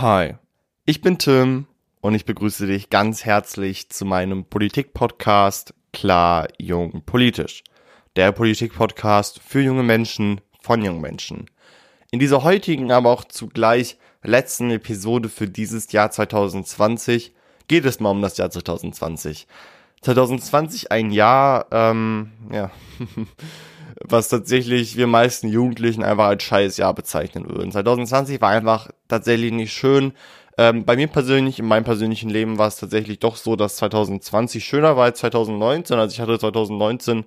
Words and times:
Hi, 0.00 0.36
ich 0.86 1.02
bin 1.02 1.18
Tim 1.18 1.66
und 2.00 2.14
ich 2.14 2.24
begrüße 2.24 2.66
dich 2.66 2.88
ganz 2.88 3.26
herzlich 3.26 3.90
zu 3.90 4.06
meinem 4.06 4.46
Politik-Podcast 4.46 5.74
Klar, 5.92 6.48
Jung, 6.56 7.02
Politisch. 7.04 7.62
Der 8.16 8.32
Politik-Podcast 8.32 9.40
für 9.46 9.60
junge 9.60 9.82
Menschen 9.82 10.40
von 10.58 10.82
jungen 10.82 11.02
Menschen. 11.02 11.50
In 12.10 12.18
dieser 12.18 12.44
heutigen, 12.44 12.90
aber 12.92 13.10
auch 13.10 13.24
zugleich 13.24 13.98
letzten 14.22 14.70
Episode 14.70 15.28
für 15.28 15.46
dieses 15.46 15.92
Jahr 15.92 16.10
2020 16.10 17.34
geht 17.68 17.84
es 17.84 18.00
mal 18.00 18.08
um 18.08 18.22
das 18.22 18.38
Jahr 18.38 18.50
2020. 18.50 19.46
2020 20.00 20.90
ein 20.90 21.10
Jahr, 21.10 21.66
ähm, 21.72 22.32
ja, 22.50 22.70
was 24.02 24.28
tatsächlich 24.28 24.96
wir 24.96 25.06
meisten 25.06 25.48
Jugendlichen 25.48 26.02
einfach 26.02 26.26
als 26.26 26.42
Scheißjahr 26.42 26.94
bezeichnen 26.94 27.48
würden. 27.48 27.72
2020 27.72 28.40
war 28.40 28.50
einfach 28.50 28.90
tatsächlich 29.08 29.52
nicht 29.52 29.72
schön. 29.72 30.12
Ähm, 30.58 30.84
bei 30.84 30.96
mir 30.96 31.06
persönlich, 31.06 31.58
in 31.58 31.66
meinem 31.66 31.84
persönlichen 31.84 32.28
Leben 32.28 32.58
war 32.58 32.68
es 32.68 32.76
tatsächlich 32.76 33.18
doch 33.18 33.36
so, 33.36 33.56
dass 33.56 33.76
2020 33.76 34.64
schöner 34.64 34.96
war 34.96 35.04
als 35.04 35.20
2019. 35.20 35.98
Also 35.98 36.12
ich 36.12 36.20
hatte 36.20 36.38
2019, 36.38 37.24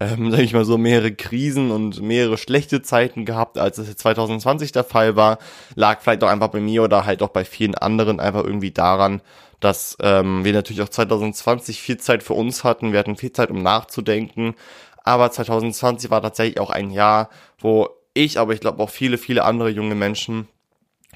ähm, 0.00 0.30
sage 0.32 0.42
ich 0.42 0.52
mal 0.52 0.64
so, 0.64 0.78
mehrere 0.78 1.12
Krisen 1.12 1.70
und 1.70 2.02
mehrere 2.02 2.38
schlechte 2.38 2.82
Zeiten 2.82 3.24
gehabt, 3.24 3.58
als 3.58 3.78
es 3.78 3.94
2020 3.94 4.72
der 4.72 4.84
Fall 4.84 5.16
war. 5.16 5.38
Lag 5.76 6.00
vielleicht 6.00 6.24
auch 6.24 6.28
einfach 6.28 6.48
bei 6.48 6.60
mir 6.60 6.82
oder 6.82 7.06
halt 7.06 7.22
auch 7.22 7.28
bei 7.28 7.44
vielen 7.44 7.76
anderen 7.76 8.18
einfach 8.18 8.42
irgendwie 8.42 8.72
daran, 8.72 9.22
dass 9.60 9.96
ähm, 10.00 10.44
wir 10.44 10.52
natürlich 10.52 10.82
auch 10.82 10.88
2020 10.88 11.80
viel 11.80 11.98
Zeit 11.98 12.24
für 12.24 12.34
uns 12.34 12.64
hatten. 12.64 12.92
Wir 12.92 12.98
hatten 12.98 13.16
viel 13.16 13.32
Zeit, 13.32 13.50
um 13.50 13.62
nachzudenken. 13.62 14.56
Aber 15.04 15.30
2020 15.30 16.10
war 16.10 16.22
tatsächlich 16.22 16.60
auch 16.60 16.70
ein 16.70 16.90
Jahr, 16.90 17.28
wo 17.58 17.88
ich, 18.14 18.38
aber 18.38 18.52
ich 18.52 18.60
glaube 18.60 18.82
auch 18.82 18.90
viele, 18.90 19.18
viele 19.18 19.44
andere 19.44 19.70
junge 19.70 19.94
Menschen 19.94 20.48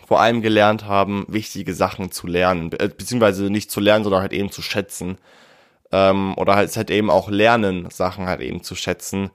vor 0.06 0.20
allem 0.20 0.40
gelernt 0.40 0.84
haben, 0.84 1.26
wichtige 1.28 1.74
Sachen 1.74 2.12
zu 2.12 2.26
lernen, 2.26 2.70
beziehungsweise 2.70 3.50
nicht 3.50 3.70
zu 3.70 3.80
lernen, 3.80 4.04
sondern 4.04 4.22
halt 4.22 4.32
eben 4.32 4.52
zu 4.52 4.62
schätzen. 4.62 5.18
Ähm, 5.92 6.34
oder 6.36 6.54
halt, 6.54 6.74
halt 6.76 6.90
eben 6.90 7.10
auch 7.10 7.28
lernen, 7.28 7.88
Sachen 7.90 8.26
halt 8.26 8.40
eben 8.40 8.62
zu 8.62 8.74
schätzen. 8.74 9.30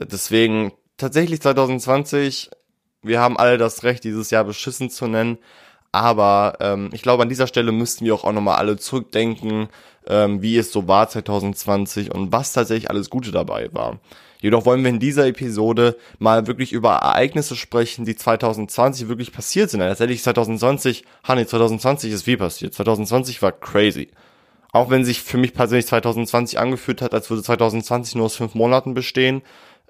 Deswegen 0.00 0.72
tatsächlich 0.96 1.40
2020, 1.40 2.50
wir 3.02 3.20
haben 3.20 3.36
alle 3.36 3.58
das 3.58 3.82
Recht, 3.82 4.04
dieses 4.04 4.30
Jahr 4.30 4.44
beschissen 4.44 4.90
zu 4.90 5.06
nennen. 5.06 5.38
Aber 5.92 6.56
ähm, 6.60 6.90
ich 6.92 7.02
glaube, 7.02 7.22
an 7.22 7.28
dieser 7.28 7.46
Stelle 7.46 7.70
müssten 7.70 8.04
wir 8.04 8.14
auch, 8.14 8.24
auch 8.24 8.32
nochmal 8.32 8.56
alle 8.56 8.78
zurückdenken, 8.78 9.68
ähm, 10.06 10.40
wie 10.42 10.56
es 10.56 10.72
so 10.72 10.88
war 10.88 11.08
2020 11.08 12.12
und 12.12 12.32
was 12.32 12.52
tatsächlich 12.52 12.90
alles 12.90 13.10
Gute 13.10 13.30
dabei 13.30 13.68
war. 13.72 14.00
Jedoch 14.40 14.64
wollen 14.66 14.82
wir 14.82 14.90
in 14.90 14.98
dieser 14.98 15.26
Episode 15.28 15.96
mal 16.18 16.48
wirklich 16.48 16.72
über 16.72 16.94
Ereignisse 16.94 17.54
sprechen, 17.54 18.04
die 18.04 18.16
2020 18.16 19.06
wirklich 19.06 19.32
passiert 19.32 19.70
sind. 19.70 19.80
Tatsächlich 19.80 20.22
2020, 20.22 21.04
Honey, 21.28 21.46
2020 21.46 22.12
ist 22.12 22.26
wie 22.26 22.36
passiert. 22.36 22.74
2020 22.74 23.40
war 23.40 23.52
crazy. 23.52 24.08
Auch 24.72 24.90
wenn 24.90 25.04
sich 25.04 25.22
für 25.22 25.36
mich 25.36 25.54
persönlich 25.54 25.86
2020 25.86 26.58
angefühlt 26.58 27.02
hat, 27.02 27.14
als 27.14 27.30
würde 27.30 27.42
2020 27.42 28.16
nur 28.16 28.24
aus 28.24 28.34
fünf 28.34 28.54
Monaten 28.54 28.94
bestehen, 28.94 29.42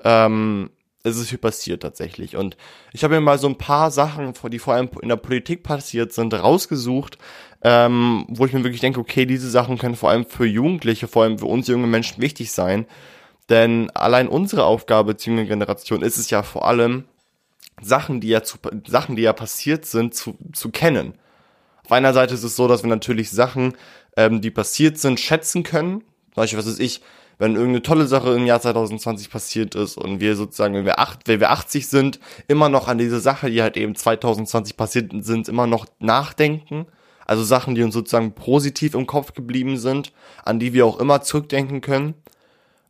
ähm, 0.05 0.69
es 1.05 1.17
ist 1.17 1.31
viel 1.31 1.39
passiert 1.39 1.83
tatsächlich. 1.83 2.37
Und 2.37 2.57
ich 2.93 3.03
habe 3.03 3.15
mir 3.15 3.21
mal 3.21 3.39
so 3.39 3.49
ein 3.49 3.59
paar 3.59 3.91
Sachen, 3.91 4.33
die 4.51 4.59
vor 4.59 4.75
allem 4.75 4.89
in 5.01 5.09
der 5.09 5.17
Politik 5.17 5.63
passiert 5.63 6.13
sind, 6.13 6.33
rausgesucht, 6.35 7.19
ähm, 7.63 8.25
wo 8.29 8.47
ich 8.47 8.53
mir 8.53 8.65
wirklich 8.65 8.81
denke, 8.81 9.01
okay, 9.01 9.27
diese 9.27 9.51
Sachen 9.51 9.79
können 9.79 9.97
vor 9.97 10.11
allem 10.11 10.27
für 10.27 10.47
Jugendliche, 10.47 11.09
vor 11.09 11.25
allem 11.25 11.39
für 11.39 11.47
uns 11.47 11.69
junge 11.69 11.87
Menschen 11.87 12.23
wichtig 12.23 12.53
sein. 12.53 12.87
Denn 13.49 13.91
allein 13.91 14.29
unsere 14.29 14.65
Aufgabe 14.65 15.13
als 15.13 15.25
junge 15.27 15.47
Generation 15.47 16.03
ist 16.03 16.19
es 16.19 16.31
ja 16.31 16.43
vor 16.43 16.67
allem, 16.67 17.05
Sachen, 17.81 18.21
die 18.21 18.29
ja 18.29 18.43
zu, 18.43 18.59
Sachen, 18.87 19.17
die 19.17 19.23
ja 19.23 19.33
passiert 19.33 19.87
sind, 19.87 20.15
zu, 20.15 20.37
zu 20.53 20.71
kennen. 20.71 21.15
Auf 21.85 21.93
einer 21.93 22.13
Seite 22.13 22.35
ist 22.35 22.45
es 22.45 22.55
so, 22.55 22.69
dass 22.69 22.83
wir 22.85 22.91
natürlich 22.91 23.31
Sachen, 23.31 23.75
ähm, 24.17 24.41
die 24.41 24.51
passiert 24.51 24.99
sind, 24.99 25.19
schätzen 25.19 25.65
können. 25.65 26.05
Beispiel, 26.35 26.59
was 26.59 26.67
ist 26.67 26.81
ich, 26.81 27.03
wenn 27.39 27.55
irgendeine 27.55 27.83
tolle 27.83 28.07
Sache 28.07 28.35
im 28.35 28.47
Jahr 28.47 28.61
2020 28.61 29.31
passiert 29.31 29.75
ist 29.75 29.97
und 29.97 30.21
wir 30.21 30.37
sozusagen, 30.37 30.75
wenn 30.75 30.85
wir, 30.85 30.99
acht, 30.99 31.27
wenn 31.27 31.41
wir 31.41 31.51
80 31.51 31.89
sind, 31.89 32.21
immer 32.49 32.69
noch 32.69 32.89
an 32.89 32.99
diese 32.99 33.21
Sache, 33.21 33.51
die 33.51 33.63
halt 33.63 33.77
eben 33.77 33.95
2020 33.95 34.77
passiert 34.77 35.13
sind, 35.25 35.49
immer 35.49 35.67
noch 35.67 35.87
nachdenken. 35.99 36.87
Also 37.27 37.45
Sachen, 37.45 37.75
die 37.75 37.83
uns 37.83 37.95
sozusagen 37.95 38.33
positiv 38.33 38.95
im 38.95 39.07
Kopf 39.07 39.33
geblieben 39.35 39.77
sind, 39.77 40.13
an 40.45 40.59
die 40.59 40.73
wir 40.73 40.87
auch 40.87 40.99
immer 40.99 41.23
zurückdenken 41.23 41.81
können. 41.81 42.15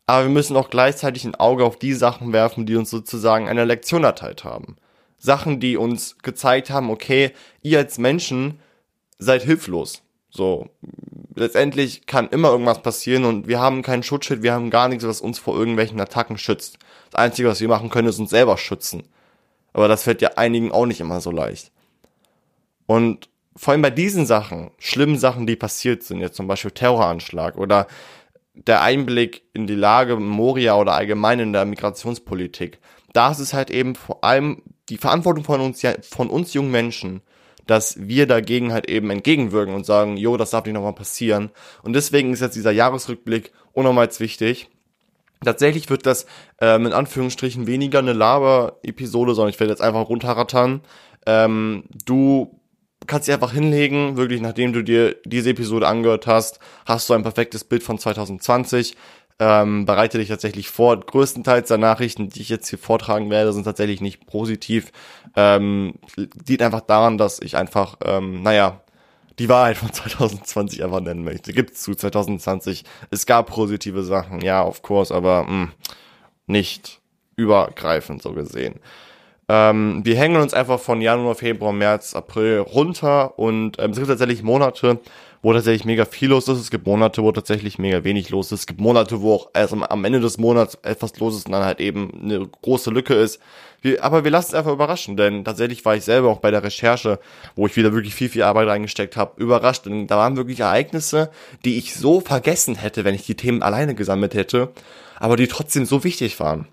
Aber 0.07 0.25
wir 0.25 0.31
müssen 0.31 0.57
auch 0.57 0.71
gleichzeitig 0.71 1.25
ein 1.25 1.35
Auge 1.35 1.65
auf 1.65 1.79
die 1.79 1.93
Sachen 1.95 2.33
werfen, 2.33 2.67
die 2.67 2.77
uns 2.77 2.91
sozusagen 2.91 3.49
eine 3.49 3.65
Lektion 3.65 4.05
erteilt 4.05 4.45
haben. 4.45 4.77
Sachen, 5.19 5.61
die 5.61 5.77
uns 5.77 6.19
gezeigt 6.19 6.71
haben, 6.71 6.91
okay, 6.91 7.31
ihr 7.63 7.79
als 7.79 7.99
Menschen 7.99 8.59
seid 9.19 9.43
hilflos. 9.43 10.03
So, 10.31 10.69
letztendlich 11.34 12.06
kann 12.06 12.28
immer 12.28 12.50
irgendwas 12.50 12.82
passieren 12.82 13.25
und 13.25 13.48
wir 13.48 13.60
haben 13.60 13.82
keinen 13.82 14.03
Schutzschild, 14.03 14.43
wir 14.43 14.53
haben 14.53 14.70
gar 14.70 14.88
nichts, 14.88 15.06
was 15.06 15.20
uns 15.20 15.38
vor 15.38 15.56
irgendwelchen 15.56 16.00
Attacken 16.00 16.38
schützt. 16.38 16.78
Das 17.10 17.20
Einzige, 17.20 17.48
was 17.48 17.60
wir 17.60 17.69
machen 17.69 17.91
können, 17.91 18.09
ist 18.09 18.19
uns 18.19 18.31
selber 18.31 18.59
schützen. 18.59 19.04
Aber 19.72 19.88
das 19.88 20.03
fällt 20.03 20.22
ja 20.22 20.31
einigen 20.37 20.72
auch 20.72 20.87
nicht 20.87 21.00
immer 21.00 21.20
so 21.20 21.31
leicht. 21.31 21.72
Und 22.87 23.28
vor 23.56 23.72
allem 23.72 23.82
bei 23.82 23.91
diesen 23.91 24.26
Sachen, 24.26 24.70
schlimmen 24.78 25.19
Sachen, 25.19 25.47
die 25.47 25.56
passiert 25.56 26.03
sind, 26.03 26.20
jetzt 26.20 26.37
zum 26.37 26.47
Beispiel 26.47 26.70
Terroranschlag 26.70 27.56
oder 27.56 27.87
der 28.54 28.82
Einblick 28.82 29.43
in 29.54 29.66
die 29.66 29.75
Lage 29.75 30.16
Moria 30.16 30.76
oder 30.76 30.93
allgemein 30.93 31.41
in 31.41 31.53
der 31.53 31.64
Migrationspolitik, 31.64 32.78
da 33.12 33.31
ist 33.31 33.38
es 33.38 33.54
halt 33.54 33.70
eben 33.70 33.94
vor 33.94 34.25
allem 34.25 34.62
die 34.88 34.99
Verantwortung 34.99 35.44
von 35.44 35.60
uns, 35.60 35.82
von 36.10 36.28
uns 36.28 36.54
jungen 36.54 36.70
Menschen, 36.70 37.22
dass 37.67 38.09
wir 38.09 38.27
dagegen 38.27 38.73
halt 38.73 38.89
eben 38.89 39.11
entgegenwirken 39.11 39.75
und 39.75 39.87
sagen, 39.87 40.17
jo, 40.17 40.37
das 40.37 40.50
darf 40.50 40.65
nicht 40.65 40.75
nochmal 40.75 40.95
passieren. 40.95 41.50
Und 41.83 41.95
deswegen 41.95 42.33
ist 42.33 42.41
jetzt 42.41 42.56
dieser 42.56 42.73
Jahresrückblick 42.73 43.53
unnormals 43.73 44.21
wichtig. 44.21 44.69
Tatsächlich 45.45 45.91
wird 45.91 46.06
das 46.06 46.27
ähm, 46.61 46.87
in 46.87 46.93
Anführungsstrichen 46.93 47.67
weniger 47.67 47.99
eine 47.99 48.12
Laber-Episode, 48.12 49.34
sondern 49.34 49.50
ich 49.50 49.61
werde 49.61 49.73
jetzt 49.73 49.83
einfach 49.83 50.09
runterrattern. 50.09 50.83
Ähm, 51.27 51.84
du 52.05 52.61
kannst 53.06 53.27
dich 53.27 53.34
einfach 53.34 53.53
hinlegen, 53.53 54.17
wirklich 54.17 54.41
nachdem 54.41 54.73
du 54.73 54.83
dir 54.83 55.17
diese 55.25 55.50
Episode 55.50 55.89
angehört 55.89 56.27
hast, 56.27 56.61
hast 56.87 57.09
du 57.09 57.15
ein 57.15 57.23
perfektes 57.23 57.65
Bild 57.65 57.83
von 57.83 57.99
2020 57.99 58.97
ähm, 59.38 59.87
bereite 59.87 60.19
dich 60.19 60.28
tatsächlich 60.28 60.69
vor. 60.69 60.98
Größtenteils 61.00 61.69
der 61.69 61.78
Nachrichten, 61.78 62.28
die 62.28 62.43
ich 62.43 62.48
jetzt 62.48 62.69
hier 62.69 62.78
vortragen 62.78 63.31
werde, 63.31 63.53
sind 63.53 63.65
tatsächlich 63.65 64.00
nicht 64.00 64.26
positiv. 64.26 64.93
Ähm, 65.37 65.94
liegt 66.47 66.62
einfach 66.62 66.82
daran, 66.82 67.19
dass 67.19 67.41
ich 67.41 67.56
einfach, 67.56 67.97
ähm, 68.04 68.43
naja, 68.43 68.81
die 69.38 69.48
Wahrheit 69.48 69.76
von 69.76 69.93
2020 69.93 70.84
einfach 70.84 71.00
nennen 71.00 71.25
möchte. 71.25 71.53
Gibt's 71.53 71.82
zu 71.82 71.94
2020. 71.94 72.84
Es 73.10 73.26
gab 73.26 73.47
positive 73.47 74.03
Sachen, 74.04 74.41
ja, 74.41 74.62
of 74.62 74.82
course, 74.82 75.15
aber 75.15 75.44
mh, 75.44 75.49
hm, 75.49 75.72
nicht 76.47 77.00
übergreifend 77.37 78.22
so 78.22 78.32
gesehen. 78.32 78.81
Ähm, 79.49 80.03
wir 80.04 80.16
hängen 80.16 80.41
uns 80.41 80.54
einfach 80.54 80.78
von 80.78 81.00
Januar, 81.00 81.34
Februar, 81.34 81.72
März, 81.72 82.14
April 82.14 82.59
runter 82.60 83.38
und 83.38 83.78
ähm, 83.78 83.91
es 83.91 83.97
gibt 83.97 84.09
tatsächlich 84.09 84.43
Monate, 84.43 85.00
wo 85.43 85.53
tatsächlich 85.53 85.85
mega 85.85 86.05
viel 86.05 86.31
los 86.31 86.47
ist. 86.47 86.59
Es 86.59 86.71
gibt 86.71 86.87
Monate, 86.87 87.23
wo 87.23 87.33
tatsächlich 87.33 87.79
mega 87.79 88.05
wenig 88.05 88.31
los 88.31 88.53
ist. 88.53 88.61
Es 88.61 88.67
gibt 88.67 88.81
Monate, 88.81 89.21
wo 89.21 89.35
auch 89.35 89.51
erst 89.53 89.75
am, 89.75 90.05
Ende 90.05 90.21
des 90.21 90.39
Monats 90.39 90.79
etwas 90.83 91.19
los 91.19 91.37
ist 91.37 91.47
und 91.47 91.53
dann 91.53 91.65
halt 91.65 91.81
eben 91.81 92.11
eine 92.23 92.47
große 92.47 92.91
Lücke 92.91 93.15
ist. 93.15 93.41
Wir, 93.81 94.05
aber 94.05 94.23
wir 94.23 94.31
lassen 94.31 94.51
es 94.51 94.55
einfach 94.55 94.73
überraschen, 94.73 95.17
denn 95.17 95.45
tatsächlich 95.45 95.85
war 95.85 95.97
ich 95.97 96.05
selber 96.05 96.29
auch 96.29 96.39
bei 96.39 96.53
der 96.53 96.63
Recherche, 96.63 97.19
wo 97.57 97.67
ich 97.67 97.77
wieder 97.77 97.93
wirklich 97.93 98.15
viel, 98.15 98.29
viel 98.29 98.45
Arbeit 98.45 98.69
reingesteckt 98.69 99.17
habe, 99.17 99.43
überrascht. 99.43 99.87
Denn 99.87 100.07
da 100.07 100.17
waren 100.17 100.37
wirklich 100.37 100.61
Ereignisse, 100.61 101.31
die 101.65 101.77
ich 101.77 101.95
so 101.95 102.21
vergessen 102.21 102.77
hätte, 102.77 103.05
wenn 103.05 103.17
ich 103.17 103.27
die 103.27 103.35
Themen 103.35 103.63
alleine 103.63 103.97
gesammelt 103.97 104.35
hätte, 104.35 104.71
aber 105.17 105.37
die 105.37 105.49
trotzdem 105.49 105.85
so 105.85 106.05
wichtig 106.05 106.38
waren. 106.38 106.69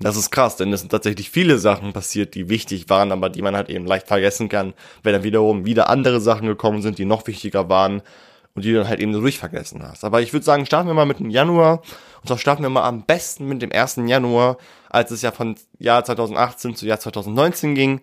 Das 0.00 0.16
ist 0.16 0.30
krass, 0.30 0.56
denn 0.56 0.72
es 0.72 0.80
sind 0.80 0.90
tatsächlich 0.90 1.30
viele 1.30 1.58
Sachen 1.58 1.92
passiert, 1.92 2.34
die 2.34 2.48
wichtig 2.48 2.88
waren, 2.88 3.12
aber 3.12 3.30
die 3.30 3.42
man 3.42 3.54
halt 3.54 3.70
eben 3.70 3.86
leicht 3.86 4.08
vergessen 4.08 4.48
kann, 4.48 4.74
wenn 5.02 5.12
dann 5.12 5.22
wiederum 5.22 5.64
wieder 5.64 5.88
andere 5.88 6.20
Sachen 6.20 6.48
gekommen 6.48 6.82
sind, 6.82 6.98
die 6.98 7.04
noch 7.04 7.26
wichtiger 7.28 7.68
waren 7.68 8.02
und 8.54 8.64
die 8.64 8.72
du 8.72 8.78
dann 8.78 8.88
halt 8.88 9.00
eben 9.00 9.12
so 9.12 9.20
durchvergessen 9.20 9.82
hast. 9.82 10.04
Aber 10.04 10.20
ich 10.20 10.32
würde 10.32 10.44
sagen, 10.44 10.66
starten 10.66 10.88
wir 10.88 10.94
mal 10.94 11.06
mit 11.06 11.20
dem 11.20 11.30
Januar 11.30 11.82
und 12.24 12.28
zwar 12.28 12.38
starten 12.38 12.62
wir 12.62 12.70
mal 12.70 12.88
am 12.88 13.04
besten 13.04 13.46
mit 13.46 13.62
dem 13.62 13.70
1. 13.70 14.00
Januar, 14.06 14.56
als 14.88 15.10
es 15.10 15.22
ja 15.22 15.30
von 15.30 15.56
Jahr 15.78 16.04
2018 16.04 16.74
zu 16.74 16.86
Jahr 16.86 16.98
2019 16.98 17.74
ging. 17.74 18.00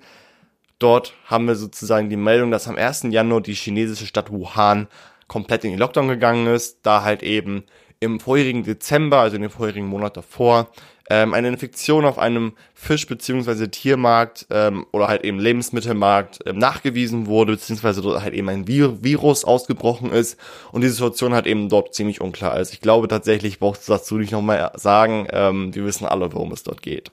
Dort 0.79 1.13
haben 1.25 1.47
wir 1.47 1.55
sozusagen 1.55 2.09
die 2.09 2.17
Meldung, 2.17 2.51
dass 2.51 2.67
am 2.67 2.77
1. 2.77 3.07
Januar 3.09 3.41
die 3.41 3.53
chinesische 3.53 4.05
Stadt 4.05 4.31
Wuhan 4.31 4.87
komplett 5.27 5.63
in 5.63 5.71
den 5.71 5.79
Lockdown 5.79 6.07
gegangen 6.07 6.47
ist, 6.47 6.79
da 6.83 7.03
halt 7.03 7.23
eben 7.23 7.63
im 7.99 8.19
vorherigen 8.19 8.63
Dezember, 8.63 9.19
also 9.19 9.35
in 9.35 9.41
dem 9.41 9.51
vorherigen 9.51 9.87
Monat 9.87 10.17
davor, 10.17 10.69
ähm, 11.11 11.33
eine 11.33 11.49
Infektion 11.49 12.05
auf 12.05 12.17
einem 12.17 12.53
Fisch- 12.73 13.05
bzw. 13.05 13.67
Tiermarkt 13.67 14.47
ähm, 14.49 14.85
oder 14.93 15.09
halt 15.09 15.25
eben 15.25 15.39
Lebensmittelmarkt 15.39 16.39
ähm, 16.45 16.57
nachgewiesen 16.57 17.27
wurde, 17.27 17.51
beziehungsweise 17.53 18.01
dort 18.01 18.23
halt 18.23 18.33
eben 18.33 18.47
ein 18.47 18.65
Vir 18.65 19.03
Virus 19.03 19.43
ausgebrochen 19.43 20.09
ist 20.09 20.39
und 20.71 20.81
die 20.81 20.87
Situation 20.87 21.33
halt 21.33 21.47
eben 21.47 21.67
dort 21.67 21.93
ziemlich 21.93 22.21
unklar 22.21 22.57
ist. 22.57 22.71
Ich 22.71 22.79
glaube 22.79 23.09
tatsächlich, 23.09 23.59
brauchst 23.59 23.89
du 23.89 23.91
dazu 23.91 24.15
nicht 24.15 24.31
nochmal 24.31 24.71
sagen, 24.75 25.27
ähm, 25.33 25.75
wir 25.75 25.83
wissen 25.83 26.05
alle, 26.05 26.31
worum 26.31 26.53
es 26.53 26.63
dort 26.63 26.81
geht. 26.81 27.11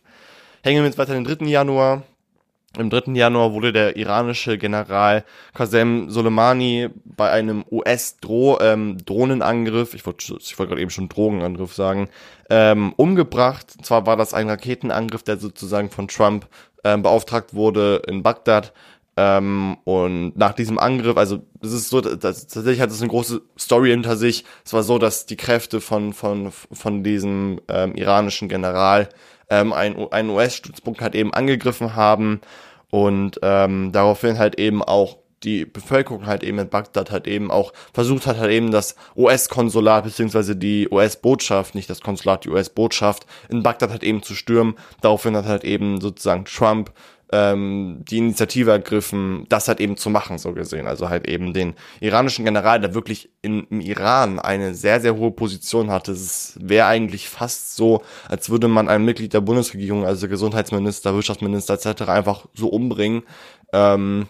Hängen 0.63 0.83
wir 0.83 0.87
jetzt 0.87 0.99
weiter 0.99 1.15
den 1.15 1.25
3. 1.25 1.47
Januar. 1.47 2.05
Im 2.77 2.91
3. 2.91 3.13
Januar 3.13 3.55
wurde 3.55 3.73
der 3.73 3.97
iranische 3.97 4.59
General 4.59 5.25
Qasem 5.55 6.11
Soleimani 6.11 6.91
bei 7.05 7.31
einem 7.31 7.65
US-Drohnenangriff, 7.71 9.95
ich 9.95 10.05
wollte 10.05 10.37
ich 10.39 10.59
wollte 10.59 10.71
gerade 10.71 10.83
eben 10.83 10.91
schon 10.91 11.09
Drogenangriff 11.09 11.73
sagen, 11.75 12.11
ähm, 12.51 12.93
umgebracht. 12.97 13.75
Und 13.79 13.87
zwar 13.87 14.05
war 14.07 14.19
das 14.19 14.35
ein 14.35 14.51
Raketenangriff, 14.51 15.23
der 15.23 15.39
sozusagen 15.39 15.89
von 15.89 16.09
Trump 16.09 16.47
ähm, 16.85 17.03
beauftragt 17.03 17.55
wurde 17.55 18.03
in 18.07 18.23
Bagdad. 18.23 18.75
Ähm, 19.17 19.79
und 19.85 20.37
nach 20.37 20.53
diesem 20.53 20.79
Angriff, 20.79 21.17
also 21.17 21.43
es 21.61 21.73
ist 21.73 21.89
so, 21.89 22.03
das, 22.03 22.47
tatsächlich 22.47 22.81
hat 22.81 22.91
es 22.91 23.01
eine 23.01 23.11
große 23.11 23.41
Story 23.59 23.91
hinter 23.91 24.17
sich. 24.17 24.45
Es 24.65 24.73
war 24.75 24.83
so, 24.83 24.99
dass 24.99 25.27
die 25.27 25.37
Kräfte 25.37 25.81
von 25.81 26.13
von 26.13 26.53
von 26.53 27.03
diesem 27.03 27.61
ähm, 27.67 27.95
iranischen 27.95 28.49
General 28.49 29.09
ähm, 29.51 29.73
ein, 29.73 29.97
einen 30.13 30.31
US-Stützpunkt 30.31 31.01
halt 31.01 31.15
eben 31.15 31.33
angegriffen 31.33 31.97
haben 31.97 32.41
und 32.91 33.39
ähm, 33.43 33.93
daraufhin 33.93 34.39
halt 34.39 34.59
eben 34.59 34.83
auch 34.83 35.19
die 35.45 35.65
Bevölkerung 35.65 36.27
halt 36.27 36.43
eben 36.43 36.59
in 36.59 36.69
Bagdad 36.69 37.11
halt 37.11 37.27
eben 37.27 37.51
auch 37.51 37.73
versucht 37.93 38.27
hat 38.27 38.39
halt 38.39 38.51
eben 38.51 38.71
das 38.71 38.97
US-Konsulat 39.17 40.05
beziehungsweise 40.05 40.57
die 40.57 40.89
US-Botschaft, 40.91 41.75
nicht 41.75 41.89
das 41.89 42.01
Konsulat, 42.01 42.45
die 42.45 42.51
US-Botschaft 42.51 43.27
in 43.49 43.63
Bagdad 43.63 43.91
halt 43.91 44.03
eben 44.03 44.23
zu 44.23 44.35
stürmen. 44.35 44.75
Daraufhin 45.01 45.37
hat 45.37 45.47
halt 45.47 45.65
eben 45.65 46.01
sozusagen 46.01 46.45
Trump 46.45 46.93
ähm, 47.33 48.05
die 48.09 48.19
Initiative 48.19 48.71
ergriffen, 48.71 49.47
das 49.49 49.69
halt 49.69 49.81
eben 49.81 49.97
zu 49.97 50.11
machen, 50.11 50.39
so 50.39 50.53
gesehen. 50.53 50.87
Also 50.87 51.09
halt 51.09 51.29
eben 51.29 51.53
den 51.53 51.75
iranischen 52.01 52.45
General, 52.45 52.81
der 52.81 52.95
wirklich 52.95 53.31
in, 53.43 53.65
im 53.71 53.81
Iran 53.81 54.39
eine 54.39 54.75
sehr, 54.75 55.01
sehr 55.01 55.17
hohe 55.17 55.31
Position 55.31 55.91
hatte. 55.91 56.13
Es 56.13 56.59
wäre 56.61 56.87
eigentlich 56.87 57.29
fast 57.29 57.77
so, 57.77 58.03
als 58.29 58.51
würde 58.51 58.69
man 58.69 58.89
ein 58.89 59.05
Mitglied 59.05 59.35
der 59.35 59.41
Bundesregierung, 59.41 60.05
also 60.05 60.29
Gesundheitsminister, 60.29 61.15
Wirtschaftsminister 61.15 61.75
etc. 61.75 62.03
einfach 62.03 62.47
so 62.55 62.69
umbringen. 62.69 63.23
Ähm, 63.73 64.29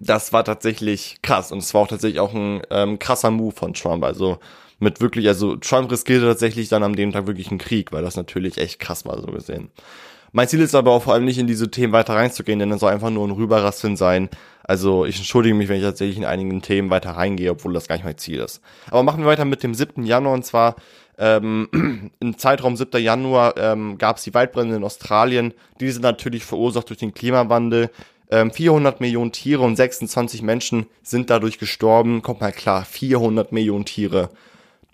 das 0.00 0.32
war 0.32 0.44
tatsächlich 0.44 1.16
krass 1.22 1.52
und 1.52 1.58
es 1.58 1.74
war 1.74 1.82
auch 1.82 1.88
tatsächlich 1.88 2.20
auch 2.20 2.34
ein 2.34 2.62
ähm, 2.70 2.98
krasser 2.98 3.30
Move 3.30 3.54
von 3.54 3.74
Trump. 3.74 4.04
Also 4.04 4.38
mit 4.78 5.00
wirklich, 5.00 5.28
also 5.28 5.56
Trump 5.56 5.90
riskierte 5.90 6.26
tatsächlich 6.26 6.68
dann 6.68 6.82
am 6.82 6.96
dem 6.96 7.12
Tag 7.12 7.26
wirklich 7.26 7.50
einen 7.50 7.58
Krieg, 7.58 7.92
weil 7.92 8.02
das 8.02 8.16
natürlich 8.16 8.58
echt 8.58 8.80
krass 8.80 9.04
war, 9.04 9.20
so 9.20 9.28
gesehen. 9.28 9.70
Mein 10.34 10.48
Ziel 10.48 10.60
ist 10.60 10.74
aber 10.74 10.92
auch 10.92 11.02
vor 11.02 11.12
allem 11.12 11.26
nicht 11.26 11.38
in 11.38 11.46
diese 11.46 11.70
Themen 11.70 11.92
weiter 11.92 12.14
reinzugehen, 12.14 12.58
denn 12.58 12.72
es 12.72 12.80
soll 12.80 12.90
einfach 12.90 13.10
nur 13.10 13.28
ein 13.28 13.32
Rüberrasseln 13.32 13.96
sein. 13.96 14.30
Also 14.64 15.04
ich 15.04 15.18
entschuldige 15.18 15.54
mich, 15.54 15.68
wenn 15.68 15.76
ich 15.76 15.82
tatsächlich 15.82 16.16
in 16.16 16.24
einigen 16.24 16.62
Themen 16.62 16.88
weiter 16.88 17.10
reingehe, 17.10 17.50
obwohl 17.50 17.74
das 17.74 17.86
gar 17.86 17.96
nicht 17.96 18.04
mein 18.04 18.16
Ziel 18.16 18.40
ist. 18.40 18.62
Aber 18.90 19.02
machen 19.02 19.20
wir 19.20 19.26
weiter 19.26 19.44
mit 19.44 19.62
dem 19.62 19.74
7. 19.74 20.04
Januar 20.04 20.32
und 20.32 20.46
zwar 20.46 20.76
ähm, 21.18 22.10
im 22.20 22.38
Zeitraum 22.38 22.76
7. 22.76 23.02
Januar 23.02 23.58
ähm, 23.58 23.98
gab 23.98 24.16
es 24.16 24.22
die 24.22 24.32
Waldbrände 24.32 24.76
in 24.76 24.84
Australien. 24.84 25.52
Diese 25.80 25.94
sind 25.94 26.02
natürlich 26.02 26.44
verursacht 26.44 26.88
durch 26.88 26.98
den 26.98 27.12
Klimawandel. 27.12 27.90
Ähm, 28.30 28.50
400 28.50 29.02
Millionen 29.02 29.32
Tiere 29.32 29.62
und 29.62 29.76
26 29.76 30.40
Menschen 30.40 30.86
sind 31.02 31.28
dadurch 31.28 31.58
gestorben. 31.58 32.22
Kommt 32.22 32.40
mal 32.40 32.52
klar, 32.52 32.86
400 32.86 33.52
Millionen 33.52 33.84
Tiere. 33.84 34.30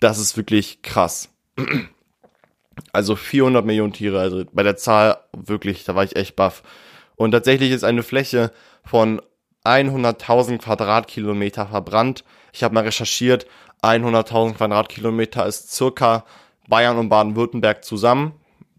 Das 0.01 0.19
ist 0.19 0.35
wirklich 0.35 0.81
krass. 0.81 1.29
Also 2.93 3.15
400 3.15 3.65
Millionen 3.65 3.93
Tiere, 3.93 4.19
also 4.19 4.43
bei 4.51 4.63
der 4.63 4.77
Zahl 4.77 5.17
wirklich, 5.33 5.83
da 5.83 5.95
war 5.95 6.03
ich 6.03 6.15
echt 6.15 6.35
baff. 6.35 6.63
Und 7.15 7.31
tatsächlich 7.31 7.71
ist 7.71 7.83
eine 7.83 8.03
Fläche 8.03 8.51
von 8.83 9.21
100.000 9.65 10.59
Quadratkilometer 10.59 11.67
verbrannt. 11.67 12.23
Ich 12.53 12.63
habe 12.63 12.73
mal 12.73 12.83
recherchiert, 12.83 13.45
100.000 13.83 14.55
Quadratkilometer 14.55 15.45
ist 15.45 15.73
circa 15.73 16.25
Bayern 16.67 16.97
und 16.97 17.09
Baden-Württemberg 17.09 17.83
zusammen. 17.83 18.33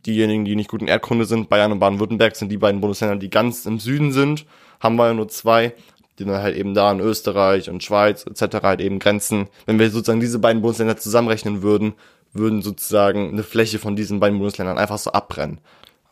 Diejenigen, 0.07 0.45
die 0.45 0.57
nicht 0.57 0.71
gut 0.71 0.81
in 0.81 0.89
Erdkunde 0.89 1.27
sind, 1.27 1.49
Bayern 1.49 1.73
und 1.73 1.81
Baden-Württemberg 1.81 2.37
sind 2.37 2.51
die 2.51 2.57
beiden 2.57 2.81
Bundesländer, 2.81 3.17
die 3.17 3.31
ganz 3.31 3.67
im 3.67 3.79
Süden 3.79 4.13
sind. 4.13 4.47
Haben 4.81 4.97
wir 4.97 5.09
ja 5.09 5.15
nur 5.15 5.29
zwei, 5.29 5.75
die 6.19 6.25
dann 6.25 6.43
halt 6.43 6.57
eben 6.57 6.75
da 6.75 6.91
in 6.93 7.01
Österreich 7.01 7.69
und 7.69 7.83
Schweiz 7.83 8.25
etc. 8.25 8.63
halt 8.63 8.81
eben 8.81 8.99
grenzen. 8.99 9.49
Wenn 9.67 9.79
wir 9.79 9.91
sozusagen 9.91 10.21
diese 10.21 10.39
beiden 10.39 10.63
Bundesländer 10.63 10.97
zusammenrechnen 10.97 11.63
würden, 11.63 11.95
würden 12.33 12.63
sozusagen 12.63 13.31
eine 13.31 13.43
Fläche 13.43 13.79
von 13.79 13.97
diesen 13.97 14.21
beiden 14.21 14.39
Bundesländern 14.39 14.79
einfach 14.79 14.99
so 14.99 15.13
abbrennen. 15.13 15.61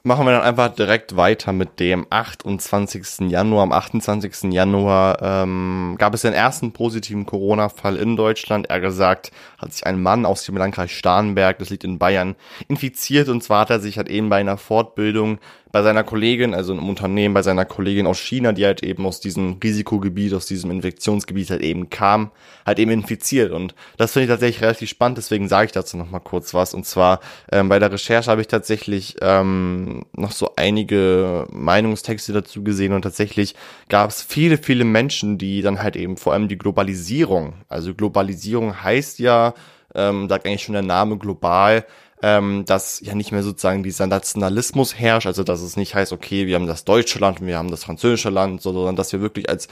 Machen 0.05 0.27
wir 0.27 0.33
dann 0.33 0.43
einfach 0.43 0.75
direkt 0.75 1.17
weiter 1.17 1.53
mit 1.53 1.81
dem 1.81 2.07
28. 2.09 3.29
Januar. 3.29 3.65
Am 3.65 3.73
28. 3.73 4.53
Januar 4.53 5.21
ähm, 5.21 5.97
gab 5.99 6.15
es 6.15 6.23
den 6.23 6.33
ersten 6.33 6.73
positiven 6.73 7.27
Corona-Fall 7.27 7.97
in 7.97 8.17
Deutschland. 8.17 8.71
Er 8.71 8.81
gesagt, 8.81 9.33
hat 9.59 9.73
sich 9.73 9.85
ein 9.85 10.01
Mann 10.01 10.25
aus 10.25 10.45
dem 10.45 10.57
Landkreis 10.57 10.93
Starnberg, 10.93 11.59
das 11.59 11.71
liegt 11.71 11.83
in 11.83 11.99
Bayern, 11.99 12.37
infiziert. 12.69 13.29
Und 13.29 13.43
zwar 13.43 13.63
hat 13.63 13.71
er 13.71 13.81
sich 13.81 13.99
halt 13.99 14.09
eben 14.09 14.29
bei 14.29 14.39
einer 14.39 14.57
Fortbildung 14.57 15.41
bei 15.71 15.83
seiner 15.83 16.05
Kollegin, 16.05 16.55
also 16.55 16.73
im 16.73 16.89
Unternehmen, 16.89 17.35
bei 17.35 17.43
seiner 17.43 17.65
Kollegin 17.65 18.07
aus 18.07 18.19
China, 18.19 18.53
die 18.53 18.65
halt 18.65 18.83
eben 18.83 19.05
aus 19.07 19.21
diesem 19.21 19.59
Risikogebiet, 19.63 20.33
aus 20.35 20.47
diesem 20.47 20.71
Infektionsgebiet 20.71 21.51
halt 21.51 21.63
eben 21.63 21.91
kam, 21.91 22.31
halt 22.65 22.79
eben 22.79 22.91
infiziert. 22.91 23.53
Und 23.53 23.75
das 23.97 24.13
finde 24.13 24.25
ich 24.25 24.31
tatsächlich 24.31 24.63
relativ 24.63 24.89
spannend, 24.89 25.19
deswegen 25.19 25.49
sage 25.49 25.67
ich 25.67 25.73
dazu 25.73 25.97
nochmal 25.97 26.21
kurz 26.21 26.55
was. 26.55 26.75
Und 26.75 26.87
zwar 26.87 27.21
ähm, 27.53 27.69
bei 27.69 27.79
der 27.79 27.93
Recherche 27.93 28.31
habe 28.31 28.41
ich 28.41 28.49
tatsächlich 28.49 29.17
ähm, 29.21 30.05
noch 30.13 30.33
so 30.33 30.53
einige 30.57 31.47
Meinungstexte 31.51 32.33
dazu 32.33 32.63
gesehen 32.63 32.93
und 32.93 33.03
tatsächlich 33.03 33.55
gab 33.89 34.11
es 34.11 34.23
viele, 34.23 34.59
viele 34.59 34.85
Menschen, 34.85 35.39
die 35.39 35.63
dann 35.63 35.83
halt 35.83 35.97
eben 35.97 36.17
vor 36.17 36.33
allem 36.33 36.49
die 36.49 36.59
Globalisierung, 36.59 37.55
also 37.69 37.95
Globalisierung 37.95 38.83
heißt 38.83 39.19
ja, 39.19 39.55
ähm, 39.95 40.29
sagt 40.29 40.47
eigentlich 40.47 40.63
schon 40.63 40.75
der 40.75 40.83
Name 40.83 41.19
global, 41.19 41.85
ähm, 42.23 42.65
dass 42.67 43.01
ja 43.01 43.15
nicht 43.15 43.33
mehr 43.33 43.43
sozusagen 43.43 43.83
dieser 43.83 44.07
Nationalismus 44.07 44.99
herrscht, 44.99 45.27
also 45.27 45.45
dass 45.45 45.61
es 45.61 45.77
nicht 45.77 45.95
heißt, 45.95 46.13
okay, 46.13 46.47
wir 46.47 46.57
haben 46.57 46.67
das 46.67 46.85
deutsche 46.85 47.19
Land 47.19 47.41
und 47.41 47.47
wir 47.47 47.59
haben 47.59 47.71
das 47.71 47.85
französische 47.85 48.31
Land, 48.31 48.63
sondern 48.63 48.97
dass 48.97 49.13
wir 49.13 49.21
wirklich 49.21 49.49
als 49.49 49.69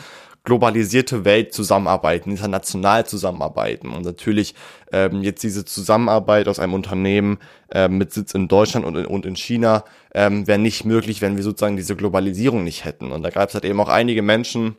globalisierte 0.46 1.24
Welt 1.24 1.52
zusammenarbeiten, 1.52 2.30
international 2.30 3.04
zusammenarbeiten. 3.04 3.90
Und 3.90 4.04
natürlich 4.04 4.54
ähm, 4.92 5.22
jetzt 5.22 5.42
diese 5.42 5.64
Zusammenarbeit 5.64 6.48
aus 6.48 6.60
einem 6.60 6.72
Unternehmen 6.72 7.38
ähm, 7.70 7.98
mit 7.98 8.12
Sitz 8.12 8.32
in 8.32 8.48
Deutschland 8.48 8.86
und 8.86 8.96
in, 8.96 9.06
und 9.06 9.26
in 9.26 9.36
China 9.36 9.84
ähm, 10.14 10.46
wäre 10.46 10.60
nicht 10.60 10.84
möglich, 10.84 11.20
wenn 11.20 11.36
wir 11.36 11.42
sozusagen 11.42 11.76
diese 11.76 11.96
Globalisierung 11.96 12.62
nicht 12.62 12.84
hätten. 12.84 13.10
Und 13.10 13.24
da 13.24 13.30
gab 13.30 13.48
es 13.48 13.54
halt 13.54 13.64
eben 13.64 13.80
auch 13.80 13.88
einige 13.88 14.22
Menschen, 14.22 14.76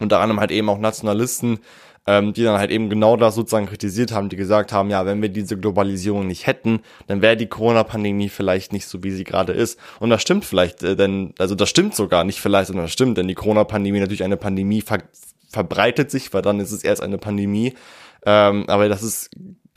unter 0.00 0.18
anderem 0.18 0.40
halt 0.40 0.50
eben 0.50 0.68
auch 0.68 0.78
Nationalisten, 0.78 1.60
ähm, 2.06 2.32
die 2.32 2.42
dann 2.42 2.58
halt 2.58 2.70
eben 2.70 2.88
genau 2.88 3.16
das 3.16 3.34
sozusagen 3.34 3.66
kritisiert 3.66 4.12
haben, 4.12 4.28
die 4.28 4.36
gesagt 4.36 4.72
haben, 4.72 4.90
ja, 4.90 5.04
wenn 5.06 5.22
wir 5.22 5.28
diese 5.28 5.58
Globalisierung 5.58 6.26
nicht 6.26 6.46
hätten, 6.46 6.80
dann 7.06 7.22
wäre 7.22 7.36
die 7.36 7.46
Corona-Pandemie 7.46 8.28
vielleicht 8.28 8.72
nicht 8.72 8.86
so, 8.86 9.02
wie 9.02 9.10
sie 9.10 9.24
gerade 9.24 9.52
ist. 9.52 9.78
Und 9.98 10.10
das 10.10 10.22
stimmt 10.22 10.44
vielleicht, 10.44 10.82
äh, 10.82 10.96
denn, 10.96 11.34
also 11.38 11.54
das 11.54 11.68
stimmt 11.68 11.94
sogar, 11.94 12.24
nicht 12.24 12.40
vielleicht, 12.40 12.68
sondern 12.68 12.86
das 12.86 12.92
stimmt, 12.92 13.18
denn 13.18 13.28
die 13.28 13.34
Corona-Pandemie 13.34 14.00
natürlich 14.00 14.24
eine 14.24 14.36
Pandemie 14.36 14.82
ver 14.82 15.02
verbreitet 15.52 16.12
sich, 16.12 16.32
weil 16.32 16.42
dann 16.42 16.60
ist 16.60 16.70
es 16.70 16.84
erst 16.84 17.02
eine 17.02 17.18
Pandemie. 17.18 17.74
Ähm, 18.24 18.68
aber 18.68 18.88
das 18.88 19.02
ist 19.02 19.30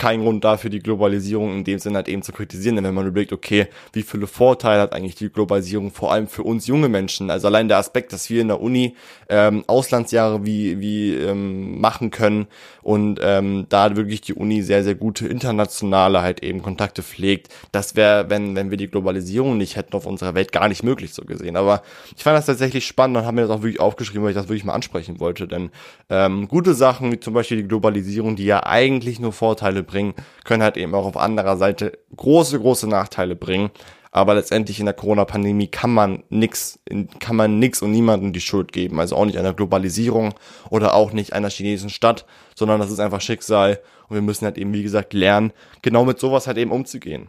kein 0.03 0.19
Grund 0.19 0.43
dafür, 0.43 0.69
die 0.69 0.81
Globalisierung 0.81 1.59
in 1.59 1.63
dem 1.63 1.79
Sinne 1.79 1.95
halt 1.95 2.09
eben 2.09 2.23
zu 2.23 2.33
kritisieren. 2.33 2.75
Denn 2.75 2.83
wenn 2.83 2.93
man 2.93 3.07
überlegt, 3.07 3.31
okay, 3.31 3.67
wie 3.93 4.01
viele 4.01 4.27
Vorteile 4.27 4.81
hat 4.81 4.91
eigentlich 4.91 5.15
die 5.15 5.29
Globalisierung 5.29 5.91
vor 5.91 6.11
allem 6.11 6.27
für 6.27 6.43
uns 6.43 6.67
junge 6.67 6.89
Menschen? 6.89 7.29
Also 7.29 7.47
allein 7.47 7.69
der 7.69 7.77
Aspekt, 7.77 8.11
dass 8.11 8.29
wir 8.29 8.41
in 8.41 8.49
der 8.49 8.59
Uni 8.59 8.97
ähm, 9.29 9.63
Auslandsjahre 9.65 10.45
wie, 10.45 10.81
wie 10.81 11.13
ähm, 11.13 11.79
machen 11.79 12.11
können 12.11 12.47
und 12.81 13.21
ähm, 13.23 13.65
da 13.69 13.95
wirklich 13.95 14.19
die 14.19 14.33
Uni 14.33 14.61
sehr, 14.61 14.83
sehr 14.83 14.95
gute 14.95 15.25
internationale 15.25 16.21
halt 16.21 16.43
eben 16.43 16.61
Kontakte 16.61 17.01
pflegt. 17.01 17.47
Das 17.71 17.95
wäre, 17.95 18.29
wenn, 18.29 18.57
wenn 18.57 18.71
wir 18.71 18.77
die 18.77 18.89
Globalisierung 18.89 19.57
nicht 19.57 19.77
hätten 19.77 19.95
auf 19.95 20.05
unserer 20.05 20.35
Welt, 20.35 20.51
gar 20.51 20.67
nicht 20.67 20.83
möglich 20.83 21.13
so 21.13 21.23
gesehen. 21.23 21.55
Aber 21.55 21.81
ich 22.13 22.23
fand 22.23 22.37
das 22.37 22.45
tatsächlich 22.45 22.85
spannend 22.85 23.15
und 23.15 23.25
habe 23.25 23.35
mir 23.35 23.43
das 23.43 23.51
auch 23.51 23.61
wirklich 23.61 23.79
aufgeschrieben, 23.79 24.23
weil 24.23 24.31
ich 24.31 24.37
das 24.37 24.49
wirklich 24.49 24.65
mal 24.65 24.73
ansprechen 24.73 25.21
wollte. 25.21 25.47
Denn 25.47 25.69
ähm, 26.09 26.49
gute 26.49 26.73
Sachen, 26.73 27.09
wie 27.13 27.21
zum 27.21 27.33
Beispiel 27.33 27.55
die 27.55 27.69
Globalisierung, 27.69 28.35
die 28.35 28.45
ja 28.45 28.65
eigentlich 28.65 29.21
nur 29.21 29.31
Vorteile 29.31 29.81
bringen, 29.93 30.15
können 30.43 30.63
halt 30.63 30.77
eben 30.77 30.93
auch 30.95 31.05
auf 31.05 31.17
anderer 31.17 31.57
Seite 31.57 31.99
große, 32.15 32.59
große 32.59 32.87
Nachteile 32.87 33.35
bringen. 33.35 33.69
Aber 34.11 34.35
letztendlich 34.35 34.79
in 34.79 34.85
der 34.85 34.93
Corona-Pandemie 34.93 35.67
kann 35.67 35.91
man 35.91 36.23
nix, 36.29 36.79
kann 37.19 37.35
man 37.35 37.57
nix 37.57 37.81
und 37.81 37.91
niemandem 37.91 38.31
die 38.31 38.41
Schuld 38.41 38.71
geben. 38.71 38.99
Also 38.99 39.15
auch 39.15 39.25
nicht 39.25 39.39
einer 39.39 39.53
Globalisierung 39.53 40.35
oder 40.69 40.93
auch 40.93 41.13
nicht 41.13 41.33
einer 41.33 41.49
chinesischen 41.49 41.89
Stadt, 41.89 42.25
sondern 42.55 42.79
das 42.79 42.91
ist 42.91 42.99
einfach 42.99 43.21
Schicksal. 43.21 43.79
Und 44.09 44.15
wir 44.15 44.21
müssen 44.21 44.45
halt 44.45 44.59
eben, 44.59 44.73
wie 44.73 44.83
gesagt, 44.83 45.13
lernen, 45.13 45.51
genau 45.81 46.05
mit 46.05 46.19
sowas 46.19 46.45
halt 46.45 46.57
eben 46.57 46.71
umzugehen. 46.71 47.27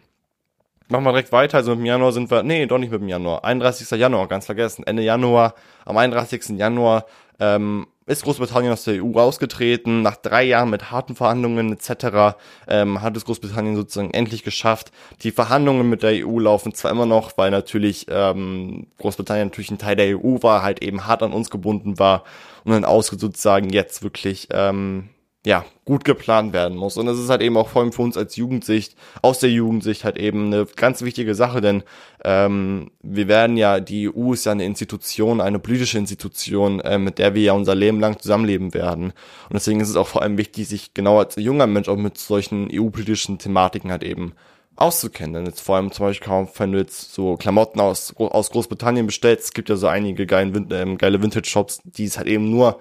Machen 0.88 1.04
wir 1.04 1.12
direkt 1.12 1.32
weiter. 1.32 1.56
Also 1.56 1.72
im 1.72 1.86
Januar 1.86 2.12
sind 2.12 2.30
wir, 2.30 2.42
nee, 2.42 2.66
doch 2.66 2.76
nicht 2.76 2.92
mit 2.92 3.00
dem 3.00 3.08
Januar. 3.08 3.44
31. 3.44 3.90
Januar, 3.98 4.28
ganz 4.28 4.44
vergessen. 4.44 4.86
Ende 4.86 5.02
Januar, 5.02 5.54
am 5.86 5.96
31. 5.96 6.58
Januar 6.58 7.06
ähm, 7.40 7.86
ist 8.06 8.24
Großbritannien 8.24 8.72
aus 8.72 8.84
der 8.84 9.02
EU 9.02 9.18
ausgetreten. 9.18 10.02
Nach 10.02 10.16
drei 10.16 10.44
Jahren 10.44 10.70
mit 10.70 10.90
harten 10.90 11.16
Verhandlungen 11.16 11.72
etc. 11.72 12.36
Ähm, 12.68 13.00
hat 13.00 13.16
es 13.16 13.24
Großbritannien 13.24 13.76
sozusagen 13.76 14.12
endlich 14.12 14.42
geschafft. 14.42 14.92
Die 15.22 15.30
Verhandlungen 15.30 15.88
mit 15.88 16.02
der 16.02 16.26
EU 16.26 16.38
laufen 16.38 16.74
zwar 16.74 16.90
immer 16.90 17.06
noch, 17.06 17.38
weil 17.38 17.50
natürlich 17.50 18.06
ähm, 18.10 18.86
Großbritannien 18.98 19.48
natürlich 19.48 19.70
ein 19.70 19.78
Teil 19.78 19.96
der 19.96 20.18
EU 20.18 20.42
war, 20.42 20.62
halt 20.62 20.82
eben 20.82 21.06
hart 21.06 21.22
an 21.22 21.32
uns 21.32 21.48
gebunden 21.50 21.98
war 21.98 22.24
und 22.64 22.72
dann 22.72 22.84
Austritt 22.84 23.20
sozusagen 23.20 23.70
jetzt 23.70 24.02
wirklich 24.02 24.48
ähm, 24.50 25.08
ja, 25.46 25.64
gut 25.84 26.04
geplant 26.04 26.54
werden 26.54 26.76
muss. 26.76 26.96
Und 26.96 27.04
das 27.06 27.18
ist 27.18 27.28
halt 27.28 27.42
eben 27.42 27.56
auch 27.58 27.68
vor 27.68 27.82
allem 27.82 27.92
für 27.92 28.00
uns 28.00 28.16
als 28.16 28.36
Jugendsicht, 28.36 28.96
aus 29.20 29.40
der 29.40 29.50
Jugendsicht 29.50 30.04
halt 30.04 30.16
eben 30.16 30.46
eine 30.46 30.64
ganz 30.64 31.02
wichtige 31.02 31.34
Sache, 31.34 31.60
denn 31.60 31.82
ähm, 32.24 32.90
wir 33.02 33.28
werden 33.28 33.58
ja, 33.58 33.80
die 33.80 34.08
EU 34.08 34.32
ist 34.32 34.46
ja 34.46 34.52
eine 34.52 34.64
Institution, 34.64 35.42
eine 35.42 35.58
politische 35.58 35.98
Institution, 35.98 36.80
äh, 36.80 36.96
mit 36.98 37.18
der 37.18 37.34
wir 37.34 37.42
ja 37.42 37.52
unser 37.52 37.74
Leben 37.74 38.00
lang 38.00 38.18
zusammenleben 38.18 38.72
werden. 38.72 39.12
Und 39.48 39.52
deswegen 39.52 39.80
ist 39.80 39.90
es 39.90 39.96
auch 39.96 40.08
vor 40.08 40.22
allem 40.22 40.38
wichtig, 40.38 40.66
sich 40.66 40.94
genau 40.94 41.18
als 41.18 41.36
junger 41.36 41.66
Mensch 41.66 41.88
auch 41.88 41.96
mit 41.96 42.16
solchen 42.16 42.68
EU-politischen 42.72 43.38
Thematiken 43.38 43.90
halt 43.90 44.02
eben 44.02 44.32
auszukennen. 44.76 45.34
Denn 45.34 45.46
jetzt 45.46 45.60
vor 45.60 45.76
allem 45.76 45.92
zum 45.92 46.06
Beispiel 46.06 46.26
kaum, 46.26 46.48
wenn 46.56 46.72
du 46.72 46.78
jetzt 46.78 47.12
so 47.12 47.36
Klamotten 47.36 47.80
aus, 47.80 48.14
aus 48.16 48.50
Großbritannien 48.50 49.04
bestellst, 49.04 49.44
es 49.44 49.52
gibt 49.52 49.68
ja 49.68 49.76
so 49.76 49.88
einige 49.88 50.26
geile, 50.26 50.64
ähm, 50.70 50.96
geile 50.96 51.22
Vintage-Shops, 51.22 51.80
die 51.84 52.04
es 52.04 52.16
halt 52.16 52.28
eben 52.28 52.50
nur 52.50 52.80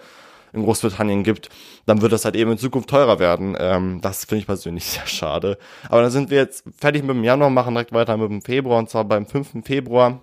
in 0.54 0.64
Großbritannien 0.64 1.24
gibt, 1.24 1.50
dann 1.86 2.02
wird 2.02 2.14
das 2.14 2.26
halt 2.26 2.36
eben 2.36 2.52
in 2.52 2.58
Zukunft 2.58 2.90
teurer 2.90 3.20
werden. 3.20 3.58
Ähm, 3.60 4.00
das 4.02 4.26
finde 4.26 4.42
ich 4.42 4.46
persönlich 4.46 4.86
sehr 4.86 5.08
schade. 5.08 5.58
Aber 5.90 6.02
dann 6.02 6.12
sind 6.12 6.30
wir 6.30 6.38
jetzt 6.38 6.64
fertig 6.78 7.04
mit 7.04 7.16
dem 7.16 7.24
Januar, 7.24 7.50
machen 7.50 7.74
direkt 7.74 7.92
weiter 7.92 8.16
mit 8.18 8.30
dem 8.30 8.42
Februar 8.42 8.80
und 8.80 8.90
zwar 8.90 9.06
beim 9.06 9.26
5. 9.26 9.66
Februar. 9.66 10.22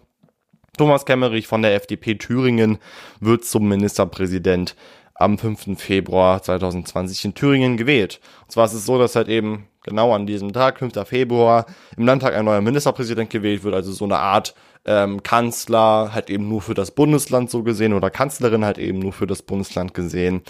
Thomas 0.78 1.04
Kemmerich 1.04 1.46
von 1.46 1.62
der 1.62 1.74
FDP 1.74 2.14
Thüringen 2.14 2.78
wird 3.18 3.44
zum 3.44 3.68
Ministerpräsident 3.68 4.76
am 5.20 5.38
5. 5.38 5.78
Februar 5.78 6.42
2020 6.42 7.24
in 7.24 7.34
Thüringen 7.34 7.76
gewählt. 7.76 8.20
Und 8.42 8.52
zwar 8.52 8.66
ist 8.66 8.74
es 8.74 8.86
so, 8.86 8.98
dass 8.98 9.16
halt 9.16 9.28
eben 9.28 9.66
genau 9.82 10.14
an 10.14 10.26
diesem 10.26 10.52
Tag, 10.52 10.78
5. 10.78 11.06
Februar, 11.06 11.66
im 11.96 12.06
Landtag 12.06 12.34
ein 12.34 12.44
neuer 12.44 12.60
Ministerpräsident 12.60 13.30
gewählt 13.30 13.62
wird, 13.64 13.74
also 13.74 13.92
so 13.92 14.04
eine 14.04 14.18
Art 14.18 14.54
ähm, 14.84 15.22
Kanzler 15.22 16.14
halt 16.14 16.30
eben 16.30 16.48
nur 16.48 16.62
für 16.62 16.74
das 16.74 16.90
Bundesland 16.90 17.50
so 17.50 17.62
gesehen 17.62 17.92
oder 17.92 18.10
Kanzlerin 18.10 18.64
halt 18.64 18.78
eben 18.78 18.98
nur 18.98 19.12
für 19.12 19.26
das 19.26 19.42
Bundesland 19.42 19.94
gesehen. 19.94 20.42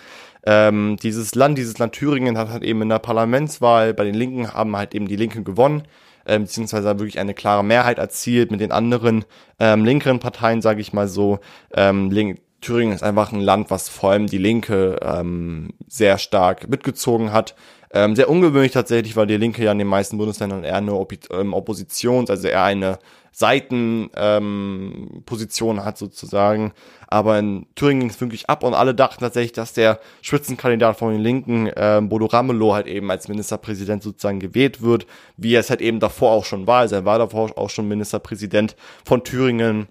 Ähm, 0.44 0.96
dieses 1.02 1.34
Land, 1.34 1.58
dieses 1.58 1.78
Land 1.78 1.94
Thüringen 1.94 2.38
hat 2.38 2.48
halt 2.48 2.62
eben 2.62 2.82
in 2.82 2.88
der 2.88 3.00
Parlamentswahl 3.00 3.92
bei 3.92 4.04
den 4.04 4.14
Linken 4.14 4.52
haben 4.54 4.76
halt 4.76 4.94
eben 4.94 5.08
die 5.08 5.16
Linken 5.16 5.44
gewonnen 5.44 5.82
ähm, 6.26 6.42
beziehungsweise 6.42 6.86
wirklich 6.86 7.18
eine 7.18 7.34
klare 7.34 7.64
Mehrheit 7.64 7.98
erzielt 7.98 8.50
mit 8.50 8.60
den 8.60 8.72
anderen 8.72 9.24
ähm, 9.58 9.84
linkeren 9.84 10.20
Parteien, 10.20 10.62
sage 10.62 10.80
ich 10.80 10.92
mal 10.92 11.08
so. 11.08 11.40
Ähm, 11.74 12.10
Link 12.10 12.40
Thüringen 12.60 12.94
ist 12.94 13.02
einfach 13.02 13.32
ein 13.32 13.40
Land, 13.40 13.70
was 13.70 13.88
vor 13.88 14.10
allem 14.10 14.26
die 14.26 14.38
Linke 14.38 14.98
ähm, 15.02 15.70
sehr 15.88 16.18
stark 16.18 16.68
mitgezogen 16.68 17.32
hat. 17.32 17.54
Ähm, 17.92 18.14
sehr 18.14 18.30
ungewöhnlich 18.30 18.70
tatsächlich, 18.70 19.16
weil 19.16 19.26
die 19.26 19.36
Linke 19.36 19.64
ja 19.64 19.72
in 19.72 19.78
den 19.78 19.88
meisten 19.88 20.16
Bundesländern 20.16 20.62
eher 20.62 20.76
eine 20.76 20.94
Op 20.94 21.12
ähm, 21.32 21.54
Oppositions-, 21.54 22.30
also 22.30 22.46
eher 22.46 22.62
eine 22.62 23.00
Seitenposition 23.32 25.76
ähm, 25.76 25.84
hat 25.84 25.98
sozusagen. 25.98 26.72
Aber 27.08 27.38
in 27.38 27.66
Thüringen 27.74 28.00
ging 28.00 28.10
es 28.10 28.20
wirklich 28.20 28.48
ab 28.48 28.62
und 28.62 28.74
alle 28.74 28.94
dachten 28.94 29.20
tatsächlich, 29.20 29.52
dass 29.52 29.72
der 29.72 29.98
Spitzenkandidat 30.22 30.98
von 30.98 31.12
den 31.12 31.20
Linken, 31.20 31.68
ähm, 31.74 32.08
Bodo 32.08 32.26
Ramelow, 32.26 32.74
halt 32.74 32.86
eben 32.86 33.10
als 33.10 33.26
Ministerpräsident 33.26 34.04
sozusagen 34.04 34.38
gewählt 34.38 34.82
wird, 34.82 35.06
wie 35.36 35.54
er 35.54 35.60
es 35.60 35.70
halt 35.70 35.80
eben 35.80 35.98
davor 35.98 36.30
auch 36.30 36.44
schon 36.44 36.68
war. 36.68 36.80
Also 36.80 36.96
er 36.96 37.04
war 37.04 37.18
davor 37.18 37.58
auch 37.58 37.70
schon 37.70 37.88
Ministerpräsident 37.88 38.76
von 39.04 39.24
Thüringen 39.24 39.88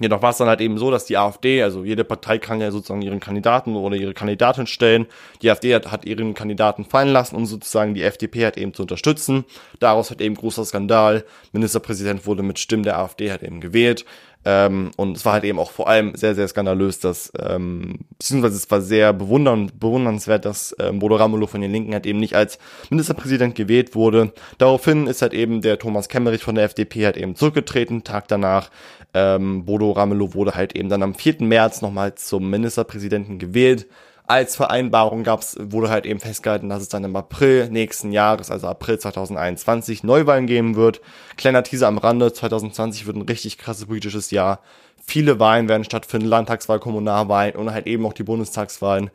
Jedoch 0.00 0.22
war 0.22 0.30
es 0.30 0.38
dann 0.38 0.48
halt 0.48 0.60
eben 0.60 0.76
so, 0.76 0.90
dass 0.90 1.04
die 1.04 1.16
AfD, 1.16 1.62
also 1.62 1.84
jede 1.84 2.02
Partei 2.02 2.38
kann 2.38 2.60
ja 2.60 2.72
sozusagen 2.72 3.02
ihren 3.02 3.20
Kandidaten 3.20 3.76
oder 3.76 3.94
ihre 3.94 4.12
Kandidatin 4.12 4.66
stellen. 4.66 5.06
Die 5.40 5.50
AfD 5.50 5.72
hat, 5.72 5.92
hat 5.92 6.04
ihren 6.04 6.34
Kandidaten 6.34 6.84
fallen 6.84 7.12
lassen, 7.12 7.36
um 7.36 7.46
sozusagen 7.46 7.94
die 7.94 8.02
FDP 8.02 8.44
halt 8.44 8.56
eben 8.56 8.74
zu 8.74 8.82
unterstützen. 8.82 9.44
Daraus 9.78 10.10
hat 10.10 10.20
eben 10.20 10.34
großer 10.34 10.64
Skandal. 10.64 11.24
Ministerpräsident 11.52 12.26
wurde 12.26 12.42
mit 12.42 12.58
Stimmen 12.58 12.82
der 12.82 12.98
AfD 12.98 13.30
halt 13.30 13.44
eben 13.44 13.60
gewählt. 13.60 14.04
Ähm, 14.44 14.90
und 14.96 15.16
es 15.16 15.24
war 15.24 15.34
halt 15.34 15.44
eben 15.44 15.58
auch 15.58 15.70
vor 15.70 15.88
allem 15.88 16.14
sehr, 16.14 16.34
sehr 16.34 16.46
skandalös, 16.48 17.00
dass, 17.00 17.32
ähm, 17.38 18.00
beziehungsweise 18.18 18.56
es 18.56 18.70
war 18.70 18.80
sehr 18.80 19.12
bewundern, 19.12 19.70
bewundernswert, 19.78 20.44
dass 20.44 20.74
ähm, 20.78 20.98
Bodo 20.98 21.16
Ramelow 21.16 21.46
von 21.46 21.60
den 21.60 21.72
Linken 21.72 21.94
halt 21.94 22.06
eben 22.06 22.18
nicht 22.18 22.36
als 22.36 22.58
Ministerpräsident 22.90 23.54
gewählt 23.54 23.94
wurde. 23.94 24.32
Daraufhin 24.58 25.06
ist 25.06 25.22
halt 25.22 25.32
eben 25.32 25.62
der 25.62 25.78
Thomas 25.78 26.08
Kemmerich 26.08 26.42
von 26.42 26.54
der 26.54 26.64
FDP 26.64 27.06
halt 27.06 27.16
eben 27.16 27.36
zurückgetreten. 27.36 28.04
Tag 28.04 28.28
danach, 28.28 28.70
ähm, 29.14 29.64
Bodo 29.64 29.92
Ramelow 29.92 30.34
wurde 30.34 30.54
halt 30.54 30.76
eben 30.76 30.88
dann 30.88 31.02
am 31.02 31.14
4. 31.14 31.36
März 31.40 31.80
nochmal 31.80 32.14
zum 32.14 32.50
Ministerpräsidenten 32.50 33.38
gewählt 33.38 33.86
als 34.26 34.56
Vereinbarung 34.56 35.22
gab's, 35.22 35.56
wurde 35.60 35.90
halt 35.90 36.06
eben 36.06 36.18
festgehalten, 36.18 36.70
dass 36.70 36.82
es 36.82 36.88
dann 36.88 37.04
im 37.04 37.14
April 37.14 37.68
nächsten 37.68 38.10
Jahres, 38.10 38.50
also 38.50 38.66
April 38.68 38.98
2021, 38.98 40.02
Neuwahlen 40.02 40.46
geben 40.46 40.76
wird. 40.76 41.02
Kleiner 41.36 41.62
Teaser 41.62 41.88
am 41.88 41.98
Rande, 41.98 42.32
2020 42.32 43.06
wird 43.06 43.16
ein 43.16 43.22
richtig 43.22 43.58
krasses 43.58 43.86
politisches 43.86 44.30
Jahr. 44.30 44.60
Viele 45.06 45.38
Wahlen 45.38 45.68
werden 45.68 45.84
stattfinden, 45.84 46.28
Landtagswahl, 46.28 46.80
Kommunalwahlen 46.80 47.56
und 47.56 47.70
halt 47.72 47.86
eben 47.86 48.06
auch 48.06 48.14
die 48.14 48.22
Bundestagswahlen. 48.22 49.10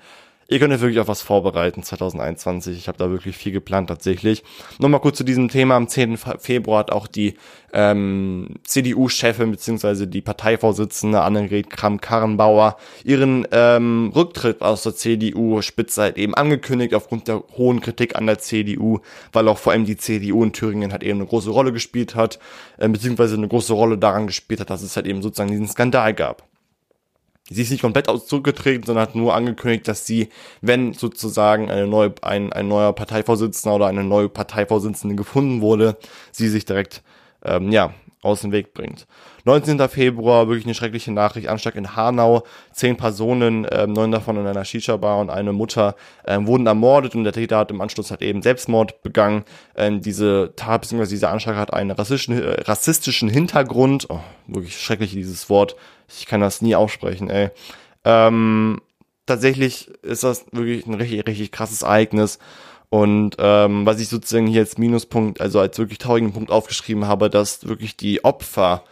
Ihr 0.52 0.58
könnt 0.58 0.74
euch 0.74 0.82
wirklich 0.82 1.00
auf 1.00 1.08
was 1.08 1.22
vorbereiten 1.22 1.84
2021. 1.84 2.76
Ich 2.76 2.88
habe 2.88 2.98
da 2.98 3.12
wirklich 3.12 3.38
viel 3.38 3.52
geplant 3.52 3.88
tatsächlich. 3.88 4.44
Nochmal 4.80 5.00
kurz 5.00 5.18
zu 5.18 5.24
diesem 5.24 5.48
Thema. 5.48 5.76
Am 5.76 5.88
10. 5.88 6.18
Februar 6.18 6.80
hat 6.80 6.92
auch 6.92 7.06
die 7.06 7.36
ähm, 7.72 8.56
CDU-Chefin 8.64 9.52
bzw. 9.52 10.08
die 10.08 10.22
Parteivorsitzende 10.22 11.22
Annegret 11.22 11.70
Kramp-Karrenbauer 11.70 12.78
ihren 13.04 13.48
ähm, 13.52 14.12
Rücktritt 14.16 14.64
aus 14.64 14.82
der 14.82 14.96
CDU-Spitze 14.96 16.02
halt 16.02 16.18
eben 16.18 16.34
angekündigt 16.34 16.96
aufgrund 16.96 17.28
der 17.28 17.44
hohen 17.56 17.80
Kritik 17.80 18.16
an 18.16 18.26
der 18.26 18.40
CDU, 18.40 19.02
weil 19.32 19.48
auch 19.50 19.60
vor 19.60 19.74
allem 19.74 19.86
die 19.86 19.98
CDU 19.98 20.44
in 20.44 20.52
Thüringen 20.52 20.92
halt 20.92 21.04
eben 21.04 21.20
eine 21.20 21.28
große 21.28 21.52
Rolle 21.52 21.72
gespielt 21.72 22.16
hat, 22.16 22.40
äh, 22.80 22.90
beziehungsweise 22.90 23.36
eine 23.36 23.48
große 23.48 23.74
Rolle 23.74 24.00
daran 24.00 24.26
gespielt 24.26 24.62
hat, 24.62 24.72
dass 24.72 24.82
es 24.82 24.96
halt 24.96 25.06
eben 25.06 25.22
sozusagen 25.22 25.52
diesen 25.52 25.68
Skandal 25.68 26.16
gab. 26.16 26.49
Sie 27.50 27.62
ist 27.62 27.72
nicht 27.72 27.82
komplett 27.82 28.10
aus 28.10 28.28
zurückgetreten, 28.28 28.86
sondern 28.86 29.08
hat 29.08 29.16
nur 29.16 29.34
angekündigt, 29.34 29.88
dass 29.88 30.06
sie, 30.06 30.30
wenn 30.62 30.94
sozusagen 30.94 31.72
eine 31.72 31.88
neue, 31.88 32.14
ein, 32.22 32.54
ein 32.54 32.68
neuer 32.68 32.94
Parteivorsitzender 32.94 33.76
oder 33.76 33.88
eine 33.88 34.04
neue 34.04 34.30
Parteivorsitzende 34.30 35.16
gefunden 35.16 35.62
wurde, 35.62 35.98
sie 36.32 36.48
sich 36.48 36.66
direkt 36.66 37.02
ähm, 37.44 37.72
ja, 37.72 37.94
aus 38.22 38.42
dem 38.42 38.52
Weg 38.52 38.74
bringt. 38.74 39.08
19. 39.46 39.80
Februar, 39.88 40.48
wirklich 40.48 40.66
eine 40.66 40.74
schreckliche 40.74 41.12
Nachricht, 41.12 41.48
Anschlag 41.48 41.76
in 41.76 41.96
Hanau, 41.96 42.44
zehn 42.74 42.98
Personen, 42.98 43.66
ähm, 43.72 43.94
neun 43.94 44.12
davon 44.12 44.38
in 44.38 44.46
einer 44.46 44.66
Shisha-Bar 44.66 45.20
und 45.20 45.30
eine 45.30 45.54
Mutter 45.54 45.96
ähm, 46.28 46.46
wurden 46.46 46.68
ermordet 46.68 47.16
und 47.16 47.24
der 47.24 47.34
Täter 47.34 47.58
hat 47.58 47.72
im 47.72 47.80
Anschluss 47.80 48.12
halt 48.12 48.22
eben 48.22 48.42
Selbstmord 48.42 49.02
begangen. 49.04 49.46
Ähm, 49.76 50.02
diese 50.02 50.54
Tat 50.56 50.82
bzw. 50.82 51.08
dieser 51.08 51.32
Anschlag 51.32 51.56
hat 51.56 51.74
einen 51.74 51.92
rassistischen, 51.92 52.42
äh, 52.42 52.62
rassistischen 52.62 53.30
Hintergrund, 53.30 54.08
oh, 54.10 54.20
wirklich 54.48 54.78
schrecklich 54.78 55.12
dieses 55.12 55.50
Wort, 55.50 55.76
ich 56.10 56.26
kann 56.26 56.42
das 56.42 56.62
nie 56.62 56.76
aussprechen, 56.76 57.30
ey. 57.30 57.52
Ähm, 58.04 58.82
tatsächlich 59.26 59.90
ist 60.02 60.24
das 60.24 60.46
wirklich 60.52 60.86
ein 60.86 60.96
richtig, 60.96 61.26
richtig 61.28 61.52
krasses 61.52 61.84
Ereignis. 61.84 62.40
Und 62.90 63.36
ähm, 63.38 63.86
was 63.86 64.00
ich 64.00 64.10
sozusagen 64.10 64.48
hier 64.48 64.62
als 64.62 64.78
Minuspunkt, 64.78 65.42
also 65.42 65.60
als 65.60 65.78
wirklich 65.78 66.00
traurigen 66.00 66.34
Punkt 66.34 66.50
aufgeschrieben 66.50 67.06
habe, 67.06 67.30
dass 67.30 67.68
wirklich 67.68 67.98
die 67.98 68.24
Opfer 68.24 68.84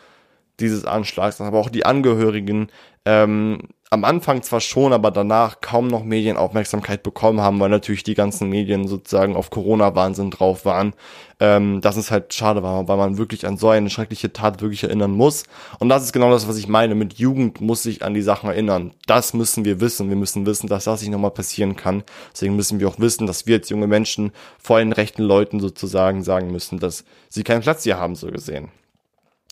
dieses 0.59 0.85
Anschlags, 0.85 1.41
aber 1.41 1.59
auch 1.59 1.69
die 1.69 1.85
Angehörigen 1.85 2.69
ähm, 3.05 3.59
am 3.89 4.03
Anfang 4.03 4.43
zwar 4.43 4.59
schon, 4.59 4.91
aber 4.91 5.11
danach 5.11 5.61
kaum 5.61 5.87
noch 5.87 6.03
Medienaufmerksamkeit 6.03 7.03
bekommen 7.03 7.39
haben, 7.39 7.59
weil 7.59 7.69
natürlich 7.69 8.03
die 8.03 8.15
ganzen 8.15 8.49
Medien 8.49 8.87
sozusagen 8.87 9.35
auf 9.35 9.49
Corona-Wahnsinn 9.49 10.29
drauf 10.29 10.65
waren. 10.65 10.93
Ähm, 11.39 11.79
das 11.79 11.95
ist 11.95 12.11
halt 12.11 12.33
schade 12.33 12.63
war, 12.63 12.87
weil 12.89 12.97
man 12.97 13.17
wirklich 13.17 13.47
an 13.47 13.57
so 13.57 13.69
eine 13.69 13.89
schreckliche 13.89 14.33
Tat 14.33 14.61
wirklich 14.61 14.83
erinnern 14.83 15.11
muss. 15.11 15.45
Und 15.79 15.87
das 15.87 16.03
ist 16.03 16.11
genau 16.11 16.31
das, 16.31 16.49
was 16.49 16.57
ich 16.57 16.67
meine. 16.67 16.95
Mit 16.95 17.13
Jugend 17.13 17.61
muss 17.61 17.83
sich 17.83 18.03
an 18.03 18.13
die 18.13 18.21
Sachen 18.21 18.49
erinnern. 18.49 18.91
Das 19.05 19.33
müssen 19.33 19.63
wir 19.63 19.79
wissen. 19.79 20.09
Wir 20.09 20.17
müssen 20.17 20.45
wissen, 20.45 20.67
dass 20.67 20.83
das 20.83 21.01
nicht 21.01 21.11
nochmal 21.11 21.31
passieren 21.31 21.77
kann. 21.77 22.03
Deswegen 22.33 22.57
müssen 22.57 22.81
wir 22.81 22.89
auch 22.89 22.99
wissen, 22.99 23.25
dass 23.25 23.47
wir 23.47 23.57
als 23.57 23.69
junge 23.69 23.87
Menschen 23.87 24.31
vor 24.57 24.79
den 24.79 24.91
rechten 24.91 25.23
Leuten 25.23 25.61
sozusagen 25.61 26.23
sagen 26.23 26.51
müssen, 26.51 26.79
dass 26.79 27.05
sie 27.29 27.43
keinen 27.43 27.61
Platz 27.61 27.83
hier 27.83 27.97
haben, 27.97 28.15
so 28.15 28.27
gesehen. 28.27 28.69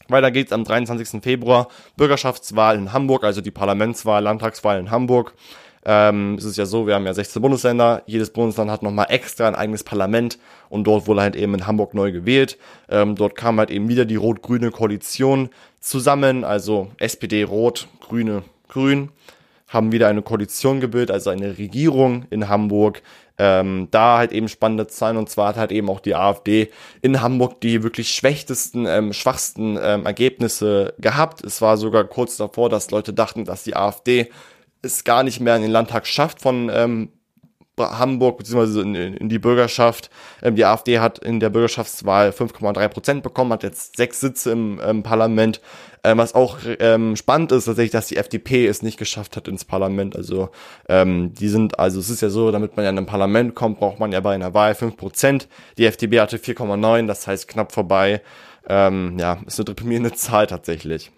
Weiter 0.08 0.32
geht's 0.32 0.52
am 0.52 0.64
23. 0.64 1.22
Februar. 1.22 1.68
Bürgerschaftswahl 1.98 2.78
in 2.78 2.94
Hamburg, 2.94 3.24
also 3.24 3.42
die 3.42 3.52
Parlamentswahl, 3.52 4.24
Landtagswahl 4.24 4.80
in 4.80 4.92
Hamburg. 4.92 5.34
Ähm, 5.88 6.36
es 6.36 6.46
ist 6.46 6.58
ja 6.58 6.66
so, 6.66 6.88
wir 6.88 6.96
haben 6.96 7.06
ja 7.06 7.14
16 7.14 7.42
Bundesländer. 7.42 8.02
Jedes 8.08 8.32
Bundesland 8.32 8.72
hat 8.72 8.82
nochmal 8.82 9.06
extra 9.10 9.48
ein 9.48 9.56
eigenes 9.56 9.84
Parlament 9.84 10.40
und 10.70 10.86
dort 10.86 11.08
wurde 11.08 11.22
halt 11.22 11.36
eben 11.36 11.54
in 11.54 11.68
Hamburg 11.68 11.94
neu 11.94 12.12
gewählt. 12.12 12.58
Ähm, 12.90 13.16
dort 13.16 13.36
kam 13.36 13.60
halt 13.60 13.70
eben 13.70 13.88
wieder 13.88 14.06
die 14.06 14.16
rot-grüne 14.16 14.72
Koalition 14.72 15.50
zusammen, 15.80 16.44
also 16.44 16.92
SPD, 16.98 17.44
Rot, 17.44 17.88
Grüne, 18.02 18.44
Grün, 18.68 19.10
haben 19.68 19.92
wieder 19.92 20.08
eine 20.08 20.24
Koalition 20.24 20.80
gebildet, 20.80 21.12
also 21.12 21.30
eine 21.30 21.58
Regierung 21.60 22.26
in 22.32 22.50
Hamburg 22.50 23.04
ähm, 23.38 23.88
da 23.92 24.18
halt 24.18 24.32
eben 24.32 24.48
spannende 24.48 24.88
Zahlen 24.88 25.18
und 25.18 25.30
zwar 25.30 25.50
hat 25.50 25.58
halt 25.58 25.72
eben 25.72 25.90
auch 25.90 26.00
die 26.00 26.16
AfD 26.16 26.72
in 27.02 27.22
Hamburg 27.22 27.62
die 27.62 27.84
wirklich 27.84 28.10
schwächtesten, 28.10 28.86
ähm, 28.86 29.14
schwachsten 29.14 29.78
ähm, 29.82 30.06
Ergebnisse 30.06 30.94
gehabt. 31.00 31.44
Es 31.44 31.62
war 31.62 31.78
sogar 31.78 32.06
kurz 32.06 32.38
davor, 32.38 32.70
dass 32.70 32.92
Leute 32.92 33.14
dachten, 33.14 33.46
dass 33.46 33.64
die 33.64 33.76
AfD 33.76 34.30
es 34.82 35.04
gar 35.04 35.24
nicht 35.24 35.40
mehr 35.40 35.56
in 35.56 35.64
den 35.64 35.72
Landtag 35.72 36.08
schafft 36.08 36.42
von 36.42 36.70
ähm, 36.74 37.10
Hamburg 37.78 38.38
beziehungsweise 38.38 38.82
in, 38.82 38.96
in 38.96 39.30
die 39.30 39.40
Bürgerschaft. 39.40 40.10
Ähm, 40.42 40.56
die 40.56 40.66
AfD 40.66 41.00
hat 41.00 41.20
in 41.20 41.40
der 41.40 41.50
Bürgerschaftswahl 41.50 42.30
5,3 42.30 42.88
Prozent 42.88 43.24
bekommen, 43.24 43.52
hat 43.54 43.64
jetzt 43.64 43.98
sechs 43.98 44.20
Sitze 44.20 44.52
im 44.52 44.80
ähm, 44.84 45.04
Parlament. 45.04 45.62
Ähm, 46.04 46.20
was 46.20 46.36
auch 46.36 46.60
ähm, 46.80 47.16
spannend 47.16 47.52
ist, 47.52 47.66
tatsächlich, 47.66 47.92
dass 47.92 48.08
die 48.08 48.18
FDP 48.18 48.68
es 48.68 48.84
nicht 48.84 48.98
geschafft 48.98 49.36
hat 49.36 49.48
ins 49.48 49.66
Parlament. 49.66 50.16
Also 50.16 50.50
ähm, 50.88 51.34
die 51.34 51.50
sind, 51.50 51.80
also 51.80 52.00
es 52.00 52.10
ist 52.10 52.22
ja 52.22 52.30
so, 52.30 52.52
damit 52.52 52.76
man 52.76 52.84
ja 52.84 52.92
in 52.92 52.98
ein 52.98 53.06
Parlament 53.08 53.56
kommt, 53.56 53.80
braucht 53.80 54.00
man 54.00 54.12
ja 54.12 54.20
bei 54.20 54.36
einer 54.36 54.54
Wahl 54.54 54.76
5 54.76 54.98
Prozent. 54.98 55.48
Die 55.78 55.86
FDP 55.86 56.20
hatte 56.20 56.38
4,9, 56.38 57.08
das 57.08 57.26
heißt 57.26 57.48
knapp 57.48 57.72
vorbei. 57.72 58.22
Ähm, 58.68 59.18
ja, 59.20 59.40
ist 59.46 59.60
eine 59.60 59.66
deprimierende 59.66 60.14
Zahl 60.14 60.48
tatsächlich. 60.48 61.12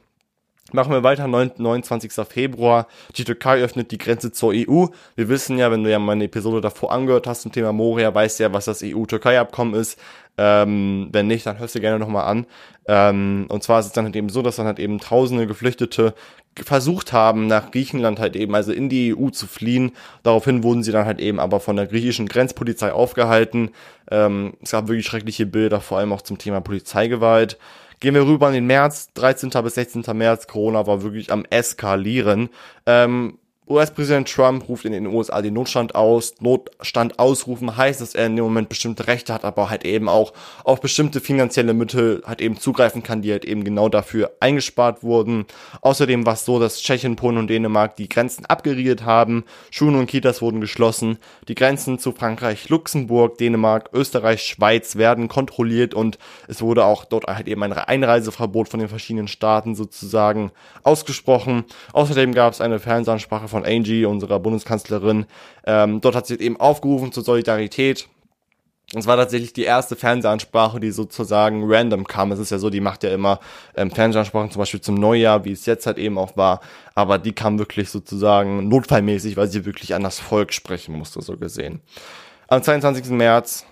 Machen 0.73 0.91
wir 0.91 1.01
weiter, 1.01 1.27
29. 1.27 2.11
Februar. 2.27 2.87
Die 3.15 3.23
Türkei 3.23 3.61
öffnet 3.61 3.91
die 3.91 3.97
Grenze 3.97 4.33
zur 4.33 4.51
EU. 4.53 4.87
Wir 5.15 5.29
wissen 5.29 5.57
ja, 5.57 5.71
wenn 5.71 5.85
du 5.85 5.89
ja 5.89 5.97
meine 5.97 6.25
Episode 6.25 6.59
davor 6.59 6.91
angehört 6.91 7.25
hast 7.25 7.43
zum 7.43 7.53
Thema 7.53 7.71
Moria, 7.71 8.13
weißt 8.13 8.39
du 8.39 8.43
ja, 8.43 8.53
was 8.53 8.65
das 8.65 8.83
EU-Türkei-Abkommen 8.83 9.75
ist. 9.75 9.97
Ähm, 10.37 11.07
wenn 11.13 11.27
nicht, 11.27 11.45
dann 11.45 11.57
hörst 11.57 11.75
du 11.75 11.79
gerne 11.79 11.99
nochmal 11.99 12.25
an. 12.25 12.45
Ähm, 12.85 13.45
und 13.47 13.63
zwar 13.63 13.79
ist 13.79 13.87
es 13.87 13.91
dann 13.93 14.05
halt 14.05 14.15
eben 14.17 14.27
so, 14.27 14.41
dass 14.41 14.57
dann 14.57 14.65
halt 14.65 14.79
eben 14.79 14.99
tausende 14.99 15.47
Geflüchtete 15.47 16.13
versucht 16.61 17.13
haben, 17.13 17.47
nach 17.47 17.71
Griechenland 17.71 18.19
halt 18.19 18.35
eben, 18.35 18.53
also 18.53 18.73
in 18.73 18.89
die 18.89 19.15
EU 19.15 19.29
zu 19.29 19.47
fliehen. 19.47 19.93
Daraufhin 20.23 20.63
wurden 20.63 20.83
sie 20.83 20.91
dann 20.91 21.05
halt 21.05 21.19
eben 21.21 21.39
aber 21.39 21.61
von 21.61 21.77
der 21.77 21.87
griechischen 21.87 22.27
Grenzpolizei 22.27 22.91
aufgehalten. 22.91 23.71
Ähm, 24.11 24.53
es 24.61 24.71
gab 24.71 24.89
wirklich 24.89 25.05
schreckliche 25.05 25.45
Bilder, 25.45 25.79
vor 25.79 25.97
allem 25.97 26.11
auch 26.11 26.21
zum 26.21 26.37
Thema 26.37 26.59
Polizeigewalt. 26.59 27.57
Gehen 27.99 28.13
wir 28.13 28.27
rüber 28.27 28.47
in 28.49 28.53
den 28.53 28.67
März, 28.67 29.11
13. 29.13 29.49
bis 29.63 29.75
16. 29.75 30.03
März. 30.13 30.47
Corona 30.47 30.85
war 30.85 31.01
wirklich 31.01 31.31
am 31.31 31.45
Eskalieren. 31.49 32.49
Ähm, 32.85 33.39
US-Präsident 33.69 34.31
Trump 34.31 34.67
ruft 34.69 34.85
in 34.85 34.93
den 34.93 35.07
USA 35.07 35.41
den 35.41 35.53
Notstand 35.53 35.93
aus. 35.95 36.35
Notstand 36.39 37.19
ausrufen 37.19 37.75
heißt, 37.75 37.99
dass 37.99 38.15
er 38.15 38.27
in 38.27 38.35
dem 38.35 38.45
Moment 38.45 38.69
bestimmte 38.69 39.07
Rechte 39.07 39.33
hat, 39.33 39.43
aber 39.43 39.69
halt 39.69 39.85
eben 39.85 40.07
auch 40.07 40.33
auf 40.63 40.79
bestimmte 40.79 41.19
finanzielle 41.19 41.73
Mittel 41.73 42.21
halt 42.25 42.41
eben 42.41 42.57
zugreifen 42.57 43.03
kann, 43.03 43.21
die 43.21 43.31
halt 43.31 43.45
eben 43.45 43.63
genau 43.63 43.89
dafür 43.89 44.31
eingespart 44.39 45.03
wurden. 45.03 45.45
Außerdem 45.81 46.25
war 46.25 46.33
es 46.33 46.45
so, 46.45 46.59
dass 46.59 46.81
Tschechien, 46.81 47.17
Polen 47.17 47.37
und 47.37 47.49
Dänemark 47.49 47.97
die 47.97 48.07
Grenzen 48.07 48.45
abgeriegelt 48.45 49.03
haben. 49.03 49.43
Schulen 49.69 49.95
und 49.95 50.07
Kitas 50.07 50.41
wurden 50.41 50.61
geschlossen. 50.61 51.17
Die 51.47 51.55
Grenzen 51.55 51.99
zu 51.99 52.13
Frankreich, 52.13 52.69
Luxemburg, 52.69 53.37
Dänemark, 53.37 53.89
Österreich, 53.93 54.43
Schweiz 54.43 54.95
werden 54.95 55.27
kontrolliert 55.27 55.93
und 55.93 56.17
es 56.47 56.61
wurde 56.61 56.85
auch 56.85 57.05
dort 57.05 57.25
halt 57.27 57.47
eben 57.47 57.63
ein 57.63 57.73
Einreiseverbot 57.73 58.69
von 58.69 58.79
den 58.79 58.89
verschiedenen 58.89 59.27
Staaten 59.27 59.75
sozusagen 59.75 60.51
ausgesprochen. 60.83 61.65
Außerdem 61.93 62.33
gab 62.33 62.53
es 62.53 62.61
eine 62.61 62.79
Fernsehansprache 62.79 63.47
von 63.47 63.56
von 63.57 63.65
Angie, 63.65 64.05
unserer 64.05 64.39
Bundeskanzlerin. 64.39 65.25
Ähm, 65.65 65.99
dort 65.99 66.15
hat 66.15 66.27
sie 66.27 66.35
eben 66.35 66.59
aufgerufen 66.59 67.11
zur 67.11 67.23
Solidarität. 67.23 68.07
Es 68.93 69.07
war 69.07 69.17
tatsächlich 69.17 69.51
die 69.51 69.63
erste 69.63 69.95
Fernsehansprache, 69.95 70.79
die 70.79 70.91
sozusagen 70.91 71.63
random 71.65 72.05
kam. 72.05 72.31
Es 72.31 72.39
ist 72.39 72.51
ja 72.51 72.59
so, 72.59 72.69
die 72.69 72.79
macht 72.79 73.03
ja 73.03 73.11
immer 73.11 73.39
ähm, 73.75 73.89
Fernsehansprachen, 73.89 74.51
zum 74.51 74.59
Beispiel 74.59 74.79
zum 74.79 74.95
Neujahr, 74.95 75.43
wie 75.43 75.51
es 75.51 75.65
jetzt 75.65 75.87
halt 75.87 75.97
eben 75.97 76.19
auch 76.19 76.37
war. 76.37 76.61
Aber 76.93 77.17
die 77.17 77.33
kam 77.33 77.57
wirklich 77.57 77.89
sozusagen 77.89 78.69
notfallmäßig, 78.69 79.35
weil 79.35 79.47
sie 79.47 79.65
wirklich 79.65 79.95
an 79.95 80.03
das 80.03 80.19
Volk 80.19 80.53
sprechen 80.53 80.95
musste, 80.95 81.21
so 81.21 81.35
gesehen. 81.35 81.81
Am 82.47 82.61
22. 82.61 83.09
März, 83.09 83.65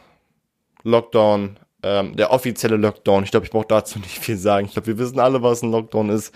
Lockdown, 0.83 1.57
ähm, 1.83 2.15
der 2.15 2.31
offizielle 2.31 2.75
Lockdown. 2.75 3.23
Ich 3.23 3.31
glaube, 3.31 3.45
ich 3.45 3.51
brauche 3.51 3.67
dazu 3.69 3.99
nicht 3.99 4.17
viel 4.17 4.37
sagen. 4.37 4.65
Ich 4.65 4.73
glaube, 4.73 4.87
wir 4.87 4.97
wissen 4.97 5.19
alle, 5.19 5.43
was 5.43 5.61
ein 5.61 5.71
Lockdown 5.71 6.09
ist. 6.09 6.33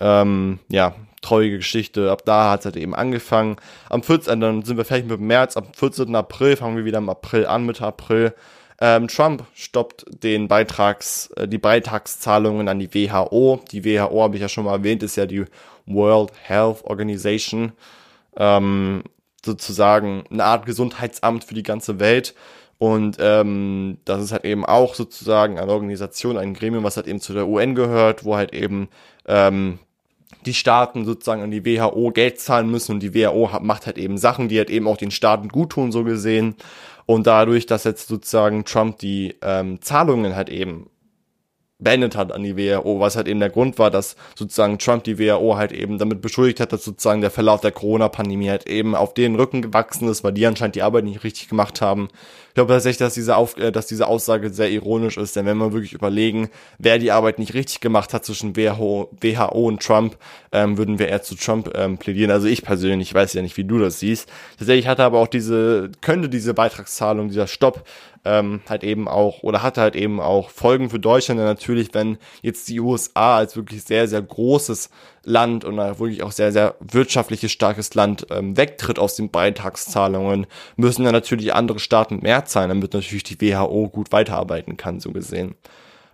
Ähm, 0.00 0.58
ja, 0.68 0.94
traurige 1.22 1.58
Geschichte. 1.58 2.10
Ab 2.10 2.22
da 2.24 2.50
hat 2.50 2.60
es 2.60 2.66
halt 2.66 2.76
eben 2.76 2.94
angefangen. 2.94 3.56
Am 3.88 4.02
14. 4.02 4.40
dann 4.40 4.62
sind 4.62 4.76
wir 4.76 4.84
fertig 4.84 5.08
mit 5.08 5.20
März. 5.20 5.56
Am 5.56 5.72
14. 5.72 6.14
April 6.14 6.56
fangen 6.56 6.76
wir 6.76 6.84
wieder 6.84 6.98
im 6.98 7.08
April 7.08 7.46
an, 7.46 7.66
Mitte 7.66 7.84
April. 7.84 8.34
Ähm, 8.80 9.08
Trump 9.08 9.44
stoppt 9.54 10.04
den 10.22 10.48
Beitrags, 10.48 11.30
äh, 11.36 11.46
die 11.46 11.58
Beitragszahlungen 11.58 12.68
an 12.68 12.78
die 12.78 12.92
WHO. 12.92 13.60
Die 13.70 13.84
WHO, 13.84 14.22
habe 14.22 14.36
ich 14.36 14.42
ja 14.42 14.48
schon 14.48 14.64
mal 14.64 14.74
erwähnt, 14.74 15.02
ist 15.02 15.16
ja 15.16 15.26
die 15.26 15.44
World 15.86 16.32
Health 16.42 16.84
Organization. 16.84 17.72
Ähm, 18.36 19.04
sozusagen 19.44 20.24
eine 20.30 20.44
Art 20.44 20.66
Gesundheitsamt 20.66 21.44
für 21.44 21.54
die 21.54 21.62
ganze 21.62 22.00
Welt. 22.00 22.34
Und 22.78 23.16
ähm, 23.20 23.98
das 24.04 24.22
ist 24.22 24.32
halt 24.32 24.44
eben 24.44 24.64
auch 24.64 24.94
sozusagen 24.94 25.58
eine 25.58 25.70
Organisation, 25.70 26.36
ein 26.36 26.54
Gremium, 26.54 26.82
was 26.82 26.96
halt 26.96 27.06
eben 27.06 27.20
zu 27.20 27.32
der 27.32 27.46
UN 27.46 27.74
gehört, 27.74 28.24
wo 28.24 28.36
halt 28.36 28.52
eben 28.52 28.88
ähm, 29.26 29.78
die 30.46 30.54
Staaten 30.54 31.04
sozusagen 31.04 31.42
an 31.42 31.50
die 31.50 31.64
WHO 31.64 32.10
Geld 32.10 32.38
zahlen 32.40 32.70
müssen 32.70 32.92
und 32.92 33.02
die 33.02 33.14
WHO 33.14 33.50
macht 33.60 33.86
halt 33.86 33.98
eben 33.98 34.18
Sachen, 34.18 34.48
die 34.48 34.58
halt 34.58 34.70
eben 34.70 34.86
auch 34.86 34.96
den 34.96 35.10
Staaten 35.10 35.48
gut 35.48 35.70
tun, 35.70 35.92
so 35.92 36.04
gesehen. 36.04 36.56
Und 37.06 37.26
dadurch, 37.26 37.66
dass 37.66 37.84
jetzt 37.84 38.08
sozusagen 38.08 38.64
Trump 38.64 38.98
die 38.98 39.36
ähm, 39.42 39.80
Zahlungen 39.80 40.36
halt 40.36 40.48
eben 40.48 40.90
beendet 41.84 42.16
hat 42.16 42.32
an 42.32 42.42
die 42.42 42.56
WHO, 42.56 42.98
was 42.98 43.16
halt 43.16 43.28
eben 43.28 43.40
der 43.40 43.50
Grund 43.50 43.78
war, 43.78 43.90
dass 43.90 44.16
sozusagen 44.34 44.78
Trump 44.78 45.04
die 45.04 45.18
WHO 45.18 45.56
halt 45.56 45.72
eben 45.72 45.98
damit 45.98 46.20
beschuldigt 46.20 46.60
hat, 46.60 46.72
dass 46.72 46.84
sozusagen 46.84 47.20
der 47.20 47.30
Verlauf 47.30 47.60
der 47.60 47.72
Corona-Pandemie 47.72 48.48
halt 48.48 48.66
eben 48.66 48.94
auf 48.94 49.14
den 49.14 49.36
Rücken 49.36 49.62
gewachsen 49.62 50.08
ist, 50.08 50.24
weil 50.24 50.32
die 50.32 50.46
anscheinend 50.46 50.74
die 50.74 50.82
Arbeit 50.82 51.04
nicht 51.04 51.22
richtig 51.22 51.48
gemacht 51.48 51.80
haben. 51.80 52.08
Ich 52.48 52.54
glaube 52.54 52.72
tatsächlich, 52.72 52.98
dass 52.98 53.14
diese, 53.14 53.36
auf, 53.36 53.56
äh, 53.56 53.72
dass 53.72 53.86
diese 53.86 54.06
Aussage 54.06 54.50
sehr 54.50 54.70
ironisch 54.70 55.16
ist, 55.16 55.34
denn 55.34 55.44
wenn 55.44 55.58
wir 55.58 55.72
wirklich 55.72 55.92
überlegen, 55.92 56.50
wer 56.78 57.00
die 57.00 57.10
Arbeit 57.10 57.40
nicht 57.40 57.52
richtig 57.52 57.80
gemacht 57.80 58.14
hat 58.14 58.24
zwischen 58.24 58.56
WHO, 58.56 59.10
WHO 59.20 59.66
und 59.66 59.82
Trump, 59.82 60.16
ähm, 60.52 60.78
würden 60.78 61.00
wir 61.00 61.08
eher 61.08 61.22
zu 61.22 61.34
Trump 61.34 61.72
ähm, 61.74 61.98
plädieren. 61.98 62.30
Also 62.30 62.46
ich 62.46 62.62
persönlich, 62.62 63.08
ich 63.08 63.14
weiß 63.14 63.34
ja 63.34 63.42
nicht, 63.42 63.56
wie 63.56 63.64
du 63.64 63.80
das 63.80 63.98
siehst. 63.98 64.28
Tatsächlich 64.56 64.86
hatte 64.86 65.02
aber 65.02 65.18
auch 65.18 65.26
diese, 65.26 65.90
könnte 66.00 66.28
diese 66.28 66.54
Beitragszahlung, 66.54 67.28
dieser 67.28 67.48
Stopp 67.48 67.84
ähm, 68.24 68.62
halt 68.68 68.84
eben 68.84 69.08
auch 69.08 69.42
oder 69.42 69.62
hatte 69.62 69.80
halt 69.80 69.96
eben 69.96 70.20
auch 70.20 70.50
Folgen 70.50 70.90
für 70.90 70.98
Deutschland. 70.98 71.38
Denn 71.38 71.46
natürlich, 71.46 71.92
wenn 71.92 72.18
jetzt 72.42 72.68
die 72.68 72.80
USA 72.80 73.36
als 73.36 73.56
wirklich 73.56 73.84
sehr, 73.84 74.08
sehr 74.08 74.22
großes 74.22 74.90
Land 75.24 75.64
und 75.64 75.76
wirklich 75.76 76.22
auch 76.22 76.32
sehr, 76.32 76.52
sehr 76.52 76.74
wirtschaftliches, 76.80 77.52
starkes 77.52 77.94
Land 77.94 78.26
ähm, 78.30 78.56
wegtritt 78.56 78.98
aus 78.98 79.16
den 79.16 79.30
Beitragszahlungen, 79.30 80.46
müssen 80.76 81.04
dann 81.04 81.12
natürlich 81.12 81.54
andere 81.54 81.78
Staaten 81.78 82.20
mehr 82.20 82.44
zahlen, 82.44 82.68
damit 82.68 82.94
natürlich 82.94 83.24
die 83.24 83.40
WHO 83.40 83.88
gut 83.88 84.12
weiterarbeiten 84.12 84.76
kann, 84.76 85.00
so 85.00 85.12
gesehen. 85.12 85.54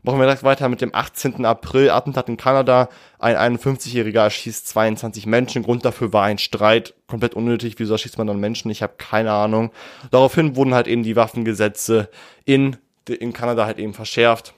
Machen 0.02 0.18
wir 0.18 0.24
direkt 0.24 0.44
weiter 0.44 0.68
mit 0.70 0.80
dem 0.80 0.94
18. 0.94 1.44
April, 1.44 1.90
Attentat 1.90 2.28
in 2.30 2.38
Kanada. 2.38 2.88
Ein 3.18 3.58
51-Jähriger 3.58 4.22
erschießt 4.22 4.66
22 4.68 5.26
Menschen. 5.26 5.62
Grund 5.62 5.84
dafür 5.84 6.12
war 6.14 6.24
ein 6.24 6.38
Streit. 6.38 6.94
Komplett 7.06 7.34
unnötig. 7.34 7.74
Wieso 7.76 7.92
erschießt 7.92 8.16
man 8.16 8.26
dann 8.26 8.40
Menschen? 8.40 8.70
Ich 8.70 8.82
habe 8.82 8.94
keine 8.96 9.32
Ahnung. 9.32 9.72
Daraufhin 10.10 10.56
wurden 10.56 10.72
halt 10.72 10.86
eben 10.86 11.02
die 11.02 11.16
Waffengesetze 11.16 12.08
in, 12.46 12.78
in 13.08 13.34
Kanada 13.34 13.66
halt 13.66 13.78
eben 13.78 13.92
verschärft. 13.92 14.54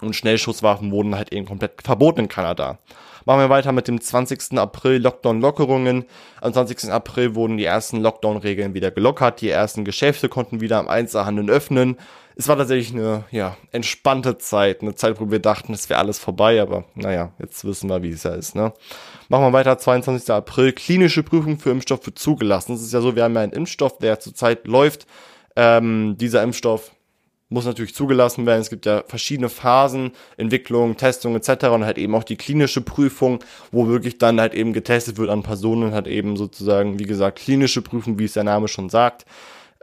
Und 0.00 0.16
Schnellschusswaffen 0.16 0.90
wurden 0.90 1.14
halt 1.14 1.32
eben 1.32 1.46
komplett 1.46 1.82
verboten 1.82 2.20
in 2.20 2.28
Kanada. 2.28 2.78
Machen 3.24 3.40
wir 3.40 3.50
weiter 3.50 3.72
mit 3.72 3.86
dem 3.86 4.00
20. 4.00 4.58
April 4.58 5.00
Lockdown-Lockerungen. 5.00 6.06
Am 6.40 6.52
20. 6.52 6.90
April 6.90 7.34
wurden 7.34 7.56
die 7.56 7.64
ersten 7.64 8.00
Lockdown-Regeln 8.00 8.74
wieder 8.74 8.90
gelockert. 8.90 9.42
Die 9.42 9.50
ersten 9.50 9.84
Geschäfte 9.84 10.28
konnten 10.28 10.60
wieder 10.60 10.78
am 10.78 10.88
Einzelhandel 10.88 11.50
öffnen 11.50 11.98
es 12.36 12.48
war 12.48 12.56
tatsächlich 12.56 12.94
eine 12.94 13.24
ja, 13.30 13.56
entspannte 13.70 14.38
Zeit, 14.38 14.82
eine 14.82 14.94
Zeit, 14.94 15.20
wo 15.20 15.30
wir 15.30 15.38
dachten, 15.38 15.72
es 15.72 15.88
wäre 15.88 16.00
alles 16.00 16.18
vorbei, 16.18 16.60
aber 16.60 16.84
naja, 16.94 17.32
jetzt 17.38 17.64
wissen 17.64 17.88
wir, 17.90 18.02
wie 18.02 18.10
es 18.10 18.22
ja 18.22 18.34
ist. 18.34 18.54
Ne? 18.54 18.72
Machen 19.28 19.44
wir 19.44 19.52
weiter, 19.52 19.78
22. 19.78 20.30
April, 20.30 20.72
klinische 20.72 21.22
Prüfung 21.22 21.58
für 21.58 21.70
Impfstoff 21.70 22.04
wird 22.06 22.18
zugelassen. 22.18 22.74
Es 22.74 22.82
ist 22.82 22.92
ja 22.92 23.00
so, 23.00 23.16
wir 23.16 23.24
haben 23.24 23.34
ja 23.34 23.42
einen 23.42 23.52
Impfstoff, 23.52 23.98
der 23.98 24.20
zurzeit 24.20 24.66
läuft. 24.66 25.06
Ähm, 25.56 26.16
dieser 26.18 26.42
Impfstoff 26.42 26.92
muss 27.52 27.66
natürlich 27.66 27.94
zugelassen 27.94 28.46
werden. 28.46 28.62
Es 28.62 28.70
gibt 28.70 28.86
ja 28.86 29.04
verschiedene 29.06 29.48
Phasen, 29.48 30.12
Entwicklung, 30.36 30.96
Testung 30.96 31.36
etc. 31.36 31.66
und 31.66 31.84
halt 31.84 31.98
eben 31.98 32.14
auch 32.14 32.24
die 32.24 32.36
klinische 32.36 32.80
Prüfung, 32.80 33.44
wo 33.70 33.86
wirklich 33.86 34.18
dann 34.18 34.40
halt 34.40 34.54
eben 34.54 34.72
getestet 34.72 35.18
wird 35.18 35.30
an 35.30 35.42
Personen, 35.42 35.92
halt 35.92 36.06
eben 36.08 36.36
sozusagen, 36.36 36.98
wie 36.98 37.04
gesagt, 37.04 37.38
klinische 37.38 37.82
Prüfung, 37.82 38.18
wie 38.18 38.24
es 38.24 38.32
der 38.32 38.44
Name 38.44 38.68
schon 38.68 38.88
sagt. 38.88 39.26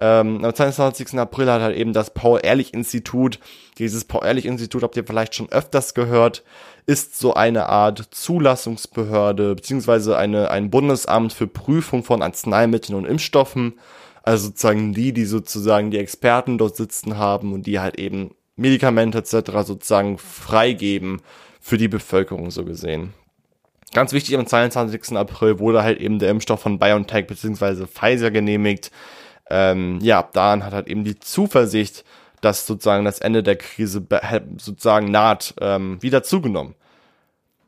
Ähm, 0.01 0.45
am 0.45 0.53
22. 0.53 1.19
April 1.19 1.51
hat 1.51 1.61
halt 1.61 1.75
eben 1.75 1.91
das 1.91 2.13
Paul-Ehrlich-Institut, 2.13 3.39
dieses 3.79 4.05
Paul-Ehrlich-Institut 4.05 4.83
habt 4.83 4.95
ihr 4.95 5.05
vielleicht 5.05 5.35
schon 5.35 5.51
öfters 5.51 5.93
gehört, 5.93 6.43
ist 6.85 7.19
so 7.19 7.33
eine 7.33 7.67
Art 7.67 8.07
Zulassungsbehörde, 8.11 9.55
beziehungsweise 9.55 10.17
eine, 10.17 10.51
ein 10.51 10.69
Bundesamt 10.69 11.33
für 11.33 11.47
Prüfung 11.47 12.03
von 12.03 12.21
Arzneimitteln 12.21 12.97
und 12.97 13.05
Impfstoffen. 13.05 13.77
Also 14.23 14.47
sozusagen 14.47 14.93
die, 14.93 15.11
die 15.11 15.25
sozusagen 15.25 15.91
die 15.91 15.97
Experten 15.97 16.57
dort 16.57 16.77
sitzen 16.77 17.17
haben 17.17 17.53
und 17.53 17.67
die 17.67 17.79
halt 17.79 17.99
eben 17.99 18.35
Medikamente 18.55 19.17
etc. 19.17 19.51
sozusagen 19.65 20.17
freigeben 20.17 21.21
für 21.59 21.77
die 21.77 21.87
Bevölkerung 21.87 22.51
so 22.51 22.63
gesehen. 22.63 23.13
Ganz 23.93 24.13
wichtig, 24.13 24.37
am 24.37 24.45
22. 24.45 25.17
April 25.17 25.59
wurde 25.59 25.83
halt 25.83 25.99
eben 25.99 26.19
der 26.19 26.29
Impfstoff 26.29 26.61
von 26.61 26.79
BioNTech 26.79 27.27
bzw. 27.27 27.85
Pfizer 27.87 28.31
genehmigt 28.31 28.91
ähm, 29.49 29.99
ja, 30.01 30.19
ab 30.19 30.31
da 30.33 30.59
hat 30.63 30.73
halt 30.73 30.87
eben 30.87 31.03
die 31.03 31.19
Zuversicht, 31.19 32.03
dass 32.41 32.65
sozusagen 32.65 33.05
das 33.05 33.19
Ende 33.19 33.43
der 33.43 33.57
Krise 33.57 34.05
sozusagen 34.57 35.11
naht, 35.11 35.53
ähm, 35.59 36.01
wieder 36.01 36.23
zugenommen. 36.23 36.75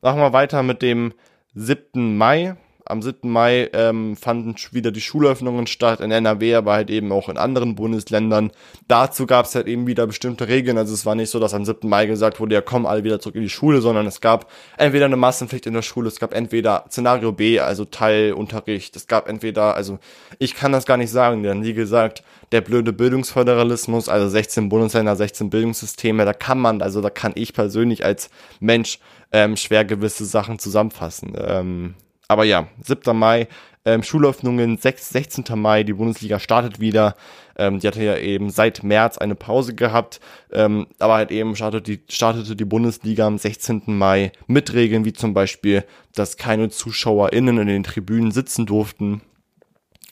Machen 0.02 0.20
wir 0.20 0.34
weiter 0.34 0.64
mit 0.64 0.82
dem 0.82 1.14
7. 1.54 2.18
Mai. 2.18 2.56
Am 2.92 3.02
7. 3.02 3.30
Mai 3.30 3.70
ähm, 3.74 4.16
fanden 4.16 4.56
wieder 4.72 4.92
die 4.92 5.02
Schulöffnungen 5.02 5.66
statt 5.66 6.02
in 6.02 6.12
NRW, 6.12 6.56
aber 6.56 6.74
halt 6.74 6.90
eben 6.90 7.12
auch 7.12 7.30
in 7.30 7.38
anderen 7.38 7.76
Bundesländern. 7.76 8.52
Dazu 8.88 9.26
gab 9.26 9.46
es 9.46 9.56
halt 9.56 9.68
eben 9.68 9.88
wieder 9.88 10.06
bestimmte 10.06 10.48
Regeln. 10.48 10.78
Also 10.78 10.94
es 10.94 11.06
war 11.06 11.16
nicht 11.16 11.30
so, 11.30 11.40
dass 11.40 11.54
am 11.54 11.66
7. 11.66 11.88
Mai 11.88 12.06
gesagt 12.06 12.40
wurde, 12.40 12.56
ja 12.56 12.62
komm 12.62 12.86
alle 12.86 13.04
wieder 13.04 13.20
zurück 13.20 13.36
in 13.36 13.42
die 13.42 13.50
Schule, 13.50 13.82
sondern 13.82 14.06
es 14.06 14.22
gab 14.22 14.52
entweder 14.78 15.06
eine 15.06 15.18
Massenpflicht 15.18 15.66
in 15.66 15.74
der 15.74 15.82
Schule, 15.82 16.10
es 16.10 16.20
gab 16.20 16.34
entweder 16.34 16.86
Szenario 16.90 17.32
B, 17.32 17.60
also 17.60 17.86
Teilunterricht, 17.86 18.96
es 18.96 19.08
gab 19.08 19.28
entweder, 19.28 19.76
also 19.76 20.00
ich 20.38 20.56
kann 20.56 20.72
das 20.72 20.86
gar 20.86 20.98
nicht 20.98 21.12
sagen, 21.12 21.44
denn 21.44 21.64
wie 21.64 21.74
gesagt, 21.74 22.24
der 22.52 22.62
blöde 22.62 22.92
Bildungsföderalismus, 22.92 24.10
also 24.10 24.28
16 24.28 24.70
Bundesländer, 24.70 25.16
16 25.16 25.50
Bildungssysteme, 25.50 26.26
da 26.26 26.34
kann 26.34 26.60
man, 26.60 26.82
also 26.82 27.02
da 27.02 27.10
kann 27.10 27.32
ich 27.36 27.54
persönlich 27.54 28.04
als 28.04 28.30
Mensch 28.60 29.00
ähm, 29.32 29.56
schwer 29.56 29.86
gewisse 29.86 30.26
Sachen 30.26 30.60
zusammenfassen. 30.60 31.34
Ähm, 31.38 31.96
aber 32.32 32.46
ja, 32.46 32.70
7. 32.82 33.14
Mai, 33.14 33.50
ähm, 33.84 34.04
Schulöffnungen, 34.04 34.78
6, 34.78 35.10
16. 35.10 35.44
Mai, 35.56 35.84
die 35.84 35.92
Bundesliga 35.92 36.40
startet 36.40 36.80
wieder. 36.80 37.16
Ähm, 37.58 37.80
die 37.80 37.88
hatte 37.88 38.02
ja 38.02 38.16
eben 38.16 38.50
seit 38.50 38.84
März 38.84 39.18
eine 39.18 39.36
Pause 39.36 39.76
gehabt, 39.76 40.22
ähm, 40.54 40.88
aber 41.00 41.16
halt 41.16 41.32
eben 41.32 41.58
startete 41.58 41.98
die, 41.98 42.04
startete 42.08 42.56
die 42.56 42.64
Bundesliga 42.64 43.28
am 43.28 43.38
16. 43.38 43.84
Mai 43.88 44.32
mit 44.48 44.74
Regeln 44.74 45.04
wie 45.04 45.12
zum 45.12 45.34
Beispiel, 45.34 45.84
dass 46.16 46.38
keine 46.38 46.70
ZuschauerInnen 46.70 47.58
in 47.58 47.68
den 47.68 47.84
Tribünen 47.84 48.32
sitzen 48.32 48.66
durften. 48.66 49.22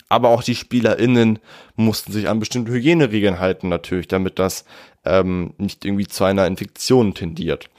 Aber 0.10 0.30
auch 0.30 0.44
die 0.44 0.56
SpielerInnen 0.56 1.40
mussten 1.78 2.12
sich 2.12 2.28
an 2.28 2.40
bestimmte 2.40 2.74
Hygieneregeln 2.74 3.40
halten 3.40 3.70
natürlich, 3.70 4.10
damit 4.10 4.40
das 4.40 4.66
ähm, 5.06 5.54
nicht 5.58 5.86
irgendwie 5.86 6.08
zu 6.08 6.26
einer 6.26 6.48
Infektion 6.48 7.14
tendiert. 7.14 7.70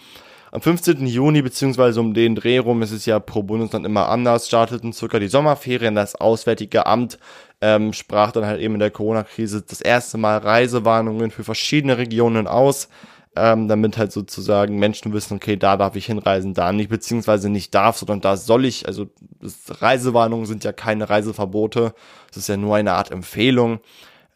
Am 0.52 0.60
15. 0.60 1.06
Juni 1.06 1.42
beziehungsweise 1.42 2.00
um 2.00 2.12
den 2.12 2.34
Dreh 2.34 2.58
rum 2.58 2.82
ist 2.82 2.90
es 2.90 3.06
ja 3.06 3.20
pro 3.20 3.44
Bundesland 3.44 3.86
immer 3.86 4.08
anders, 4.08 4.48
starteten 4.48 4.92
circa 4.92 5.20
die 5.20 5.28
Sommerferien. 5.28 5.94
Das 5.94 6.16
Auswärtige 6.16 6.86
Amt 6.86 7.18
ähm, 7.60 7.92
sprach 7.92 8.32
dann 8.32 8.44
halt 8.44 8.60
eben 8.60 8.74
in 8.74 8.80
der 8.80 8.90
Corona-Krise 8.90 9.62
das 9.62 9.80
erste 9.80 10.18
Mal 10.18 10.38
Reisewarnungen 10.38 11.30
für 11.30 11.44
verschiedene 11.44 11.98
Regionen 11.98 12.48
aus, 12.48 12.88
ähm, 13.36 13.68
damit 13.68 13.96
halt 13.96 14.10
sozusagen 14.10 14.80
Menschen 14.80 15.12
wissen, 15.12 15.36
okay, 15.36 15.56
da 15.56 15.76
darf 15.76 15.94
ich 15.94 16.06
hinreisen, 16.06 16.52
da 16.52 16.72
nicht, 16.72 16.90
beziehungsweise 16.90 17.48
nicht 17.48 17.72
darf, 17.72 17.98
sondern 17.98 18.20
da 18.20 18.36
soll 18.36 18.64
ich. 18.64 18.88
Also 18.88 19.06
Reisewarnungen 19.68 20.46
sind 20.46 20.64
ja 20.64 20.72
keine 20.72 21.08
Reiseverbote, 21.08 21.94
es 22.32 22.38
ist 22.38 22.48
ja 22.48 22.56
nur 22.56 22.74
eine 22.74 22.94
Art 22.94 23.12
Empfehlung. 23.12 23.78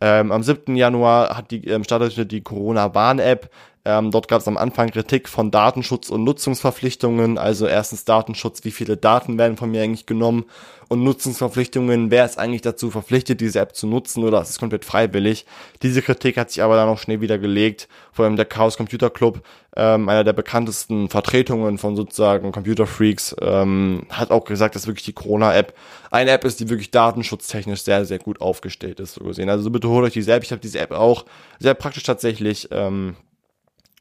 Ähm, 0.01 0.33
am 0.33 0.43
7. 0.43 0.77
Januar 0.77 1.37
hat 1.37 1.51
die, 1.51 1.67
ähm, 1.67 1.83
startete 1.83 2.27
die 2.27 2.43
Corona-Warn-App. 2.43 3.51
Ähm, 3.85 4.11
dort 4.11 4.29
gab 4.29 4.41
es 4.41 4.49
am 4.49 4.57
Anfang 4.57 4.91
Kritik 4.91 5.29
von 5.29 5.51
Datenschutz 5.51 6.09
und 6.09 6.25
Nutzungsverpflichtungen. 6.25 7.37
Also 7.37 7.67
erstens 7.67 8.05
Datenschutz, 8.05 8.65
wie 8.65 8.71
viele 8.71 8.97
Daten 8.97 9.37
werden 9.37 9.59
von 9.59 9.71
mir 9.71 9.83
eigentlich 9.83 10.07
genommen 10.07 10.47
und 10.89 11.03
Nutzungsverpflichtungen, 11.03 12.11
wer 12.11 12.25
ist 12.25 12.39
eigentlich 12.39 12.63
dazu 12.63 12.91
verpflichtet, 12.91 13.41
diese 13.41 13.61
App 13.61 13.75
zu 13.75 13.87
nutzen 13.87 14.25
oder 14.25 14.41
ist 14.41 14.51
es 14.51 14.59
komplett 14.59 14.85
freiwillig. 14.85 15.47
Diese 15.83 16.03
Kritik 16.03 16.37
hat 16.37 16.51
sich 16.51 16.63
aber 16.63 16.77
dann 16.77 16.89
auch 16.89 16.99
schnell 16.99 17.21
wieder 17.21 17.39
gelegt. 17.39 17.89
Vor 18.13 18.25
allem 18.25 18.37
der 18.37 18.45
Chaos 18.45 18.77
Computer 18.77 19.11
Club, 19.11 19.43
ähm, 19.77 20.09
einer 20.09 20.25
der 20.25 20.33
bekanntesten 20.33 21.09
Vertretungen 21.09 21.79
von 21.79 21.97
sozusagen 21.97 22.53
Computer 22.53 22.87
Freaks, 22.87 23.35
ähm, 23.41 24.07
hat 24.11 24.31
auch 24.31 24.45
gesagt, 24.45 24.75
dass 24.77 24.87
wirklich 24.87 25.05
die 25.05 25.13
Corona-App 25.13 25.75
eine 26.11 26.31
App 26.31 26.45
ist, 26.45 26.61
die 26.61 26.69
wirklich 26.69 26.91
datenschutztechnisch 26.91 27.83
sehr, 27.83 28.05
sehr 28.05 28.19
gut 28.19 28.41
aufgestellt 28.41 29.01
ist, 29.01 29.15
so 29.15 29.25
gesehen. 29.25 29.49
Also 29.49 29.71
bitte 29.71 29.89
holt 29.89 30.05
euch 30.05 30.13
die 30.13 30.23
selbst. 30.23 30.47
Ich 30.47 30.53
habe 30.53 30.63
diese 30.63 30.79
App 30.79 30.93
auch 30.93 31.25
sehr 31.59 31.75
praktisch 31.75 32.05
tatsächlich. 32.05 32.69
Ähm, 32.71 33.17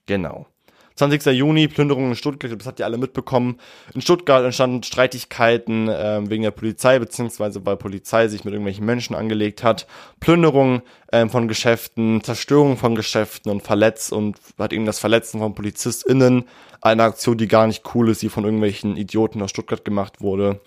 Genau. 0.06 0.48
20. 0.96 1.26
Juni, 1.34 1.68
Plünderungen 1.68 2.12
in 2.12 2.16
Stuttgart, 2.16 2.52
das 2.52 2.68
habt 2.68 2.80
ihr 2.80 2.86
alle 2.86 2.98
mitbekommen. 2.98 3.58
In 3.96 4.02
Stuttgart 4.02 4.44
entstanden 4.44 4.84
Streitigkeiten 4.84 5.88
äh, 5.88 6.22
wegen 6.30 6.44
der 6.44 6.52
Polizei, 6.52 7.00
beziehungsweise 7.00 7.66
weil 7.66 7.78
Polizei 7.78 8.28
sich 8.28 8.44
mit 8.44 8.54
irgendwelchen 8.54 8.86
Menschen 8.86 9.16
angelegt 9.16 9.64
hat. 9.64 9.88
Plünderung 10.20 10.84
äh, 11.08 11.28
von 11.28 11.48
Geschäften, 11.48 12.24
Zerstörung 12.24 12.78
von 12.78 12.94
Geschäften 12.94 13.52
und 13.52 13.64
Verletz 13.64 14.12
und 14.12 14.38
hat 14.60 14.72
eben 14.72 14.86
das 14.86 15.00
Verletzen 15.00 15.40
von 15.40 15.56
PolizistInnen. 15.56 16.46
Eine 16.82 17.04
Aktion, 17.04 17.38
die 17.38 17.48
gar 17.48 17.66
nicht 17.66 17.96
cool 17.96 18.10
ist, 18.10 18.22
die 18.22 18.30
von 18.30 18.44
irgendwelchen 18.44 18.96
Idioten 18.96 19.42
aus 19.42 19.50
Stuttgart 19.50 19.84
gemacht 19.84 20.22
wurde. 20.22 20.60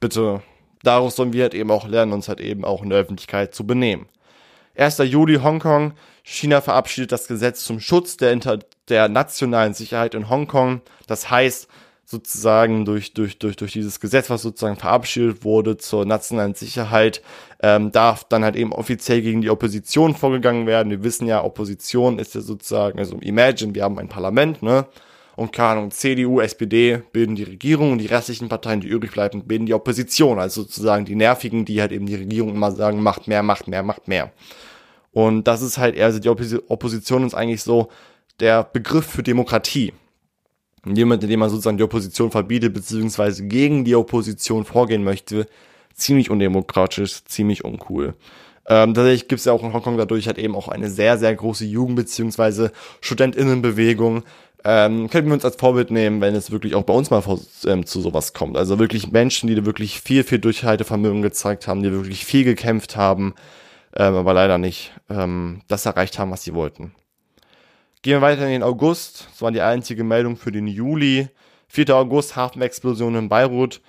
Bitte, 0.00 0.42
daraus 0.82 1.16
sollen 1.16 1.34
wir 1.34 1.42
halt 1.42 1.54
eben 1.54 1.70
auch 1.70 1.86
lernen, 1.86 2.12
uns 2.12 2.28
halt 2.28 2.40
eben 2.40 2.64
auch 2.64 2.82
in 2.82 2.88
der 2.88 3.00
Öffentlichkeit 3.00 3.54
zu 3.54 3.66
benehmen. 3.66 4.06
1. 4.76 4.98
Juli 4.98 5.36
Hongkong. 5.36 5.92
China 6.22 6.62
verabschiedet 6.62 7.12
das 7.12 7.28
Gesetz 7.28 7.64
zum 7.64 7.80
Schutz 7.80 8.16
der, 8.16 8.32
Inter 8.32 8.58
der 8.88 9.08
nationalen 9.08 9.74
Sicherheit 9.74 10.14
in 10.14 10.28
Hongkong. 10.28 10.80
Das 11.06 11.30
heißt, 11.30 11.68
sozusagen 12.04 12.84
durch, 12.84 13.14
durch, 13.14 13.38
durch, 13.38 13.56
durch 13.56 13.72
dieses 13.72 13.98
Gesetz, 13.98 14.28
was 14.28 14.42
sozusagen 14.42 14.76
verabschiedet 14.76 15.44
wurde 15.44 15.76
zur 15.76 16.04
nationalen 16.04 16.54
Sicherheit, 16.54 17.22
ähm, 17.62 17.92
darf 17.92 18.24
dann 18.24 18.44
halt 18.44 18.56
eben 18.56 18.72
offiziell 18.72 19.22
gegen 19.22 19.40
die 19.40 19.50
Opposition 19.50 20.14
vorgegangen 20.14 20.66
werden. 20.66 20.90
Wir 20.90 21.02
wissen 21.02 21.26
ja, 21.26 21.42
Opposition 21.42 22.18
ist 22.18 22.34
ja 22.34 22.42
sozusagen, 22.42 22.98
also 22.98 23.16
imagine, 23.20 23.74
wir 23.74 23.84
haben 23.84 23.98
ein 23.98 24.08
Parlament, 24.08 24.62
ne? 24.62 24.86
Und 25.36 25.52
keine 25.52 25.70
Ahnung, 25.70 25.90
CDU, 25.90 26.40
SPD 26.40 27.02
bilden 27.12 27.34
die 27.34 27.42
Regierung 27.42 27.92
und 27.92 27.98
die 27.98 28.06
restlichen 28.06 28.48
Parteien, 28.48 28.80
die 28.80 28.86
übrig 28.86 29.10
bleiben, 29.10 29.42
bilden 29.44 29.66
die 29.66 29.74
Opposition. 29.74 30.38
Also 30.38 30.62
sozusagen 30.62 31.04
die 31.04 31.16
Nervigen, 31.16 31.64
die 31.64 31.80
halt 31.80 31.90
eben 31.90 32.06
die 32.06 32.14
Regierung 32.14 32.50
immer 32.50 32.70
sagen, 32.70 33.02
macht 33.02 33.26
mehr, 33.26 33.42
macht 33.42 33.66
mehr, 33.66 33.82
macht 33.82 34.06
mehr. 34.06 34.30
Und 35.10 35.48
das 35.48 35.60
ist 35.60 35.76
halt 35.76 35.96
eher, 35.96 36.06
also 36.06 36.20
die 36.20 36.28
Opposition 36.28 37.26
ist 37.26 37.34
eigentlich 37.34 37.64
so 37.64 37.88
der 38.40 38.64
Begriff 38.64 39.06
für 39.06 39.22
Demokratie. 39.22 39.92
Jemand, 40.86 41.22
in 41.22 41.30
dem 41.30 41.40
man 41.40 41.50
sozusagen 41.50 41.78
die 41.78 41.84
Opposition 41.84 42.30
verbietet, 42.30 42.74
beziehungsweise 42.74 43.46
gegen 43.46 43.84
die 43.84 43.94
Opposition 43.94 44.64
vorgehen 44.64 45.02
möchte, 45.02 45.46
ziemlich 45.94 46.30
undemokratisch, 46.30 47.24
ziemlich 47.24 47.64
uncool. 47.64 48.14
Ähm, 48.66 48.94
tatsächlich 48.94 49.28
gibt 49.28 49.40
es 49.40 49.44
ja 49.44 49.52
auch 49.52 49.62
in 49.62 49.72
Hongkong 49.72 49.96
dadurch 49.96 50.26
halt 50.26 50.38
eben 50.38 50.54
auch 50.54 50.68
eine 50.68 50.90
sehr, 50.90 51.18
sehr 51.18 51.34
große 51.34 51.64
Jugend- 51.64 51.96
beziehungsweise 51.96 52.72
Studentinnenbewegung. 53.00 54.24
Ähm, 54.64 55.10
können 55.10 55.26
wir 55.26 55.34
uns 55.34 55.44
als 55.44 55.56
Vorbild 55.56 55.90
nehmen, 55.90 56.22
wenn 56.22 56.34
es 56.34 56.50
wirklich 56.50 56.74
auch 56.74 56.84
bei 56.84 56.94
uns 56.94 57.10
mal 57.10 57.20
vor, 57.20 57.38
ähm, 57.66 57.84
zu 57.84 58.00
sowas 58.00 58.32
kommt. 58.32 58.56
Also 58.56 58.78
wirklich 58.78 59.12
Menschen, 59.12 59.48
die 59.48 59.66
wirklich 59.66 60.00
viel, 60.00 60.24
viel 60.24 60.38
Durchhaltevermögen 60.38 61.20
gezeigt 61.20 61.68
haben, 61.68 61.82
die 61.82 61.92
wirklich 61.92 62.24
viel 62.24 62.44
gekämpft 62.44 62.96
haben, 62.96 63.34
ähm, 63.94 64.14
aber 64.14 64.32
leider 64.32 64.56
nicht 64.56 64.92
ähm, 65.10 65.60
das 65.68 65.84
erreicht 65.84 66.18
haben, 66.18 66.30
was 66.30 66.44
sie 66.44 66.54
wollten. 66.54 66.92
Gehen 68.04 68.16
wir 68.16 68.20
weiter 68.20 68.44
in 68.44 68.52
den 68.52 68.62
August. 68.62 69.28
Das 69.32 69.40
war 69.40 69.50
die 69.50 69.62
einzige 69.62 70.04
Meldung 70.04 70.36
für 70.36 70.52
den 70.52 70.66
Juli. 70.66 71.30
4. 71.68 71.88
August, 71.96 72.36
Hafenexplosion 72.36 73.14
in 73.14 73.30
Beirut. 73.30 73.80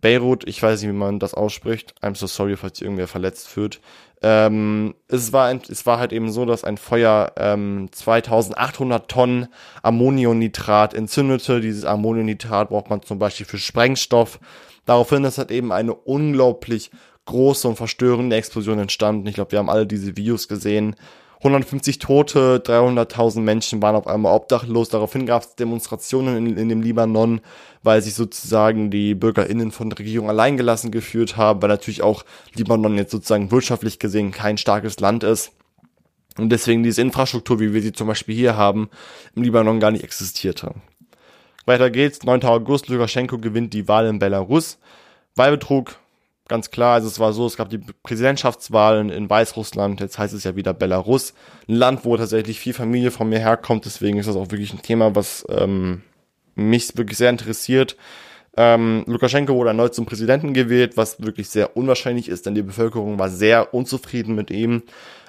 Beirut, 0.00 0.42
ich 0.48 0.60
weiß 0.60 0.80
nicht, 0.80 0.90
wie 0.90 0.96
man 0.96 1.20
das 1.20 1.34
ausspricht. 1.34 1.94
I'm 2.02 2.16
so 2.16 2.26
sorry, 2.26 2.56
falls 2.56 2.80
irgendwer 2.80 3.06
verletzt 3.06 3.56
wird. 3.56 3.80
Ähm, 4.22 4.96
es, 5.06 5.32
war 5.32 5.54
es 5.54 5.86
war 5.86 6.00
halt 6.00 6.12
eben 6.12 6.32
so, 6.32 6.46
dass 6.46 6.64
ein 6.64 6.78
Feuer 6.78 7.32
ähm, 7.36 7.90
2800 7.92 9.08
Tonnen 9.08 9.46
Ammonionitrat 9.84 10.92
entzündete. 10.92 11.60
Dieses 11.60 11.84
Ammonionitrat 11.84 12.70
braucht 12.70 12.90
man 12.90 13.02
zum 13.02 13.20
Beispiel 13.20 13.46
für 13.46 13.58
Sprengstoff. 13.58 14.40
Daraufhin 14.84 15.22
ist 15.22 15.38
halt 15.38 15.52
eben 15.52 15.70
eine 15.70 15.94
unglaublich 15.94 16.90
große 17.26 17.68
und 17.68 17.76
verstörende 17.76 18.34
Explosion 18.34 18.80
entstanden. 18.80 19.28
Ich 19.28 19.36
glaube, 19.36 19.52
wir 19.52 19.60
haben 19.60 19.70
alle 19.70 19.86
diese 19.86 20.16
Videos 20.16 20.48
gesehen. 20.48 20.96
150 21.40 21.98
Tote, 21.98 22.62
300.000 22.64 23.40
Menschen 23.40 23.80
waren 23.80 23.96
auf 23.96 24.06
einmal 24.06 24.34
obdachlos. 24.34 24.90
Daraufhin 24.90 25.24
gab 25.24 25.42
es 25.42 25.54
Demonstrationen 25.56 26.36
in, 26.36 26.56
in, 26.58 26.68
dem 26.68 26.82
Libanon, 26.82 27.40
weil 27.82 28.02
sich 28.02 28.14
sozusagen 28.14 28.90
die 28.90 29.14
BürgerInnen 29.14 29.70
von 29.70 29.88
der 29.88 29.98
Regierung 29.98 30.28
alleingelassen 30.28 30.90
geführt 30.90 31.38
haben, 31.38 31.62
weil 31.62 31.70
natürlich 31.70 32.02
auch 32.02 32.24
Libanon 32.54 32.96
jetzt 32.96 33.12
sozusagen 33.12 33.50
wirtschaftlich 33.50 33.98
gesehen 33.98 34.32
kein 34.32 34.58
starkes 34.58 35.00
Land 35.00 35.24
ist. 35.24 35.52
Und 36.36 36.50
deswegen 36.50 36.82
diese 36.82 37.00
Infrastruktur, 37.00 37.58
wie 37.58 37.72
wir 37.72 37.80
sie 37.80 37.92
zum 37.92 38.06
Beispiel 38.06 38.34
hier 38.34 38.56
haben, 38.56 38.90
im 39.34 39.42
Libanon 39.42 39.80
gar 39.80 39.92
nicht 39.92 40.04
existierte. 40.04 40.74
Weiter 41.64 41.88
geht's. 41.90 42.22
9. 42.22 42.44
August, 42.44 42.88
Lukaschenko 42.88 43.38
gewinnt 43.38 43.72
die 43.72 43.88
Wahl 43.88 44.06
in 44.06 44.18
Belarus. 44.18 44.78
Wahlbetrug, 45.36 45.96
ganz 46.50 46.70
klar. 46.70 46.94
Also 46.94 47.08
es 47.08 47.18
war 47.18 47.32
so, 47.32 47.46
es 47.46 47.56
gab 47.56 47.70
die 47.70 47.78
Präsidentschaftswahlen 47.78 49.08
in 49.08 49.30
Weißrussland, 49.30 50.00
jetzt 50.00 50.18
heißt 50.18 50.34
es 50.34 50.44
ja 50.44 50.56
wieder 50.56 50.74
Belarus. 50.74 51.32
Ein 51.68 51.76
Land, 51.76 52.04
wo 52.04 52.16
tatsächlich 52.16 52.60
viel 52.60 52.74
Familie 52.74 53.10
von 53.10 53.30
mir 53.30 53.38
herkommt, 53.38 53.86
deswegen 53.86 54.18
ist 54.18 54.28
das 54.28 54.36
auch 54.36 54.50
wirklich 54.50 54.74
ein 54.74 54.82
Thema, 54.82 55.14
was 55.14 55.46
ähm, 55.48 56.02
mich 56.56 56.98
wirklich 56.98 57.16
sehr 57.16 57.30
interessiert. 57.30 57.96
Ähm, 58.56 59.04
Lukaschenko 59.06 59.54
wurde 59.54 59.70
erneut 59.70 59.94
zum 59.94 60.06
Präsidenten 60.06 60.52
gewählt, 60.52 60.96
was 60.96 61.22
wirklich 61.22 61.48
sehr 61.48 61.76
unwahrscheinlich 61.76 62.28
ist, 62.28 62.46
denn 62.46 62.56
die 62.56 62.62
Bevölkerung 62.62 63.18
war 63.18 63.30
sehr 63.30 63.72
unzufrieden 63.72 64.34
mit 64.34 64.50
ihm. 64.50 64.82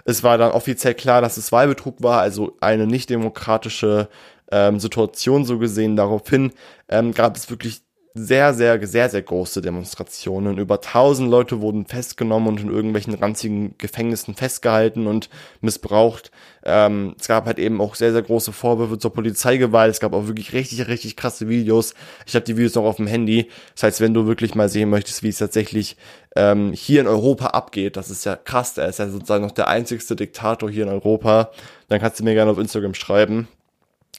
Es 0.04 0.24
war 0.24 0.40
dann 0.40 0.52
offiziell 0.52 0.96
klar, 0.96 1.22
dass 1.22 1.38
es 1.38 1.52
Wahlbetrug 1.52 2.02
war, 2.02 2.20
also 2.20 2.58
eine 2.60 2.88
nicht 2.88 3.12
demokratische 3.12 4.10
ähm, 4.52 4.80
Situation 4.80 5.46
so 5.46 5.60
gesehen. 5.60 5.96
Daraufhin 5.96 6.52
ähm, 6.90 7.14
gab 7.14 7.38
es 7.38 7.52
wirklich 7.52 7.84
sehr, 8.14 8.54
sehr, 8.54 8.86
sehr, 8.86 9.10
sehr 9.10 9.22
große 9.22 9.62
Demonstrationen. 9.62 10.58
Über 10.58 10.82
tausend 10.82 11.30
Leute 11.30 11.62
wurden 11.62 11.86
festgenommen 11.86 12.50
und 12.50 12.60
in 12.60 12.70
irgendwelchen 12.70 13.14
ranzigen 13.14 13.78
Gefängnissen 13.78 14.36
festgehalten 14.36 15.08
und 15.08 15.30
missbraucht. 15.62 16.32
Ähm, 16.64 17.16
es 17.18 17.28
gab 17.28 17.46
halt 17.46 17.58
eben 17.58 17.80
auch 17.80 17.96
sehr, 17.96 18.12
sehr 18.12 18.22
große 18.22 18.52
Vorwürfe 18.52 18.98
zur 18.98 19.14
Polizeigewalt. 19.14 19.92
Es 19.92 20.02
gab 20.02 20.14
auch 20.14 20.28
wirklich 20.28 20.52
richtig, 20.52 20.88
richtig 20.88 21.16
krasse 21.16 21.48
Videos. 21.48 21.94
Ich 22.26 22.36
habe 22.36 22.44
die 22.44 22.58
Videos 22.58 22.76
noch 22.76 22.84
auf 22.84 22.98
dem 22.98 23.08
Handy. 23.08 23.50
Das 23.76 23.84
heißt, 23.84 24.02
wenn 24.02 24.14
du 24.14 24.28
wirklich 24.28 24.56
mal 24.56 24.68
sehen 24.68 24.90
möchtest, 24.90 25.24
wie 25.24 25.30
es 25.30 25.38
tatsächlich 25.38 25.96
ähm, 26.36 26.74
hier 26.74 27.02
in 27.02 27.08
Europa 27.08 27.48
abgeht, 27.48 27.96
das 27.96 28.10
ist 28.10 28.26
ja 28.26 28.36
krass. 28.36 28.78
Er 28.78 28.90
ist 28.90 29.00
ja 29.00 29.08
sozusagen 29.08 29.44
noch 29.46 29.52
der 29.52 29.70
einzigste 29.70 30.18
Diktator 30.18 30.70
hier 30.70 30.84
in 30.84 30.90
Europa. 30.90 31.52
Dann 31.88 32.02
kannst 32.02 32.20
du 32.20 32.26
mir 32.26 32.34
gerne 32.34 32.52
auf 32.52 32.60
Instagram 32.60 32.94
schreiben. 32.94 33.48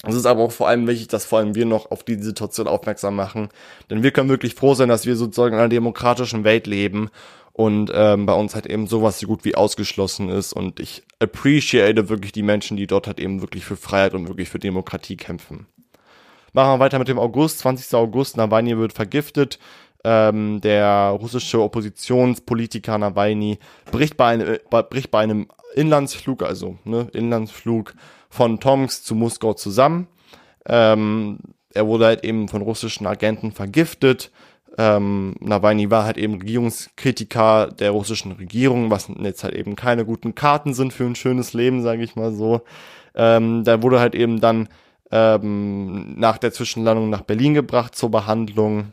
Es 0.05 0.15
ist 0.15 0.27
aber 0.27 0.43
auch 0.43 0.53
vor 0.53 0.69
allem 0.69 0.87
wichtig, 0.89 1.09
dass 1.09 1.25
vor 1.25 1.39
allem 1.39 1.55
wir 1.55 1.65
noch 1.65 1.91
auf 1.91 2.03
die 2.03 2.21
Situation 2.21 2.67
aufmerksam 2.67 3.15
machen. 3.15 3.49
Denn 3.89 4.03
wir 4.03 4.11
können 4.11 4.29
wirklich 4.29 4.55
froh 4.55 4.75
sein, 4.75 4.89
dass 4.89 5.07
wir 5.07 5.15
sozusagen 5.15 5.55
in 5.55 5.61
einer 5.61 5.69
demokratischen 5.69 6.43
Welt 6.43 6.67
leben 6.67 7.09
und 7.53 7.93
ähm, 7.95 8.27
bei 8.27 8.33
uns 8.33 8.55
halt 8.55 8.67
eben 8.67 8.87
sowas 8.87 9.21
so 9.21 9.27
gut 9.27 9.45
wie 9.45 9.55
ausgeschlossen 9.55 10.29
ist. 10.29 10.53
Und 10.53 10.81
ich 10.81 11.05
appreciate 11.21 12.09
wirklich 12.09 12.33
die 12.33 12.43
Menschen, 12.43 12.77
die 12.77 12.87
dort 12.87 13.07
halt 13.07 13.21
eben 13.21 13.41
wirklich 13.43 13.65
für 13.65 13.77
Freiheit 13.77 14.15
und 14.15 14.27
wirklich 14.27 14.49
für 14.49 14.59
Demokratie 14.59 15.17
kämpfen. 15.17 15.67
Machen 16.53 16.73
wir 16.73 16.79
weiter 16.81 16.99
mit 16.99 17.09
dem 17.09 17.19
August. 17.19 17.61
20. 17.61 17.95
August, 17.95 18.37
Nawalny 18.37 18.77
wird 18.77 18.93
vergiftet. 18.93 19.59
Ähm, 20.05 20.61
der 20.61 21.17
russische 21.21 21.63
Oppositionspolitiker 21.63 22.99
Nawalny 22.99 23.59
bricht 23.91 24.17
bei, 24.17 24.27
einem, 24.27 24.55
äh, 24.55 24.83
bricht 24.83 25.11
bei 25.11 25.21
einem 25.21 25.47
Inlandsflug, 25.75 26.43
also 26.43 26.79
ne, 26.85 27.09
Inlandsflug 27.13 27.95
von 28.29 28.59
Tomsk 28.59 29.05
zu 29.05 29.15
Moskau 29.15 29.55
zusammen. 29.55 30.09
Ähm, 30.67 31.39
er 31.75 31.87
wurde 31.87 32.07
halt 32.07 32.25
eben 32.25 32.49
von 32.49 32.63
russischen 32.63 33.07
Agenten 33.07 33.53
vergiftet. 33.53 34.31
Ähm, 34.79 35.35
Nawalny 35.41 35.91
war 35.91 36.05
halt 36.05 36.19
eben 36.19 36.35
Regierungskritiker 36.35 37.69
der 37.69 37.91
russischen 37.91 38.33
Regierung, 38.33 38.91
was 38.91 39.09
jetzt 39.21 39.45
halt 39.45 39.55
eben 39.55 39.77
keine 39.77 40.05
guten 40.05 40.35
Karten 40.35 40.75
sind 40.75 40.93
für 40.93 41.05
ein 41.05 41.15
schönes 41.15 41.53
Leben, 41.53 41.83
sage 41.83 42.03
ich 42.03 42.17
mal 42.17 42.33
so. 42.33 42.63
Ähm, 43.15 43.65
da 43.65 43.83
wurde 43.83 44.01
halt 44.01 44.15
eben 44.15 44.41
dann 44.41 44.69
ähm, 45.11 46.19
nach 46.19 46.39
der 46.39 46.53
Zwischenlandung 46.53 47.11
nach 47.11 47.23
Berlin 47.23 47.55
gebracht 47.55 47.95
zur 47.95 48.11
Behandlung. 48.11 48.93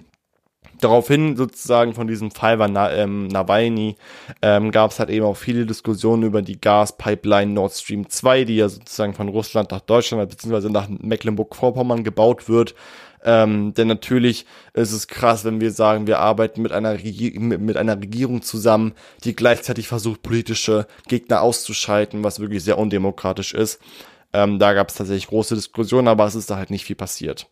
Daraufhin 0.81 1.35
sozusagen 1.35 1.93
von 1.93 2.07
diesem 2.07 2.31
Fall 2.31 2.57
war 2.57 2.69
Na, 2.69 2.91
ähm, 2.91 3.27
Nawalny 3.27 3.97
ähm, 4.41 4.71
gab 4.71 4.91
es 4.91 4.99
halt 4.99 5.09
eben 5.09 5.25
auch 5.25 5.35
viele 5.35 5.65
Diskussionen 5.65 6.23
über 6.23 6.41
die 6.41 6.59
Gaspipeline 6.59 7.51
Nord 7.51 7.73
Stream 7.73 8.09
2, 8.09 8.45
die 8.45 8.57
ja 8.57 8.69
sozusagen 8.69 9.13
von 9.13 9.27
Russland 9.27 9.71
nach 9.71 9.81
Deutschland 9.81 10.29
bzw. 10.29 10.69
nach 10.69 10.87
Mecklenburg-Vorpommern 10.87 12.03
gebaut 12.03 12.47
wird. 12.47 12.75
Ähm, 13.23 13.73
denn 13.73 13.87
natürlich 13.87 14.45
ist 14.73 14.93
es 14.93 15.07
krass, 15.07 15.43
wenn 15.43 15.59
wir 15.59 15.71
sagen, 15.71 16.07
wir 16.07 16.19
arbeiten 16.19 16.61
mit 16.61 16.71
einer, 16.71 16.97
mit 16.97 17.75
einer 17.75 17.97
Regierung 17.97 18.41
zusammen, 18.41 18.93
die 19.25 19.35
gleichzeitig 19.35 19.89
versucht, 19.89 20.23
politische 20.23 20.87
Gegner 21.07 21.41
auszuschalten, 21.41 22.23
was 22.23 22.39
wirklich 22.39 22.63
sehr 22.63 22.77
undemokratisch 22.77 23.53
ist. 23.53 23.81
Ähm, 24.31 24.59
da 24.59 24.73
gab 24.73 24.89
es 24.89 24.95
tatsächlich 24.95 25.27
große 25.27 25.55
Diskussionen, 25.55 26.07
aber 26.07 26.25
es 26.25 26.35
ist 26.35 26.49
da 26.49 26.55
halt 26.55 26.69
nicht 26.69 26.85
viel 26.85 26.95
passiert. 26.95 27.49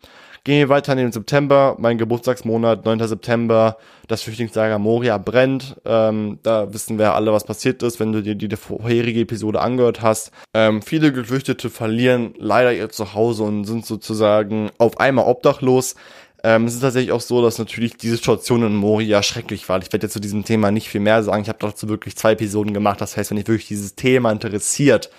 Gehen 0.48 0.60
wir 0.60 0.70
weiter 0.70 0.94
in 0.94 1.00
den 1.00 1.12
September, 1.12 1.76
mein 1.78 1.98
Geburtstagsmonat, 1.98 2.86
9. 2.86 3.06
September, 3.06 3.76
das 4.08 4.22
Flüchtlingslager 4.22 4.80
Moria 4.80 5.18
brennt. 5.18 5.76
Ähm, 5.84 6.40
da 6.42 6.74
wissen 6.74 6.98
wir 6.98 7.16
alle, 7.16 7.34
was 7.34 7.44
passiert 7.44 7.84
ist, 7.84 8.00
wenn 8.00 8.14
du 8.14 8.24
dir 8.24 8.34
die, 8.34 8.48
die 8.48 8.56
vorherige 8.56 9.20
Episode 9.20 9.60
angehört 9.60 10.02
hast. 10.02 10.32
Ähm, 10.54 10.82
viele 10.82 11.12
Geflüchtete 11.12 11.70
verlieren 11.70 12.34
leider 12.38 12.72
ihr 12.72 12.88
Zuhause 12.88 13.44
und 13.44 13.66
sind 13.66 13.86
sozusagen 13.86 14.70
auf 14.78 15.02
einmal 15.02 15.26
obdachlos. 15.26 15.96
Ähm, 16.46 16.64
es 16.64 16.76
ist 16.76 16.80
tatsächlich 16.80 17.12
auch 17.12 17.20
so, 17.20 17.42
dass 17.42 17.58
natürlich 17.58 17.98
die 17.98 18.08
Situation 18.08 18.64
in 18.64 18.74
Moria 18.74 19.24
schrecklich 19.24 19.68
war. 19.68 19.82
Ich 19.82 19.92
werde 19.92 20.06
jetzt 20.06 20.14
zu 20.14 20.22
diesem 20.22 20.46
Thema 20.46 20.72
nicht 20.72 20.88
viel 20.88 21.02
mehr 21.02 21.24
sagen. 21.24 21.42
Ich 21.42 21.50
habe 21.50 21.60
dazu 21.60 21.90
wirklich 21.90 22.16
zwei 22.16 22.32
Episoden 22.32 22.74
gemacht. 22.74 23.02
Das 23.02 23.18
heißt, 23.18 23.32
wenn 23.32 23.38
dich 23.38 23.50
wirklich 23.50 23.68
dieses 23.68 23.96
Thema 23.96 24.32
interessiert, 24.32 25.10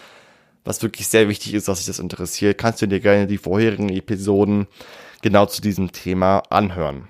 was 0.65 0.83
wirklich 0.83 1.07
sehr 1.07 1.29
wichtig 1.29 1.53
ist, 1.53 1.69
dass 1.69 1.81
sich 1.81 1.87
das 1.87 1.99
interessiert, 1.99 2.57
kannst 2.57 2.81
du 2.81 2.89
dir 2.89 3.01
gerne 3.01 3.27
die 3.27 3.37
vorherigen 3.37 3.91
Episoden 3.91 4.69
genau 5.23 5.47
zu 5.47 5.61
diesem 5.61 5.93
Thema 5.93 6.43
anhören. 6.51 7.09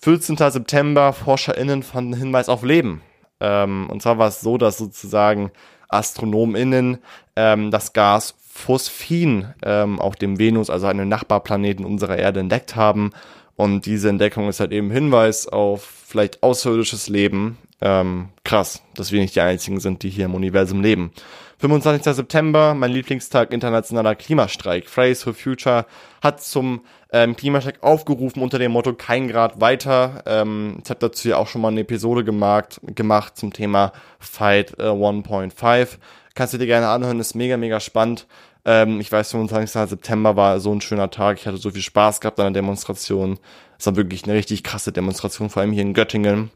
14. 0.00 0.36
September, 0.36 1.12
ForscherInnen 1.12 1.82
fanden 1.82 2.14
Hinweis 2.14 2.48
auf 2.48 2.62
Leben. 2.62 3.02
Ähm, 3.40 3.88
und 3.90 4.02
zwar 4.02 4.18
war 4.18 4.28
es 4.28 4.40
so, 4.40 4.58
dass 4.58 4.78
sozusagen 4.78 5.50
AstronomInnen 5.88 6.98
ähm, 7.36 7.70
das 7.70 7.92
Gas 7.92 8.34
Phosphin 8.52 9.54
ähm, 9.62 9.98
auf 9.98 10.16
dem 10.16 10.38
Venus, 10.38 10.70
also 10.70 10.86
einem 10.86 11.08
Nachbarplaneten 11.08 11.84
unserer 11.84 12.18
Erde, 12.18 12.40
entdeckt 12.40 12.76
haben. 12.76 13.10
Und 13.56 13.86
diese 13.86 14.08
Entdeckung 14.08 14.48
ist 14.48 14.60
halt 14.60 14.72
eben 14.72 14.90
Hinweis 14.90 15.46
auf 15.46 15.82
vielleicht 16.06 16.42
außerirdisches 16.42 17.08
Leben. 17.08 17.58
Ähm, 17.80 18.28
krass, 18.44 18.82
dass 18.94 19.10
wir 19.10 19.20
nicht 19.20 19.34
die 19.34 19.40
einzigen 19.40 19.80
sind, 19.80 20.02
die 20.02 20.10
hier 20.10 20.26
im 20.26 20.34
Universum 20.34 20.82
leben. 20.82 21.12
25. 21.58 22.14
September, 22.14 22.74
mein 22.74 22.90
Lieblingstag, 22.90 23.52
internationaler 23.52 24.14
Klimastreik. 24.14 24.88
Fridays 24.88 25.22
for 25.22 25.34
Future 25.34 25.86
hat 26.20 26.42
zum 26.42 26.82
ähm, 27.12 27.36
Klimastreik 27.36 27.82
aufgerufen 27.82 28.42
unter 28.42 28.58
dem 28.58 28.72
Motto 28.72 28.94
kein 28.94 29.28
Grad 29.28 29.60
weiter. 29.60 30.22
Ähm, 30.26 30.78
ich 30.82 30.90
habe 30.90 31.00
dazu 31.00 31.28
ja 31.28 31.36
auch 31.36 31.46
schon 31.46 31.60
mal 31.60 31.68
eine 31.68 31.80
Episode 31.80 32.24
gemacht, 32.24 32.80
gemacht 32.82 33.36
zum 33.36 33.52
Thema 33.52 33.92
Fight 34.18 34.78
äh, 34.78 34.84
1.5. 34.84 35.98
Kannst 36.34 36.54
du 36.54 36.58
dir 36.58 36.66
gerne 36.66 36.88
anhören, 36.88 37.20
ist 37.20 37.34
mega, 37.34 37.58
mega 37.58 37.80
spannend. 37.80 38.26
Ähm, 38.64 39.00
ich 39.00 39.12
weiß, 39.12 39.32
25. 39.32 39.90
September 39.90 40.36
war 40.36 40.58
so 40.60 40.72
ein 40.72 40.80
schöner 40.80 41.10
Tag. 41.10 41.38
Ich 41.38 41.46
hatte 41.46 41.58
so 41.58 41.70
viel 41.70 41.82
Spaß 41.82 42.20
gehabt 42.20 42.40
an 42.40 42.52
der 42.52 42.62
Demonstration. 42.62 43.38
Es 43.78 43.86
war 43.86 43.96
wirklich 43.96 44.24
eine 44.24 44.34
richtig 44.34 44.62
krasse 44.62 44.92
Demonstration, 44.92 45.50
vor 45.50 45.60
allem 45.60 45.72
hier 45.72 45.82
in 45.82 45.94
Göttingen. 45.94 46.50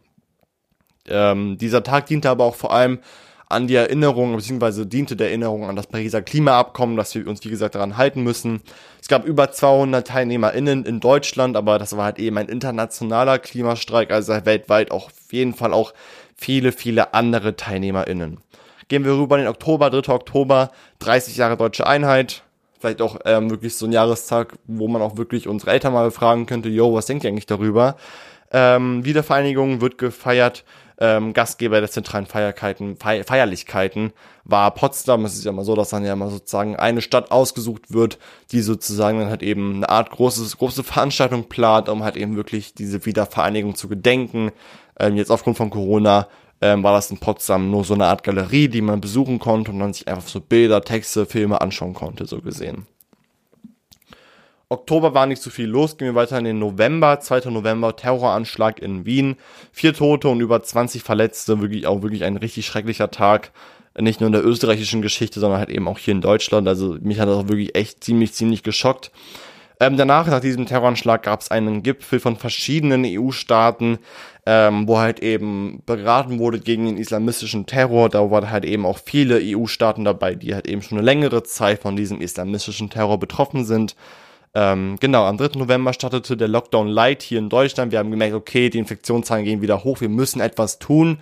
Ähm, 1.09 1.59
dieser 1.59 1.83
Tag 1.83 2.07
diente 2.07 2.31
aber 2.31 2.45
auch 2.45 2.55
vor 2.55 2.73
allem 2.73 3.01
an 3.49 3.69
die 3.69 3.77
Erinnerung, 3.77 4.35
beziehungsweise 4.35 4.87
diente 4.87 5.15
der 5.15 5.29
Erinnerung 5.29 5.69
an 5.69 5.77
das 5.77 5.87
Pariser 5.87 6.21
Klimaabkommen, 6.21 6.97
dass 6.97 7.15
wir 7.15 7.27
uns, 7.27 7.45
wie 7.45 7.51
gesagt, 7.51 7.77
daran 7.77 7.97
halten 7.97 8.23
müssen. 8.23 8.61
Es 9.01 9.09
gab 9.09 9.25
über 9.25 9.53
200 9.53 10.07
TeilnehmerInnen 10.07 10.85
in 10.85 10.99
Deutschland, 10.99 11.57
aber 11.57 11.79
das 11.79 11.97
war 11.97 12.07
halt 12.07 12.19
eben 12.19 12.39
ein 12.39 12.49
internationaler 12.49 13.39
Klimastreik, 13.39 14.11
also 14.11 14.33
weltweit 14.45 14.91
auch 14.91 15.07
auf 15.07 15.33
jeden 15.33 15.55
Fall 15.55 15.73
auch 15.73 15.95
viele, 16.35 16.73
viele 16.73 17.15
andere 17.15 17.55
TeilnehmerInnen. 17.55 18.39
Gehen 18.89 19.05
wir 19.05 19.13
rüber 19.13 19.37
in 19.37 19.43
den 19.43 19.51
Oktober, 19.51 19.91
3. 19.91 20.13
Oktober, 20.13 20.71
30 20.99 21.37
Jahre 21.37 21.57
deutsche 21.57 21.87
Einheit. 21.87 22.43
Vielleicht 22.79 23.01
auch 23.01 23.19
ähm, 23.25 23.51
wirklich 23.51 23.77
so 23.77 23.87
ein 23.87 23.93
Jahrestag, 23.93 24.55
wo 24.67 24.87
man 24.87 25.03
auch 25.03 25.17
wirklich 25.17 25.49
unsere 25.49 25.71
Eltern 25.71 25.93
mal 25.93 26.05
befragen 26.05 26.47
könnte, 26.47 26.69
yo, 26.69 26.95
was 26.95 27.07
denkt 27.07 27.25
ihr 27.25 27.31
eigentlich 27.31 27.47
darüber? 27.47 27.97
Ähm, 28.53 29.05
Wiedervereinigung 29.05 29.81
wird 29.81 29.99
gefeiert 29.99 30.65
ähm, 30.99 31.33
Gastgeber 31.33 31.81
der 31.81 31.91
zentralen 31.91 32.27
Feierlichkeiten, 32.27 32.97
Feier 32.97 33.25
Feierlichkeiten 33.25 34.13
war 34.45 34.71
Potsdam. 34.73 35.25
Es 35.25 35.35
ist 35.35 35.45
ja 35.45 35.51
immer 35.51 35.65
so, 35.65 35.75
dass 35.75 35.91
dann 35.91 36.05
ja 36.05 36.15
immer 36.15 36.31
sozusagen 36.31 36.77
eine 36.77 37.03
Stadt 37.03 37.31
ausgesucht 37.31 37.93
wird, 37.93 38.19
die 38.53 38.61
sozusagen 38.61 39.19
dann 39.19 39.29
halt 39.29 39.43
eben 39.43 39.77
eine 39.77 39.89
Art 39.89 40.11
großes, 40.11 40.57
große 40.57 40.85
Veranstaltung 40.85 41.45
plant, 41.45 41.89
um 41.89 42.03
halt 42.03 42.17
eben 42.17 42.37
wirklich 42.37 42.75
diese 42.75 43.05
Wiedervereinigung 43.05 43.75
zu 43.75 43.89
gedenken. 43.89 44.53
Ähm, 44.99 45.17
jetzt 45.17 45.31
aufgrund 45.31 45.57
von 45.57 45.71
Corona 45.71 46.29
ähm, 46.63 46.83
war 46.83 46.95
das 46.95 47.11
in 47.11 47.19
Potsdam 47.19 47.71
nur 47.71 47.85
so 47.85 47.95
eine 47.95 48.07
Art 48.07 48.23
Galerie, 48.25 48.69
die 48.69 48.81
man 48.81 49.01
besuchen 49.01 49.39
konnte 49.39 49.73
und 49.73 49.79
dann 49.79 49.93
sich 49.93 50.09
einfach 50.09 50.29
so 50.29 50.41
Bilder, 50.41 50.81
Texte, 50.81 51.27
Filme 51.27 51.61
anschauen 51.61 51.93
konnte, 51.93 52.27
so 52.27 52.41
gesehen. 52.41 52.87
Oktober 54.69 55.15
war 55.15 55.27
nicht 55.27 55.43
so 55.43 55.51
viel 55.51 55.67
los, 55.67 55.97
gehen 55.97 56.09
wir 56.09 56.15
weiter 56.17 56.39
in 56.39 56.45
den 56.45 56.59
November, 56.59 57.21
2. 57.21 57.51
November, 57.51 57.95
Terroranschlag 57.95 58.81
in 58.81 59.07
Wien, 59.07 59.37
vier 59.71 59.95
Tote 59.95 60.29
und 60.29 60.41
über 60.41 60.61
20 60.61 61.05
Verletzte, 61.05 61.61
wirklich 61.61 61.87
auch 61.87 62.03
wirklich 62.03 62.25
ein 62.25 62.37
richtig 62.37 62.67
schrecklicher 62.67 63.13
Tag, 63.13 63.53
nicht 63.97 64.21
nur 64.21 64.27
in 64.27 64.33
der 64.33 64.45
österreichischen 64.45 65.03
Geschichte, 65.03 65.39
sondern 65.39 65.61
halt 65.61 65.71
eben 65.71 65.87
auch 65.87 65.99
hier 65.99 66.13
in 66.13 66.21
Deutschland, 66.21 66.67
also 66.67 66.97
mich 67.01 67.21
hat 67.21 67.29
das 67.29 67.37
auch 67.37 67.49
wirklich 67.49 67.77
echt 67.77 68.03
ziemlich, 68.03 68.33
ziemlich 68.33 68.65
geschockt. 68.65 69.13
Ähm, 69.79 69.97
danach, 69.97 70.27
nach 70.27 70.41
diesem 70.41 70.67
Terroranschlag, 70.67 71.23
gab 71.23 71.43
es 71.43 71.51
einen 71.53 71.85
Gipfel 71.85 72.19
von 72.19 72.37
verschiedenen 72.37 73.05
EU-Staaten, 73.05 73.99
ähm, 74.47 74.89
wo 74.89 74.99
halt 74.99 75.21
eben 75.21 75.83
beraten 75.87 76.41
wurde 76.41 76.59
gegen 76.59 76.87
den 76.87 76.97
islamistischen 76.97 77.67
Terror. 77.67 78.09
Da 78.09 78.31
waren 78.31 78.51
halt 78.51 78.65
eben 78.65 78.87
auch 78.87 78.99
viele 78.99 79.39
EU-Staaten 79.41 80.05
dabei, 80.05 80.35
die 80.35 80.55
halt 80.55 80.67
eben 80.67 80.81
schon 80.83 80.97
eine 80.99 81.05
längere 81.05 81.43
Zeit 81.43 81.83
von 81.83 81.95
diesem 81.95 82.23
islamistischen 82.23 82.89
Terror 82.89 83.21
betroffen 83.21 83.67
sind. 83.67 83.95
Ähm, 84.59 84.97
genau, 84.99 85.27
am 85.27 85.37
3. 85.37 85.59
November 85.59 85.93
startete 85.93 86.35
der 86.35 86.49
Lockdown 86.49 86.89
Light 86.89 87.23
hier 87.23 87.39
in 87.39 87.51
Deutschland. 87.51 87.93
Wir 87.93 87.99
haben 87.99 88.11
gemerkt, 88.11 88.35
okay, 88.35 88.71
die 88.71 88.79
Infektionszahlen 88.79 89.45
gehen 89.45 89.61
wieder 89.61 89.85
hoch, 89.85 90.01
wir 90.01 90.09
müssen 90.09 90.41
etwas 90.41 90.79
tun. 90.79 91.19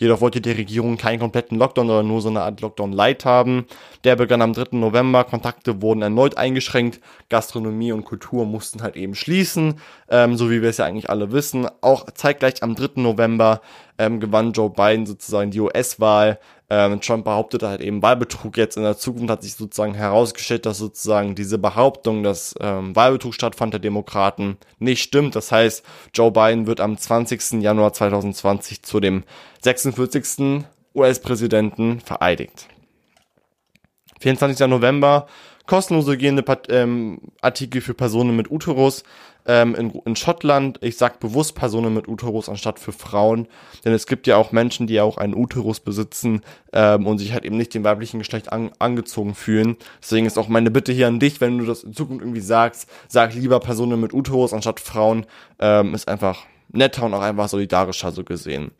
Jedoch 0.00 0.20
wollte 0.20 0.40
die 0.40 0.50
Regierung 0.50 0.96
keinen 0.96 1.20
kompletten 1.20 1.58
Lockdown, 1.58 1.86
sondern 1.86 2.08
nur 2.08 2.20
so 2.20 2.28
eine 2.28 2.40
Art 2.40 2.60
Lockdown 2.60 2.90
Light 2.90 3.24
haben. 3.24 3.66
Der 4.02 4.16
begann 4.16 4.42
am 4.42 4.52
3. 4.52 4.76
November. 4.76 5.22
Kontakte 5.22 5.80
wurden 5.80 6.02
erneut 6.02 6.36
eingeschränkt. 6.36 6.98
Gastronomie 7.28 7.92
und 7.92 8.04
Kultur 8.04 8.44
mussten 8.44 8.82
halt 8.82 8.96
eben 8.96 9.14
schließen, 9.14 9.76
ähm, 10.08 10.36
so 10.36 10.50
wie 10.50 10.60
wir 10.60 10.70
es 10.70 10.78
ja 10.78 10.86
eigentlich 10.86 11.08
alle 11.08 11.30
wissen. 11.30 11.68
Auch 11.82 12.06
zeitgleich 12.10 12.64
am 12.64 12.74
3. 12.74 13.00
November 13.00 13.60
ähm, 13.96 14.18
gewann 14.18 14.50
Joe 14.50 14.70
Biden 14.70 15.06
sozusagen 15.06 15.52
die 15.52 15.60
US-Wahl 15.60 16.40
Ähm, 16.74 17.02
Trump 17.02 17.24
behauptet 17.24 17.64
halt 17.64 17.82
eben 17.82 18.00
Wahlbetrug. 18.00 18.56
Jetzt 18.56 18.78
in 18.78 18.82
der 18.82 18.96
Zukunft 18.96 19.28
hat 19.28 19.42
sich 19.42 19.56
sozusagen 19.56 19.92
herausgestellt, 19.92 20.64
dass 20.64 20.78
sozusagen 20.78 21.34
diese 21.34 21.58
Behauptung, 21.58 22.22
dass 22.22 22.54
ähm, 22.60 22.96
Wahlbetrug 22.96 23.34
stattfand 23.34 23.74
der 23.74 23.80
Demokraten, 23.80 24.56
nicht 24.78 25.02
stimmt. 25.02 25.36
Das 25.36 25.52
heißt, 25.52 25.84
Joe 26.14 26.32
Biden 26.32 26.66
wird 26.66 26.80
am 26.80 26.96
20. 26.96 27.60
Januar 27.62 27.92
2020 27.92 28.82
zu 28.82 29.00
dem 29.00 29.24
46. 29.60 30.64
US-Präsidenten 30.94 32.00
vereidigt. 32.00 32.68
24. 34.20 34.66
November 34.66 35.26
kostenlose 35.66 36.16
gehende 36.16 36.44
ähm, 36.68 37.20
Artikel 37.40 37.80
für 37.80 37.94
Personen 37.94 38.36
mit 38.36 38.50
Uterus 38.50 39.04
ähm, 39.46 39.74
in, 39.74 39.90
in 40.04 40.16
Schottland. 40.16 40.78
Ich 40.82 40.96
sag 40.96 41.20
bewusst 41.20 41.54
Personen 41.54 41.94
mit 41.94 42.08
Uterus 42.08 42.48
anstatt 42.48 42.78
für 42.78 42.92
Frauen, 42.92 43.48
denn 43.84 43.92
es 43.92 44.06
gibt 44.06 44.26
ja 44.26 44.36
auch 44.36 44.52
Menschen, 44.52 44.86
die 44.86 45.00
auch 45.00 45.18
einen 45.18 45.34
Uterus 45.34 45.80
besitzen 45.80 46.42
ähm, 46.72 47.06
und 47.06 47.18
sich 47.18 47.32
halt 47.32 47.44
eben 47.44 47.56
nicht 47.56 47.74
dem 47.74 47.84
weiblichen 47.84 48.18
Geschlecht 48.18 48.52
an, 48.52 48.70
angezogen 48.78 49.34
fühlen. 49.34 49.76
Deswegen 50.00 50.26
ist 50.26 50.38
auch 50.38 50.48
meine 50.48 50.70
Bitte 50.70 50.92
hier 50.92 51.08
an 51.08 51.20
dich, 51.20 51.40
wenn 51.40 51.58
du 51.58 51.66
das 51.66 51.84
in 51.84 51.94
Zukunft 51.94 52.22
irgendwie 52.22 52.40
sagst, 52.40 52.88
sag 53.08 53.34
lieber 53.34 53.60
Personen 53.60 54.00
mit 54.00 54.12
Uterus 54.12 54.52
anstatt 54.52 54.80
Frauen. 54.80 55.26
Ähm, 55.58 55.94
ist 55.94 56.08
einfach 56.08 56.44
netter 56.68 57.04
und 57.04 57.14
auch 57.14 57.22
einfach 57.22 57.48
solidarischer 57.48 58.12
so 58.12 58.24
gesehen. 58.24 58.72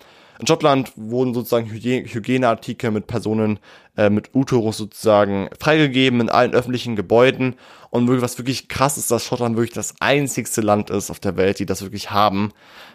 In 0.42 0.48
Schottland 0.48 0.92
wurden 0.96 1.34
sozusagen 1.34 1.70
Hygieneartikel 1.70 2.90
mit 2.90 3.06
Personen 3.06 3.60
äh, 3.96 4.10
mit 4.10 4.34
Uterus 4.34 4.76
sozusagen 4.76 5.48
freigegeben 5.56 6.20
in 6.20 6.28
allen 6.28 6.52
öffentlichen 6.52 6.96
Gebäuden. 6.96 7.54
Und 7.90 8.08
was 8.20 8.38
wirklich 8.38 8.66
krass 8.66 8.98
ist, 8.98 9.12
dass 9.12 9.24
Schottland 9.24 9.54
wirklich 9.54 9.72
das 9.72 9.94
einzigste 10.00 10.60
Land 10.60 10.90
ist 10.90 11.12
auf 11.12 11.20
der 11.20 11.36
Welt, 11.36 11.60
die 11.60 11.66
das 11.66 11.82
wirklich 11.82 12.10
haben. 12.10 12.50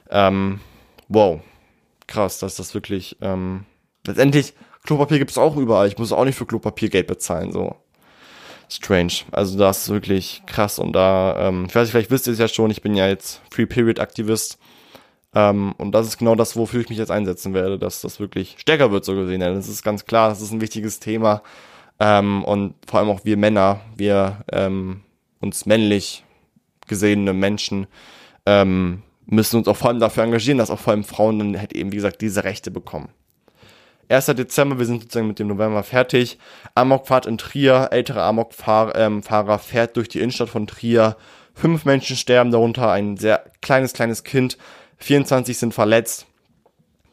Ähm, 0.10 0.60
wow, 1.08 1.40
krass, 2.06 2.40
dass 2.40 2.58
das 2.58 2.74
wirklich 2.74 3.16
ähm, 3.22 3.64
letztendlich 4.06 4.54
Klopapier 4.84 5.18
gibt 5.18 5.32
es 5.32 5.38
auch 5.38 5.56
überall. 5.56 5.88
Ich 5.88 5.98
muss 5.98 6.12
auch 6.12 6.26
nicht 6.26 6.36
für 6.38 6.46
Klopapier 6.46 6.90
Geld 6.90 7.08
bezahlen, 7.08 7.54
so. 7.54 7.78
Strange. 8.68 9.14
Also 9.32 9.58
das 9.58 9.84
ist 9.84 9.90
wirklich 9.90 10.42
krass 10.48 10.80
und 10.80 10.92
da, 10.92 11.48
ähm, 11.48 11.68
ich 11.70 11.76
weiß 11.76 11.84
nicht, 11.84 11.92
vielleicht 11.92 12.12
wisst 12.12 12.28
ihr 12.28 12.34
es 12.34 12.40
ja 12.40 12.50
schon, 12.50 12.72
ich 12.72 12.82
bin 12.82 12.94
ja 12.94 13.08
jetzt 13.08 13.40
Free 13.50 13.66
Period 13.66 14.02
Aktivist 14.02 14.60
ähm, 15.38 15.76
und 15.78 15.92
das 15.92 16.08
ist 16.08 16.18
genau 16.18 16.34
das, 16.34 16.56
wofür 16.56 16.82
ich 16.82 16.90
mich 16.90 16.98
jetzt 16.98 17.12
einsetzen 17.12 17.54
werde, 17.54 17.78
dass 17.78 18.02
das 18.02 18.20
wirklich 18.20 18.56
stärker 18.58 18.92
wird, 18.92 19.06
so 19.06 19.14
gesehen. 19.14 19.40
Denn 19.40 19.54
das 19.54 19.68
ist 19.68 19.84
ganz 19.84 20.06
klar, 20.06 20.30
das 20.30 20.42
ist 20.42 20.52
ein 20.52 20.62
wichtiges 20.62 21.00
Thema. 21.00 21.44
Ähm, 22.00 22.44
und 22.44 22.74
vor 22.88 23.00
allem 23.00 23.10
auch 23.10 23.24
wir 23.24 23.38
Männer, 23.38 23.82
wir 23.96 24.44
ähm, 24.52 25.02
uns 25.40 25.68
männlich 25.68 26.24
gesehene 26.88 27.34
Menschen, 27.34 27.86
ähm, 28.48 29.04
müssen 29.28 29.58
uns 29.58 29.68
auch 29.68 29.78
vor 29.78 29.90
allem 29.90 30.00
dafür 30.00 30.24
engagieren, 30.24 30.58
dass 30.58 30.72
auch 30.72 30.80
vor 30.80 30.94
allem 30.94 31.04
Frauen 31.04 31.38
dann 31.38 31.60
halt 31.60 31.74
eben, 31.74 31.92
wie 31.92 31.98
gesagt, 31.98 32.20
diese 32.22 32.44
Rechte 32.44 32.72
bekommen. 32.72 33.10
1. 34.10 34.26
Dezember, 34.28 34.80
wir 34.80 34.88
sind 34.88 35.04
sozusagen 35.04 35.28
mit 35.28 35.38
dem 35.38 35.50
November 35.50 35.84
fertig. 35.84 36.40
Amokfahrt 36.74 37.28
in 37.28 37.38
Trier, 37.38 37.90
ältere 37.92 38.24
Amokfahrer 38.24 38.96
ähm, 38.96 39.22
fährt 39.22 39.98
durch 39.98 40.10
die 40.10 40.20
Innenstadt 40.20 40.50
von 40.50 40.66
Trier. 40.66 41.16
Fünf 41.54 41.86
Menschen 41.86 42.16
sterben, 42.16 42.50
darunter 42.50 42.90
ein 42.92 43.18
sehr 43.18 43.44
kleines, 43.62 43.94
kleines 43.94 44.24
Kind. 44.24 44.58
24 44.98 45.58
sind 45.58 45.74
verletzt. 45.74 46.26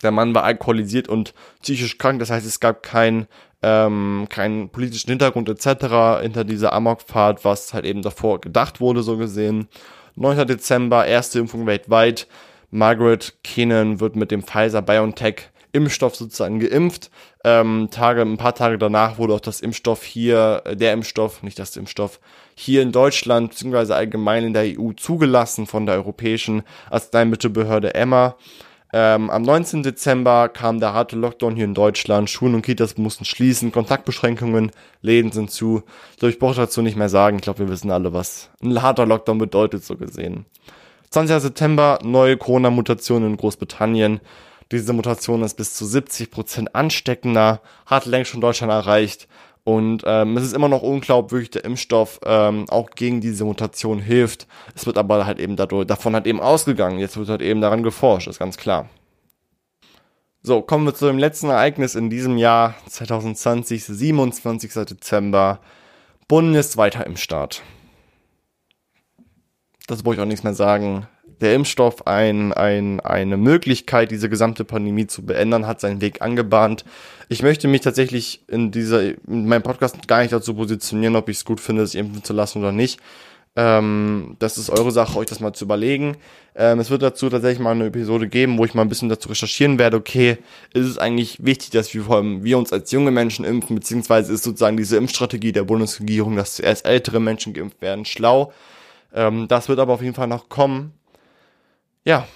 Der 0.02 0.10
Mann 0.10 0.34
war 0.34 0.44
alkoholisiert 0.44 1.08
und 1.08 1.34
psychisch 1.62 1.98
krank, 1.98 2.18
das 2.18 2.30
heißt, 2.30 2.46
es 2.46 2.60
gab 2.60 2.82
keinen 2.82 3.26
ähm, 3.64 4.26
keinen 4.28 4.68
politischen 4.68 5.08
Hintergrund 5.08 5.48
etc. 5.48 6.20
hinter 6.20 6.44
dieser 6.44 6.74
Amokfahrt, 6.74 7.46
was 7.46 7.72
halt 7.72 7.86
eben 7.86 8.02
davor 8.02 8.40
gedacht 8.42 8.78
wurde, 8.80 9.02
so 9.02 9.16
gesehen. 9.16 9.68
9. 10.16 10.46
Dezember, 10.46 11.06
erste 11.06 11.38
Impfung 11.38 11.66
weltweit. 11.66 12.28
Margaret 12.70 13.34
Keenan 13.42 14.00
wird 14.00 14.16
mit 14.16 14.30
dem 14.30 14.42
Pfizer-BioNTech 14.42 15.48
Impfstoff 15.72 16.14
sozusagen 16.14 16.60
geimpft. 16.60 17.10
Ähm, 17.42 17.88
Tage, 17.90 18.20
ein 18.20 18.36
paar 18.36 18.54
Tage 18.54 18.76
danach 18.78 19.16
wurde 19.18 19.34
auch 19.34 19.40
das 19.40 19.60
Impfstoff 19.60 20.04
hier, 20.04 20.62
äh, 20.66 20.76
der 20.76 20.92
Impfstoff, 20.92 21.42
nicht 21.42 21.58
das 21.58 21.76
Impfstoff, 21.76 22.20
hier 22.54 22.82
in 22.82 22.92
Deutschland 22.92 23.50
bzw. 23.50 23.92
allgemein 23.92 24.44
in 24.44 24.52
der 24.52 24.78
EU 24.78 24.92
zugelassen 24.92 25.66
von 25.66 25.86
der 25.86 25.96
Europäischen 25.96 26.62
Arzneimittelbehörde 26.90 27.94
EMA. 27.94 28.36
Ähm, 28.96 29.28
am 29.28 29.42
19. 29.42 29.82
Dezember 29.82 30.48
kam 30.48 30.78
der 30.78 30.92
harte 30.92 31.16
Lockdown 31.16 31.56
hier 31.56 31.64
in 31.64 31.74
Deutschland. 31.74 32.30
Schulen 32.30 32.54
und 32.54 32.62
Kitas 32.62 32.96
mussten 32.96 33.24
schließen, 33.24 33.72
Kontaktbeschränkungen, 33.72 34.70
Läden 35.02 35.32
sind 35.32 35.50
zu. 35.50 35.82
So, 36.20 36.28
ich 36.28 36.38
brauche 36.38 36.54
dazu 36.54 36.80
nicht 36.80 36.96
mehr 36.96 37.08
sagen. 37.08 37.38
Ich 37.38 37.42
glaube, 37.42 37.58
wir 37.58 37.68
wissen 37.68 37.90
alle, 37.90 38.12
was 38.12 38.50
ein 38.62 38.80
harter 38.80 39.04
Lockdown 39.04 39.38
bedeutet, 39.38 39.84
so 39.84 39.96
gesehen. 39.96 40.46
20. 41.10 41.42
September, 41.42 41.98
neue 42.04 42.36
Corona-Mutation 42.36 43.26
in 43.26 43.36
Großbritannien. 43.36 44.20
Diese 44.70 44.92
Mutation 44.92 45.42
ist 45.42 45.54
bis 45.54 45.74
zu 45.74 45.84
70 45.86 46.30
Prozent 46.30 46.74
ansteckender, 46.76 47.62
hat 47.86 48.06
längst 48.06 48.30
schon 48.30 48.40
Deutschland 48.40 48.72
erreicht. 48.72 49.26
Und 49.64 50.02
ähm, 50.06 50.36
es 50.36 50.44
ist 50.44 50.52
immer 50.52 50.68
noch 50.68 50.82
unklar, 50.82 51.26
der 51.26 51.64
Impfstoff 51.64 52.20
ähm, 52.24 52.66
auch 52.68 52.90
gegen 52.90 53.22
diese 53.22 53.46
Mutation 53.46 53.98
hilft. 53.98 54.46
Es 54.74 54.84
wird 54.84 54.98
aber 54.98 55.24
halt 55.24 55.40
eben 55.40 55.56
dadurch, 55.56 55.86
davon 55.86 56.14
halt 56.14 56.26
eben 56.26 56.40
ausgegangen. 56.40 56.98
Jetzt 56.98 57.16
wird 57.16 57.30
halt 57.30 57.40
eben 57.40 57.62
daran 57.62 57.82
geforscht, 57.82 58.28
ist 58.28 58.38
ganz 58.38 58.58
klar. 58.58 58.88
So, 60.42 60.60
kommen 60.60 60.84
wir 60.84 60.94
zu 60.94 61.06
dem 61.06 61.16
letzten 61.16 61.48
Ereignis 61.48 61.94
in 61.94 62.10
diesem 62.10 62.36
Jahr, 62.36 62.74
2020, 62.90 63.84
27. 63.84 64.72
Dezember. 64.84 65.60
Bundesweiter 66.28 67.06
Impfstart. 67.06 67.62
Das 69.86 70.02
brauche 70.02 70.14
ich 70.14 70.20
auch 70.20 70.26
nichts 70.26 70.44
mehr 70.44 70.54
sagen 70.54 71.06
der 71.40 71.54
Impfstoff 71.54 72.06
ein, 72.06 72.52
ein, 72.52 73.00
eine 73.00 73.36
Möglichkeit, 73.36 74.10
diese 74.10 74.28
gesamte 74.28 74.64
Pandemie 74.64 75.06
zu 75.06 75.24
beenden, 75.24 75.66
hat 75.66 75.80
seinen 75.80 76.00
Weg 76.00 76.22
angebahnt. 76.22 76.84
Ich 77.28 77.42
möchte 77.42 77.68
mich 77.68 77.80
tatsächlich 77.80 78.42
in 78.48 78.70
dieser, 78.70 79.02
in 79.02 79.46
meinem 79.46 79.62
Podcast 79.62 80.06
gar 80.06 80.20
nicht 80.20 80.32
dazu 80.32 80.54
positionieren, 80.54 81.16
ob 81.16 81.28
ich 81.28 81.38
es 81.38 81.44
gut 81.44 81.60
finde, 81.60 81.86
sich 81.86 81.98
impfen 81.98 82.24
zu 82.24 82.32
lassen 82.32 82.58
oder 82.58 82.72
nicht. 82.72 83.00
Ähm, 83.56 84.36
das 84.40 84.58
ist 84.58 84.68
eure 84.68 84.90
Sache, 84.90 85.16
euch 85.16 85.28
das 85.28 85.38
mal 85.38 85.52
zu 85.52 85.64
überlegen. 85.64 86.16
Ähm, 86.56 86.80
es 86.80 86.90
wird 86.90 87.02
dazu 87.02 87.30
tatsächlich 87.30 87.60
mal 87.60 87.70
eine 87.70 87.86
Episode 87.86 88.28
geben, 88.28 88.58
wo 88.58 88.64
ich 88.64 88.74
mal 88.74 88.82
ein 88.82 88.88
bisschen 88.88 89.08
dazu 89.08 89.28
recherchieren 89.28 89.78
werde, 89.78 89.96
okay, 89.96 90.38
ist 90.72 90.86
es 90.86 90.98
eigentlich 90.98 91.44
wichtig, 91.44 91.70
dass 91.70 91.94
wir 91.94 92.02
vor 92.02 92.16
allem 92.16 92.42
wir 92.42 92.58
uns 92.58 92.72
als 92.72 92.90
junge 92.90 93.12
Menschen 93.12 93.44
impfen, 93.44 93.76
beziehungsweise 93.76 94.32
ist 94.32 94.42
sozusagen 94.42 94.76
diese 94.76 94.96
Impfstrategie 94.96 95.52
der 95.52 95.64
Bundesregierung, 95.64 96.34
dass 96.36 96.56
zuerst 96.56 96.84
ältere 96.84 97.20
Menschen 97.20 97.52
geimpft 97.52 97.80
werden, 97.80 98.04
schlau. 98.04 98.52
Ähm, 99.14 99.46
das 99.46 99.68
wird 99.68 99.78
aber 99.78 99.92
auf 99.92 100.02
jeden 100.02 100.14
Fall 100.14 100.26
noch 100.28 100.48
kommen 100.48 100.92
ja, 102.04 102.26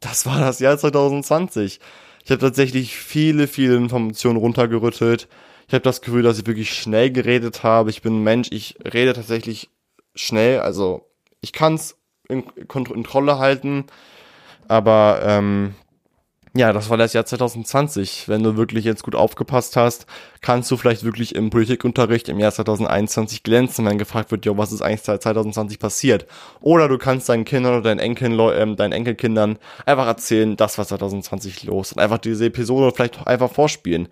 das 0.00 0.26
war 0.26 0.38
das 0.38 0.58
Jahr 0.58 0.76
2020. 0.78 1.80
Ich 2.24 2.30
habe 2.30 2.40
tatsächlich 2.40 2.96
viele, 2.96 3.48
viele 3.48 3.76
Informationen 3.76 4.36
runtergerüttelt. 4.36 5.28
Ich 5.66 5.74
habe 5.74 5.82
das 5.82 6.02
Gefühl, 6.02 6.22
dass 6.22 6.38
ich 6.38 6.46
wirklich 6.46 6.74
schnell 6.74 7.10
geredet 7.10 7.62
habe. 7.62 7.90
Ich 7.90 8.02
bin 8.02 8.18
ein 8.18 8.22
Mensch, 8.22 8.48
ich 8.50 8.76
rede 8.84 9.12
tatsächlich 9.14 9.70
schnell. 10.14 10.60
Also 10.60 11.08
ich 11.40 11.52
kann 11.52 11.74
es 11.74 11.96
in 12.28 12.44
Kontrolle 12.68 13.38
halten, 13.38 13.86
aber 14.68 15.20
ähm, 15.24 15.74
ja, 16.54 16.72
das 16.74 16.90
war 16.90 16.98
das 16.98 17.14
Jahr 17.14 17.24
2020. 17.24 18.28
Wenn 18.28 18.42
du 18.42 18.56
wirklich 18.56 18.84
jetzt 18.84 19.02
gut 19.02 19.14
aufgepasst 19.14 19.76
hast, 19.76 20.06
kannst 20.42 20.70
du 20.70 20.76
vielleicht 20.76 21.02
wirklich 21.02 21.34
im 21.34 21.48
Politikunterricht 21.48 22.28
im 22.28 22.38
Jahr 22.38 22.52
2021 22.52 23.42
glänzen, 23.42 23.86
wenn 23.86 23.96
gefragt 23.96 24.30
wird, 24.30 24.44
jo, 24.44 24.58
was 24.58 24.70
ist 24.70 24.82
eigentlich 24.82 25.00
seit 25.00 25.22
2020 25.22 25.78
passiert? 25.78 26.26
Oder 26.60 26.88
du 26.88 26.98
kannst 26.98 27.30
deinen 27.30 27.46
Kindern 27.46 27.74
oder 27.74 27.82
deinen, 27.82 28.00
Enkeln, 28.00 28.38
äh, 28.38 28.76
deinen 28.76 28.92
Enkelkindern 28.92 29.58
einfach 29.86 30.06
erzählen, 30.06 30.56
das 30.56 30.76
war 30.76 30.86
2020 30.86 31.64
los 31.64 31.92
und 31.92 32.00
einfach 32.00 32.18
diese 32.18 32.44
Episode 32.46 32.92
vielleicht 32.94 33.26
einfach 33.26 33.50
vorspielen. 33.50 34.08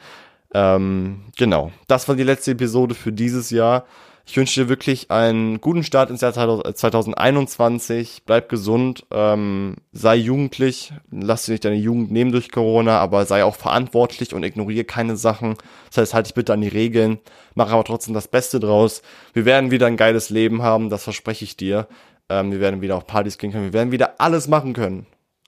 Ähm, 0.55 1.25
genau. 1.37 1.73
Das 1.89 2.09
war 2.09 2.17
die 2.17 2.23
letzte 2.23 2.53
Episode 2.53 2.95
für 2.95 3.13
dieses 3.13 3.51
Jahr. 3.51 3.85
Ich 4.27 4.37
wünsche 4.37 4.63
dir 4.63 4.69
wirklich 4.69 5.11
einen 5.11 5.61
guten 5.61 5.83
Start 5.83 6.11
ins 6.11 6.21
Jahr 6.21 6.33
2021. 6.33 8.23
Bleib 8.27 8.49
gesund, 8.49 9.07
ähm, 9.11 9.77
sei 9.93 10.17
jugendlich, 10.17 10.93
lass 11.11 11.47
dir 11.47 11.53
nicht 11.53 11.65
deine 11.65 11.77
Jugend 11.77 12.13
nehmen 12.13 12.31
durch 12.31 12.53
Corona, 12.53 12.99
aber 12.99 13.27
sei 13.27 13.45
auch 13.45 13.57
verantwortlich 13.57 14.33
und 14.35 14.45
ignoriere 14.45 14.85
keine 14.85 15.17
Sachen. 15.17 15.57
Das 15.89 15.99
heißt, 15.99 16.15
halt 16.15 16.27
dich 16.27 16.35
bitte 16.35 16.53
an 16.53 16.61
die 16.61 16.69
Regeln, 16.69 17.19
mach 17.55 17.71
aber 17.71 17.85
trotzdem 17.85 18.15
das 18.15 18.29
Beste 18.29 18.61
draus. 18.61 19.03
Wir 19.33 19.45
werden 19.45 19.71
wieder 19.71 19.87
ein 19.87 19.97
geiles 19.97 20.31
Leben 20.31 20.63
haben, 20.63 20.91
das 20.91 21.05
verspreche 21.05 21.45
ich 21.45 21.57
dir. 21.57 21.89
Ähm, 22.29 22.53
wir 22.53 22.61
werden 22.61 22.83
wieder 22.83 22.97
auf 22.97 23.07
Partys 23.07 23.39
gehen 23.39 23.51
können, 23.51 23.65
wir 23.65 23.73
werden 23.73 23.93
wieder 23.93 24.21
alles 24.21 24.47
machen 24.47 24.75
können. 24.75 25.07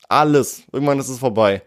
Alles. 0.08 0.64
Irgendwann 0.72 0.98
ist 0.98 1.08
es 1.08 1.20
vorbei. 1.20 1.62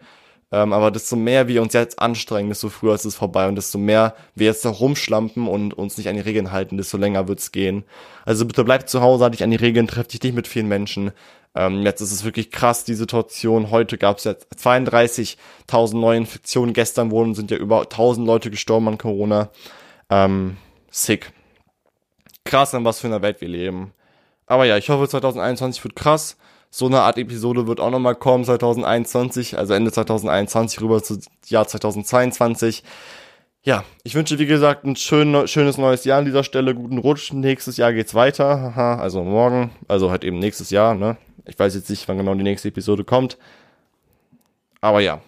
Ähm, 0.52 0.72
aber 0.72 0.92
desto 0.92 1.16
mehr 1.16 1.48
wir 1.48 1.60
uns 1.60 1.72
jetzt 1.72 1.98
anstrengen, 1.98 2.48
desto 2.48 2.68
früher 2.68 2.94
ist 2.94 3.04
es 3.04 3.16
vorbei 3.16 3.48
und 3.48 3.56
desto 3.56 3.78
mehr 3.78 4.14
wir 4.36 4.46
jetzt 4.46 4.64
noch 4.64 4.80
rumschlampen 4.80 5.48
und 5.48 5.74
uns 5.74 5.98
nicht 5.98 6.08
an 6.08 6.14
die 6.14 6.20
Regeln 6.20 6.52
halten, 6.52 6.76
desto 6.76 6.96
länger 6.98 7.26
wird's 7.26 7.50
gehen. 7.50 7.84
Also 8.24 8.46
bitte 8.46 8.62
bleib 8.62 8.88
zu 8.88 9.00
Hause, 9.00 9.24
halt 9.24 9.34
dich 9.34 9.42
an 9.42 9.50
die 9.50 9.56
Regeln, 9.56 9.88
treff 9.88 10.06
dich 10.06 10.22
nicht 10.22 10.36
mit 10.36 10.46
vielen 10.46 10.68
Menschen. 10.68 11.10
Ähm, 11.56 11.82
jetzt 11.82 12.00
ist 12.00 12.12
es 12.12 12.24
wirklich 12.24 12.52
krass, 12.52 12.84
die 12.84 12.94
Situation. 12.94 13.70
Heute 13.70 13.98
gab 13.98 14.18
es 14.18 14.24
jetzt 14.24 14.46
32.000 14.56 15.98
neue 15.98 16.18
Infektionen. 16.18 16.74
Gestern 16.74 17.10
wurden, 17.10 17.34
sind 17.34 17.50
ja 17.50 17.56
über 17.56 17.80
1.000 17.82 18.24
Leute 18.24 18.50
gestorben 18.50 18.86
an 18.88 18.98
Corona. 18.98 19.50
Ähm, 20.10 20.58
sick. 20.90 21.32
Krass, 22.44 22.72
in 22.72 22.84
was 22.84 23.00
für 23.00 23.08
einer 23.08 23.22
Welt 23.22 23.40
wir 23.40 23.48
leben. 23.48 23.92
Aber 24.46 24.64
ja, 24.64 24.76
ich 24.76 24.90
hoffe 24.90 25.08
2021 25.08 25.82
wird 25.82 25.96
krass 25.96 26.36
so 26.70 26.86
eine 26.86 27.00
Art 27.00 27.18
Episode 27.18 27.66
wird 27.66 27.80
auch 27.80 27.90
nochmal 27.90 28.14
kommen 28.14 28.44
2021, 28.44 29.58
also 29.58 29.74
Ende 29.74 29.92
2021 29.92 30.80
rüber 30.80 31.02
zu 31.02 31.18
Jahr 31.46 31.66
2022. 31.66 32.82
ja, 33.62 33.84
ich 34.04 34.14
wünsche, 34.14 34.38
wie 34.38 34.46
gesagt, 34.46 34.84
ein 34.84 34.96
schön, 34.96 35.48
schönes 35.48 35.78
neues 35.78 36.04
Jahr 36.04 36.18
an 36.18 36.24
dieser 36.24 36.44
Stelle. 36.44 36.74
Guten 36.74 36.98
Rutsch. 36.98 37.32
Nächstes 37.32 37.76
Jahr 37.76 37.92
geht's 37.92 38.14
weiter. 38.14 38.74
Haha, 38.76 38.96
also 38.96 39.22
morgen. 39.24 39.70
Also 39.88 40.10
halt 40.10 40.24
eben 40.24 40.38
nächstes 40.38 40.70
Jahr, 40.70 40.94
ne? 40.94 41.16
Ich 41.46 41.58
weiß 41.58 41.74
jetzt 41.74 41.90
nicht, 41.90 42.06
wann 42.08 42.18
genau 42.18 42.34
die 42.34 42.42
nächste 42.42 42.68
Episode 42.68 43.04
kommt. 43.04 43.38
Aber 44.80 45.00
ja. 45.00 45.20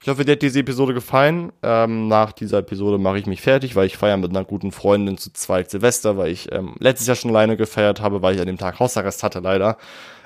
Ich 0.00 0.08
hoffe, 0.08 0.24
dir 0.24 0.32
hat 0.32 0.42
diese 0.42 0.60
Episode 0.60 0.94
gefallen. 0.94 1.52
Ähm, 1.62 2.08
nach 2.08 2.32
dieser 2.32 2.58
Episode 2.58 2.98
mache 2.98 3.18
ich 3.18 3.26
mich 3.26 3.42
fertig, 3.42 3.76
weil 3.76 3.86
ich 3.86 3.96
feiere 3.96 4.16
mit 4.16 4.30
einer 4.30 4.44
guten 4.44 4.72
Freundin 4.72 5.18
zu 5.18 5.32
zweit 5.32 5.70
Silvester, 5.70 6.16
weil 6.16 6.30
ich 6.30 6.50
ähm, 6.52 6.76
letztes 6.78 7.08
Jahr 7.08 7.16
schon 7.16 7.30
alleine 7.30 7.56
gefeiert 7.56 8.00
habe, 8.00 8.22
weil 8.22 8.34
ich 8.34 8.40
an 8.40 8.46
dem 8.46 8.58
Tag 8.58 8.78
Hausarrest 8.78 9.22
hatte, 9.22 9.40
leider 9.40 9.76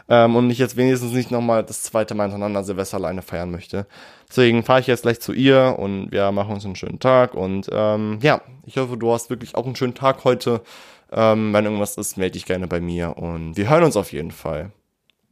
ähm, 0.09 0.37
und 0.37 0.51
ich 0.51 0.59
jetzt 0.59 0.77
wenigstens 0.77 1.13
nicht 1.13 1.31
nochmal 1.31 1.63
das 1.63 1.83
zweite 1.83 2.15
Mal 2.15 2.25
hintereinander 2.25 2.65
Silvester 2.65 2.97
alleine 2.97 3.23
feiern 3.23 3.51
möchte. 3.51 3.87
Deswegen 4.29 4.63
fahre 4.63 4.81
ich 4.81 4.87
jetzt 4.87 5.03
gleich 5.03 5.21
zu 5.21 5.33
ihr 5.33 5.77
und 5.79 6.11
wir 6.11 6.31
machen 6.33 6.55
uns 6.55 6.65
einen 6.65 6.77
schönen 6.77 7.01
Tag 7.01 7.35
und 7.35 7.69
ähm, 7.73 8.19
ja, 8.23 8.41
ich 8.65 8.77
hoffe, 8.77 8.97
du 8.97 9.13
hast 9.13 9.31
wirklich 9.31 9.55
auch 9.55 9.67
einen 9.67 9.77
schönen 9.77 9.95
Tag 9.95 10.25
heute. 10.25 10.63
Ähm, 11.11 11.53
wenn 11.53 11.65
irgendwas 11.65 11.97
ist, 11.97 12.17
melde 12.17 12.33
dich 12.33 12.47
gerne 12.47 12.67
bei 12.67 12.81
mir 12.81 13.17
und 13.19 13.57
wir 13.57 13.69
hören 13.69 13.85
uns 13.85 13.97
auf 13.97 14.13
jeden 14.13 14.31
Fall. 14.31 14.73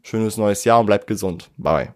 Schönes 0.03 0.37
neues 0.37 0.65
Jahr 0.65 0.81
und 0.81 0.87
bleib 0.87 1.07
gesund. 1.07 1.51
Bye. 1.57 1.95